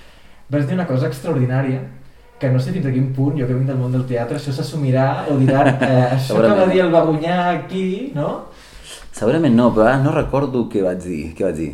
vas 0.53 0.69
dir 0.69 0.79
una 0.79 0.87
cosa 0.87 1.11
extraordinària, 1.11 1.83
que 2.39 2.51
no 2.51 2.59
sé 2.63 2.75
fins 2.75 2.87
a 2.87 2.95
quin 2.95 3.13
punt, 3.15 3.37
jo 3.39 3.47
que 3.47 3.55
vinc 3.55 3.69
del 3.71 3.79
món 3.79 3.93
del 3.95 4.07
teatre, 4.07 4.39
això 4.39 4.55
s'assumirà 4.55 5.29
o 5.31 5.39
diran, 5.39 5.75
eh, 5.77 6.07
això 6.17 6.39
que 6.43 6.55
va 6.63 6.71
dir 6.71 6.83
el 6.87 6.95
Bagunyà 6.95 7.39
aquí, 7.53 7.87
no? 8.15 8.33
Segurament 9.13 9.55
no, 9.55 9.69
però 9.75 9.91
ara 9.91 10.01
no 10.03 10.15
recordo 10.15 10.69
què 10.73 10.83
vaig 10.83 11.03
dir. 11.05 11.23
Què 11.37 11.45
vaig 11.45 11.59
dir? 11.59 11.73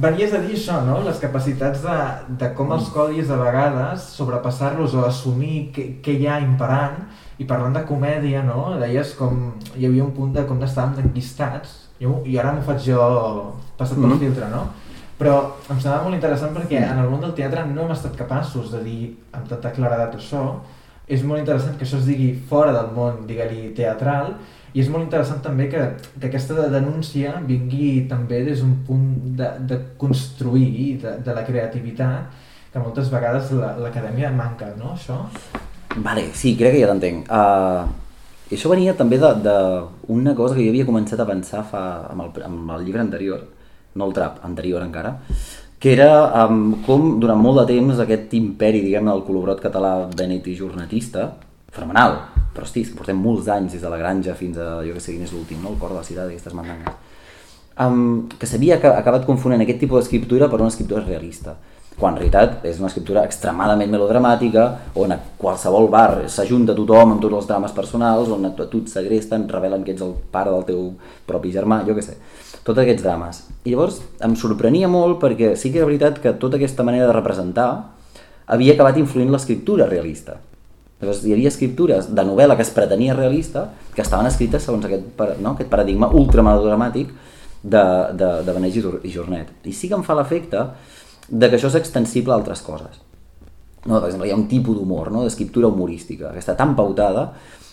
Venies 0.00 0.32
a 0.34 0.40
dir 0.40 0.56
això, 0.56 0.80
no? 0.86 1.02
Les 1.04 1.18
capacitats 1.20 1.82
de, 1.84 1.96
de 2.40 2.48
com 2.56 2.72
els 2.74 2.88
codis 2.94 3.30
a 3.30 3.38
vegades 3.40 4.08
sobrepassar-los 4.16 4.94
o 4.96 5.04
assumir 5.06 5.70
què, 5.76 5.86
què 6.04 6.16
hi 6.16 6.26
ha 6.30 6.40
imperant 6.44 7.02
i 7.38 7.44
parlant 7.44 7.74
de 7.76 7.82
comèdia, 7.84 8.42
no? 8.42 8.78
Deies 8.80 9.14
com 9.18 9.52
hi 9.76 9.86
havia 9.86 10.04
un 10.04 10.12
punt 10.16 10.32
de 10.32 10.44
com 10.48 10.60
estàvem 10.62 11.04
enquistats 11.04 11.74
jo, 12.00 12.22
i 12.24 12.38
ara 12.38 12.52
m'ho 12.52 12.62
faig 12.62 12.80
jo 12.86 13.52
passat 13.76 13.96
pel 13.98 14.06
Mhm. 14.10 14.18
filtre, 14.18 14.48
no? 14.50 14.66
Però 15.18 15.34
em 15.70 15.78
semblava 15.80 16.02
molt 16.04 16.14
interessant 16.14 16.52
perquè 16.54 16.82
en 16.90 16.98
el 16.98 17.08
món 17.08 17.20
del 17.20 17.32
teatre 17.32 17.64
no 17.66 17.82
hem 17.86 17.90
estat 17.92 18.16
capaços 18.16 18.70
de 18.72 18.82
dir 18.84 19.16
amb 19.32 19.48
tanta 19.48 19.70
claredat 19.72 20.14
això. 20.14 20.56
És 21.08 21.22
molt 21.22 21.38
interessant 21.40 21.78
que 21.78 21.84
això 21.84 21.96
es 21.98 22.04
digui 22.06 22.34
fora 22.48 22.72
del 22.72 22.90
món, 22.94 23.26
digue-li, 23.26 23.72
teatral, 23.74 24.34
i 24.74 24.80
és 24.80 24.88
molt 24.90 25.04
interessant 25.04 25.40
també 25.40 25.68
que, 25.70 25.78
que 26.20 26.26
aquesta 26.26 26.68
denúncia 26.68 27.40
vingui 27.46 28.06
també 28.10 28.42
des 28.44 28.60
d'un 28.60 28.74
punt 28.86 29.36
de, 29.36 29.48
de 29.60 29.78
construir, 29.96 30.98
de, 31.00 31.16
de 31.24 31.34
la 31.34 31.44
creativitat, 31.44 32.26
que 32.72 32.78
moltes 32.78 33.08
vegades 33.10 33.52
la- 33.52 33.76
l'acadèmia 33.78 34.30
manca, 34.32 34.66
no, 34.76 34.92
això? 34.94 35.22
Vale, 35.96 36.30
sí, 36.34 36.56
crec 36.56 36.74
que 36.76 36.80
ja 36.82 36.90
t'entenc. 36.90 37.28
Uh, 37.32 37.86
això 38.52 38.68
venia 38.68 38.94
també 38.96 39.16
d'una 39.18 40.34
cosa 40.36 40.54
que 40.54 40.64
jo 40.64 40.72
havia 40.72 40.86
començat 40.88 41.20
a 41.20 41.26
pensar 41.28 41.62
fa, 41.64 41.82
amb, 42.12 42.26
el, 42.26 42.42
amb 42.44 42.72
el 42.76 42.84
llibre 42.84 43.00
anterior, 43.00 43.46
no 43.96 44.08
el 44.08 44.12
trap, 44.16 44.42
anterior 44.44 44.84
encara, 44.84 45.14
que 45.80 45.92
era 45.92 46.10
um, 46.44 46.82
com 46.84 47.16
durant 47.20 47.40
molt 47.40 47.62
de 47.62 47.66
temps 47.74 48.00
aquest 48.02 48.34
imperi, 48.36 48.82
diguem 48.84 49.08
del 49.08 49.24
col·laborat 49.24 49.62
català 49.64 49.94
benet 50.16 50.46
i 50.48 50.56
jornatista, 50.58 51.30
fenomenal, 51.72 52.18
però 52.54 52.64
hosti, 52.68 52.84
portem 52.96 53.16
molts 53.20 53.48
anys 53.52 53.76
des 53.76 53.84
de 53.84 53.92
la 53.92 53.98
granja 54.00 54.34
fins 54.36 54.56
a, 54.60 54.78
jo 54.84 54.94
que 54.96 55.02
sé 55.04 55.12
quin 55.14 55.24
és 55.24 55.32
l'últim, 55.32 55.60
no? 55.62 55.72
el 55.74 55.80
cor 55.80 55.92
de 55.92 55.98
la 56.00 56.04
ciutat, 56.04 56.28
aquestes 56.28 56.56
mandangues, 56.56 56.92
um, 57.80 58.28
que 58.36 58.48
s'havia 58.48 58.76
aca- 58.76 58.94
acabat 59.00 59.24
confonent 59.28 59.64
aquest 59.64 59.80
tipus 59.84 60.02
d'escriptura 60.02 60.48
per 60.52 60.60
una 60.60 60.72
escriptura 60.72 61.04
realista 61.04 61.56
quan 61.98 62.12
en 62.12 62.20
realitat 62.20 62.64
és 62.68 62.78
una 62.80 62.90
escriptura 62.90 63.22
extremadament 63.24 63.90
melodramàtica, 63.92 64.66
on 65.00 65.14
a 65.14 65.18
qualsevol 65.40 65.88
bar 65.92 66.26
s'ajunta 66.28 66.74
tothom 66.76 67.14
amb 67.14 67.22
tots 67.24 67.38
els 67.38 67.48
drames 67.48 67.72
personals, 67.72 68.28
on 68.32 68.44
a 68.44 68.52
tu 68.56 68.82
et 68.82 68.90
segresten, 68.92 69.46
revelen 69.48 69.84
que 69.84 69.94
ets 69.94 70.04
el 70.04 70.12
pare 70.32 70.52
del 70.52 70.66
teu 70.68 70.82
propi 71.26 71.54
germà, 71.54 71.80
jo 71.86 71.96
què 71.96 72.04
sé, 72.04 72.18
tots 72.66 72.82
aquests 72.82 73.04
drames. 73.04 73.44
I 73.64 73.72
llavors 73.72 74.02
em 74.24 74.34
sorprenia 74.36 74.90
molt 74.92 75.20
perquè 75.22 75.54
sí 75.56 75.72
que 75.72 75.80
era 75.80 75.88
veritat 75.88 76.20
que 76.20 76.34
tota 76.36 76.60
aquesta 76.60 76.84
manera 76.84 77.08
de 77.08 77.16
representar 77.16 77.70
havia 78.46 78.74
acabat 78.76 78.98
influint 79.00 79.32
l'escriptura 79.32 79.88
realista. 79.88 80.36
Llavors 81.00 81.24
hi 81.24 81.32
havia 81.32 81.50
escriptures 81.52 82.10
de 82.12 82.24
novel·la 82.24 82.56
que 82.56 82.64
es 82.64 82.72
pretenia 82.72 83.16
realista 83.16 83.70
que 83.94 84.04
estaven 84.04 84.28
escrites 84.28 84.64
segons 84.64 84.84
aquest, 84.84 85.08
no? 85.40 85.52
aquest 85.54 85.68
paradigma 85.72 86.08
ultramelodramàtic 86.12 87.10
de, 87.62 87.82
de, 88.16 88.30
de 88.46 88.70
Jor- 88.72 89.00
i 89.04 89.12
Jornet. 89.12 89.50
I 89.64 89.72
sí 89.72 89.88
que 89.88 89.96
em 89.98 90.04
fa 90.06 90.16
l'efecte 90.16 90.62
de 91.28 91.50
que 91.50 91.58
això 91.58 91.70
és 91.72 91.78
extensible 91.80 92.34
a 92.34 92.38
altres 92.38 92.62
coses. 92.62 93.02
No, 93.86 94.00
per 94.00 94.08
exemple, 94.08 94.26
hi 94.28 94.34
ha 94.34 94.38
un 94.38 94.48
tipus 94.50 94.76
d'humor, 94.78 95.12
no? 95.14 95.22
d'escriptura 95.24 95.70
humorística, 95.70 96.32
que 96.34 96.42
està 96.42 96.56
tan 96.58 96.74
pautada 96.78 97.30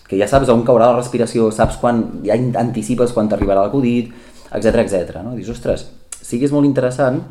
que 0.08 0.18
ja 0.20 0.28
saps 0.30 0.50
on 0.52 0.62
caurà 0.66 0.90
la 0.92 0.98
respiració, 1.00 1.48
saps 1.54 1.78
quan, 1.80 2.02
ja 2.26 2.36
anticipes 2.60 3.14
quan 3.16 3.30
t'arribarà 3.30 3.64
l'acudit, 3.64 4.12
etc 4.54 4.84
etc. 4.84 5.20
no? 5.24 5.34
Dius, 5.34 5.50
ostres, 5.56 5.88
sí 6.20 6.38
que 6.38 6.46
és 6.48 6.54
molt 6.54 6.68
interessant 6.68 7.22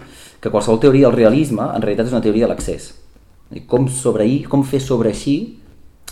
que 0.43 0.51
qualsevol 0.51 0.81
teoria 0.83 1.07
del 1.07 1.15
realisme 1.15 1.63
en 1.63 1.83
realitat 1.83 2.09
és 2.09 2.15
una 2.15 2.23
teoria 2.25 2.47
de 2.47 2.51
l'accés. 2.51 2.91
Com, 3.69 3.87
sobreir, 3.87 4.43
com 4.49 4.65
fer 4.67 4.81
sobreeixir 4.83 5.37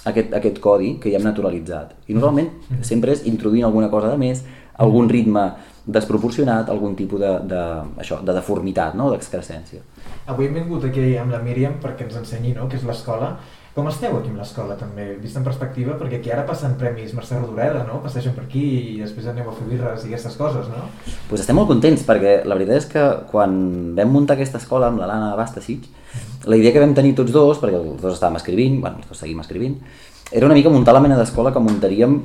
aquest, 0.07 0.33
aquest 0.37 0.61
codi 0.63 0.95
que 1.01 1.11
ja 1.11 1.19
hem 1.19 1.25
naturalitzat. 1.25 1.95
I 2.07 2.15
normalment 2.15 2.51
sempre 2.85 3.15
és 3.17 3.25
introduint 3.29 3.67
alguna 3.67 3.89
cosa 3.91 4.13
de 4.13 4.21
més, 4.21 4.45
algun 4.81 5.09
ritme 5.11 5.45
desproporcionat, 5.85 6.69
algun 6.69 6.93
tipus 6.95 7.19
de, 7.21 7.31
de, 7.49 7.61
això, 8.01 8.19
de 8.25 8.35
deformitat, 8.35 8.93
no? 8.97 9.09
d'excrescència. 9.13 9.81
Avui 10.29 10.47
hem 10.47 10.59
vingut 10.59 10.85
aquí 10.85 11.15
amb 11.17 11.33
la 11.33 11.41
Míriam 11.41 11.79
perquè 11.81 12.05
ens 12.05 12.19
ensenyi, 12.21 12.53
no?, 12.57 12.67
que 12.69 12.77
és 12.77 12.85
l'escola. 12.85 13.33
Com 13.71 13.87
esteu 13.87 14.17
aquí 14.17 14.27
amb 14.27 14.41
l'escola, 14.41 14.75
també, 14.75 15.05
vist 15.21 15.37
en 15.39 15.45
perspectiva? 15.47 15.95
Perquè 15.97 16.19
aquí 16.19 16.31
ara 16.33 16.43
passen 16.47 16.73
premis 16.79 17.13
Mercè 17.15 17.37
Rodoreda, 17.39 17.85
no? 17.87 18.01
Passegen 18.03 18.35
per 18.35 18.43
aquí 18.43 18.63
i 18.91 18.97
després 18.99 19.29
aneu 19.31 19.47
a 19.47 19.53
fer 19.55 19.67
birres 19.69 20.03
i 20.03 20.11
aquestes 20.11 20.35
coses, 20.35 20.67
no? 20.67 20.89
pues 21.29 21.39
estem 21.39 21.55
molt 21.55 21.71
contents 21.71 22.03
perquè 22.03 22.41
la 22.43 22.57
veritat 22.59 22.81
és 22.81 22.89
que 22.91 23.05
quan 23.31 23.55
vam 23.95 24.11
muntar 24.11 24.35
aquesta 24.35 24.59
escola 24.59 24.91
amb 24.91 24.99
l'Alana 24.99 25.31
Bastasic, 25.39 25.87
la 26.51 26.59
idea 26.59 26.75
que 26.75 26.83
vam 26.83 26.97
tenir 26.97 27.15
tots 27.15 27.31
dos, 27.31 27.63
perquè 27.63 27.79
els 27.79 28.03
dos 28.03 28.17
estàvem 28.17 28.41
escrivint, 28.41 28.81
bueno, 28.83 28.99
els 28.99 29.07
dos 29.07 29.23
seguim 29.23 29.39
escrivint, 29.39 29.79
era 30.35 30.51
una 30.51 30.59
mica 30.59 30.71
muntar 30.71 30.93
la 30.93 31.03
mena 31.03 31.15
d'escola 31.19 31.55
que 31.55 31.63
muntaríem 31.63 32.19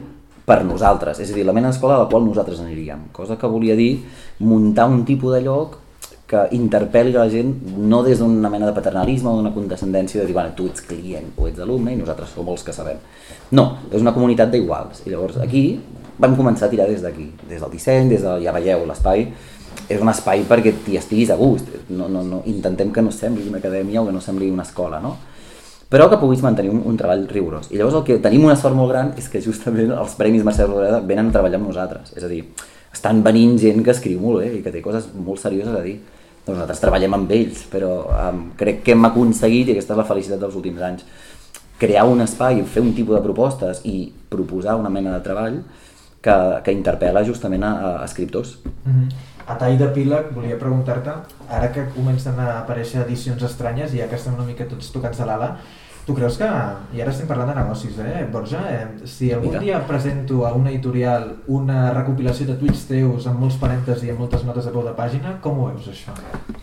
per 0.47 0.63
nosaltres, 0.65 1.19
és 1.21 1.33
a 1.33 1.35
dir, 1.35 1.45
la 1.45 1.55
mena 1.57 1.73
d'escola 1.73 1.97
a 1.97 2.05
la 2.05 2.11
qual 2.11 2.25
nosaltres 2.25 2.61
aniríem, 2.63 3.09
cosa 3.13 3.37
que 3.37 3.51
volia 3.51 3.75
dir 3.75 4.05
muntar 4.39 4.87
un 4.89 5.03
tipus 5.05 5.35
de 5.35 5.43
lloc 5.43 5.81
que 6.27 6.43
interpel·li 6.55 7.13
la 7.15 7.29
gent 7.31 7.53
no 7.79 8.01
des 8.03 8.19
d'una 8.19 8.51
mena 8.51 8.67
de 8.67 8.75
paternalisme 8.75 9.31
o 9.31 9.37
d'una 9.39 9.53
condescendència 9.55 10.21
de 10.21 10.27
dir, 10.27 10.35
bueno, 10.35 10.55
tu 10.59 10.67
ets 10.71 10.83
client 10.87 11.35
o 11.37 11.47
ets 11.47 11.63
alumne 11.63 11.95
i 11.95 11.99
nosaltres 11.99 12.33
som 12.35 12.49
els 12.51 12.65
que 12.67 12.75
sabem. 12.75 12.99
No, 13.55 13.67
és 13.93 14.03
una 14.03 14.15
comunitat 14.15 14.51
d'iguals. 14.51 15.05
I 15.07 15.15
llavors 15.15 15.39
aquí 15.43 15.69
vam 16.19 16.35
començar 16.39 16.67
a 16.67 16.73
tirar 16.73 16.89
des 16.91 17.05
d'aquí, 17.05 17.29
des 17.47 17.63
del 17.63 17.71
disseny, 17.71 18.11
des 18.11 18.27
de, 18.27 18.35
ja 18.43 18.55
veieu, 18.57 18.83
l'espai 18.89 19.29
és 19.87 20.03
un 20.03 20.11
espai 20.11 20.43
perquè 20.49 20.73
t'hi 20.85 20.99
estiguis 20.99 21.31
a 21.31 21.39
gust. 21.39 21.71
No, 21.95 22.09
no, 22.11 22.25
no, 22.27 22.43
intentem 22.51 22.91
que 22.91 23.05
no 23.07 23.15
sembli 23.15 23.47
una 23.47 23.63
acadèmia 23.63 24.03
o 24.03 24.07
que 24.07 24.15
no 24.15 24.23
sembli 24.25 24.51
una 24.51 24.67
escola, 24.67 24.99
no? 25.03 25.15
Però 25.91 26.09
que 26.11 26.19
puguis 26.19 26.43
mantenir 26.43 26.73
un, 26.73 26.81
un 26.85 26.97
treball 26.99 27.29
rigorós. 27.31 27.69
I 27.71 27.79
llavors 27.79 28.01
el 28.01 28.07
que 28.07 28.19
tenim 28.23 28.47
una 28.49 28.57
sort 28.59 28.75
molt 28.75 28.91
gran 28.91 29.13
és 29.21 29.29
que 29.31 29.43
justament 29.43 29.93
els 29.95 30.17
Premis 30.19 30.43
Mercè 30.47 30.67
Rodoreda 30.67 30.99
venen 31.07 31.31
a 31.31 31.37
treballar 31.37 31.61
amb 31.61 31.71
nosaltres. 31.71 32.11
És 32.19 32.27
a 32.27 32.31
dir, 32.31 32.43
estan 32.93 33.23
venint 33.23 33.55
gent 33.63 33.85
que 33.87 33.95
escriu 33.95 34.19
molt 34.23 34.43
bé 34.43 34.51
i 34.57 34.63
que 34.65 34.73
té 34.75 34.83
coses 34.83 35.07
molt 35.15 35.43
serioses 35.43 35.75
a 35.77 35.85
dir. 35.85 36.01
Doncs 36.47 36.57
nosaltres 36.57 36.83
treballem 36.83 37.15
amb 37.15 37.31
ells, 37.35 37.63
però 37.71 37.93
um, 38.11 38.43
crec 38.59 38.83
que 38.87 38.95
hem 38.95 39.07
aconseguit, 39.07 39.71
i 39.71 39.77
aquesta 39.77 39.95
és 39.95 40.01
la 40.01 40.09
felicitat 40.11 40.43
dels 40.43 40.59
últims 40.59 40.83
anys, 40.87 41.07
crear 41.79 42.07
un 42.09 42.23
espai, 42.25 42.63
fer 42.67 42.83
un 42.83 42.93
tipus 42.97 43.19
de 43.19 43.23
propostes 43.23 43.83
i 43.87 43.97
proposar 44.31 44.77
una 44.81 44.91
mena 44.91 45.15
de 45.15 45.23
treball 45.27 45.61
que, 46.23 46.37
que 46.67 46.75
interpel·la 46.75 47.23
justament 47.27 47.67
a, 47.67 47.73
a 47.93 48.05
escriptors. 48.05 48.57
Mm 48.85 48.93
-hmm. 48.93 49.36
A 49.47 49.57
tall 49.59 49.79
d'epíleg 49.79 50.33
volia 50.35 50.59
preguntar-te, 50.59 51.13
ara 51.49 51.73
que 51.73 51.89
comencen 51.95 52.39
a 52.43 52.61
aparèixer 52.61 53.05
edicions 53.05 53.43
estranyes 53.47 53.95
i 53.95 54.03
ja 54.03 54.09
que 54.11 54.19
estem 54.19 54.35
una 54.35 54.47
mica 54.47 54.67
tots 54.69 54.91
tocats 54.95 55.23
de 55.23 55.29
l'ala, 55.29 55.53
tu 56.07 56.15
creus 56.15 56.37
que, 56.39 56.49
i 56.95 57.03
ara 57.03 57.11
estem 57.11 57.27
parlant 57.27 57.51
de 57.51 57.57
negocis, 57.59 57.99
eh, 57.99 58.27
Borja, 58.31 58.61
eh, 58.71 59.07
si 59.11 59.33
algun 59.35 59.59
dia 59.59 59.81
presento 59.87 60.45
a 60.47 60.53
una 60.55 60.71
editorial 60.71 61.33
una 61.47 61.93
recopilació 61.95 62.47
de 62.47 62.59
tuits 62.61 62.85
teus 62.91 63.27
amb 63.27 63.43
molts 63.43 63.59
parèntesis 63.63 64.07
i 64.07 64.13
amb 64.15 64.23
moltes 64.23 64.47
notes 64.47 64.67
a 64.67 64.75
peu 64.75 64.87
de 64.87 64.95
pàgina, 64.99 65.39
com 65.43 65.59
ho 65.59 65.71
veus 65.73 65.91
això? 65.91 66.15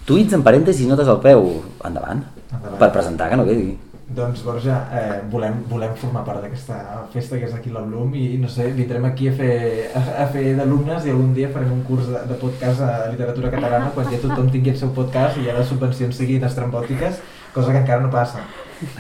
Tuits 0.07 0.36
en 0.36 0.43
parèntesis 0.43 0.86
i 0.86 0.91
notes 0.91 1.11
al 1.11 1.19
peu. 1.23 1.49
Endavant. 1.84 2.23
Endavant. 2.51 2.79
Per 2.79 2.93
presentar, 2.95 3.29
que 3.31 3.39
no 3.39 3.47
quedi. 3.47 3.73
Doncs 4.07 4.43
Borja, 4.43 4.89
eh, 4.91 5.21
volem, 5.31 5.61
volem 5.69 5.93
formar 5.95 6.25
part 6.27 6.41
d'aquesta 6.43 6.75
festa 7.13 7.37
que 7.39 7.47
és 7.47 7.53
aquí 7.55 7.71
a 7.71 7.77
la 7.77 7.83
Bloom 7.87 8.11
i 8.19 8.37
no 8.37 8.49
sé, 8.51 8.67
vindrem 8.75 9.05
aquí 9.07 9.29
a 9.29 9.35
fer, 9.37 9.53
a, 9.95 10.01
a 10.23 10.27
fer 10.33 10.57
d'alumnes 10.57 11.07
i 11.07 11.13
algun 11.13 11.31
dia 11.33 11.49
farem 11.53 11.71
un 11.71 11.85
curs 11.87 12.09
de, 12.11 12.19
de 12.27 12.37
podcast 12.41 12.83
a 12.83 13.07
literatura 13.13 13.51
catalana 13.53 13.93
quan 13.95 14.11
ja 14.11 14.19
tothom 14.21 14.51
tingui 14.51 14.73
el 14.73 14.79
seu 14.81 14.91
podcast 14.97 15.39
i 15.39 15.47
ja 15.47 15.55
les 15.55 15.71
subvencions 15.71 16.19
siguin 16.19 16.43
estrambòtiques, 16.43 17.23
cosa 17.55 17.71
que 17.71 17.79
encara 17.79 18.03
no 18.03 18.11
passa. 18.11 18.43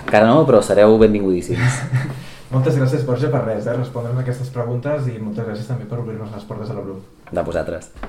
Encara 0.05 0.31
no, 0.31 0.45
però 0.47 0.63
sereu 0.63 0.95
benvingudíssims. 1.03 1.83
Moltes 2.53 2.79
gràcies 2.79 3.05
Borja 3.05 3.29
per 3.33 3.43
res, 3.43 3.67
eh, 3.67 3.75
respondre'm 3.75 4.23
aquestes 4.23 4.49
preguntes 4.55 5.11
i 5.11 5.19
moltes 5.19 5.47
gràcies 5.47 5.69
també 5.69 5.89
per 5.89 5.99
obrir-nos 6.03 6.31
les 6.33 6.47
portes 6.47 6.71
a 6.71 6.79
la 6.79 6.85
Bloom. 6.85 6.99
De 7.33 7.45
vosaltres. 7.45 7.93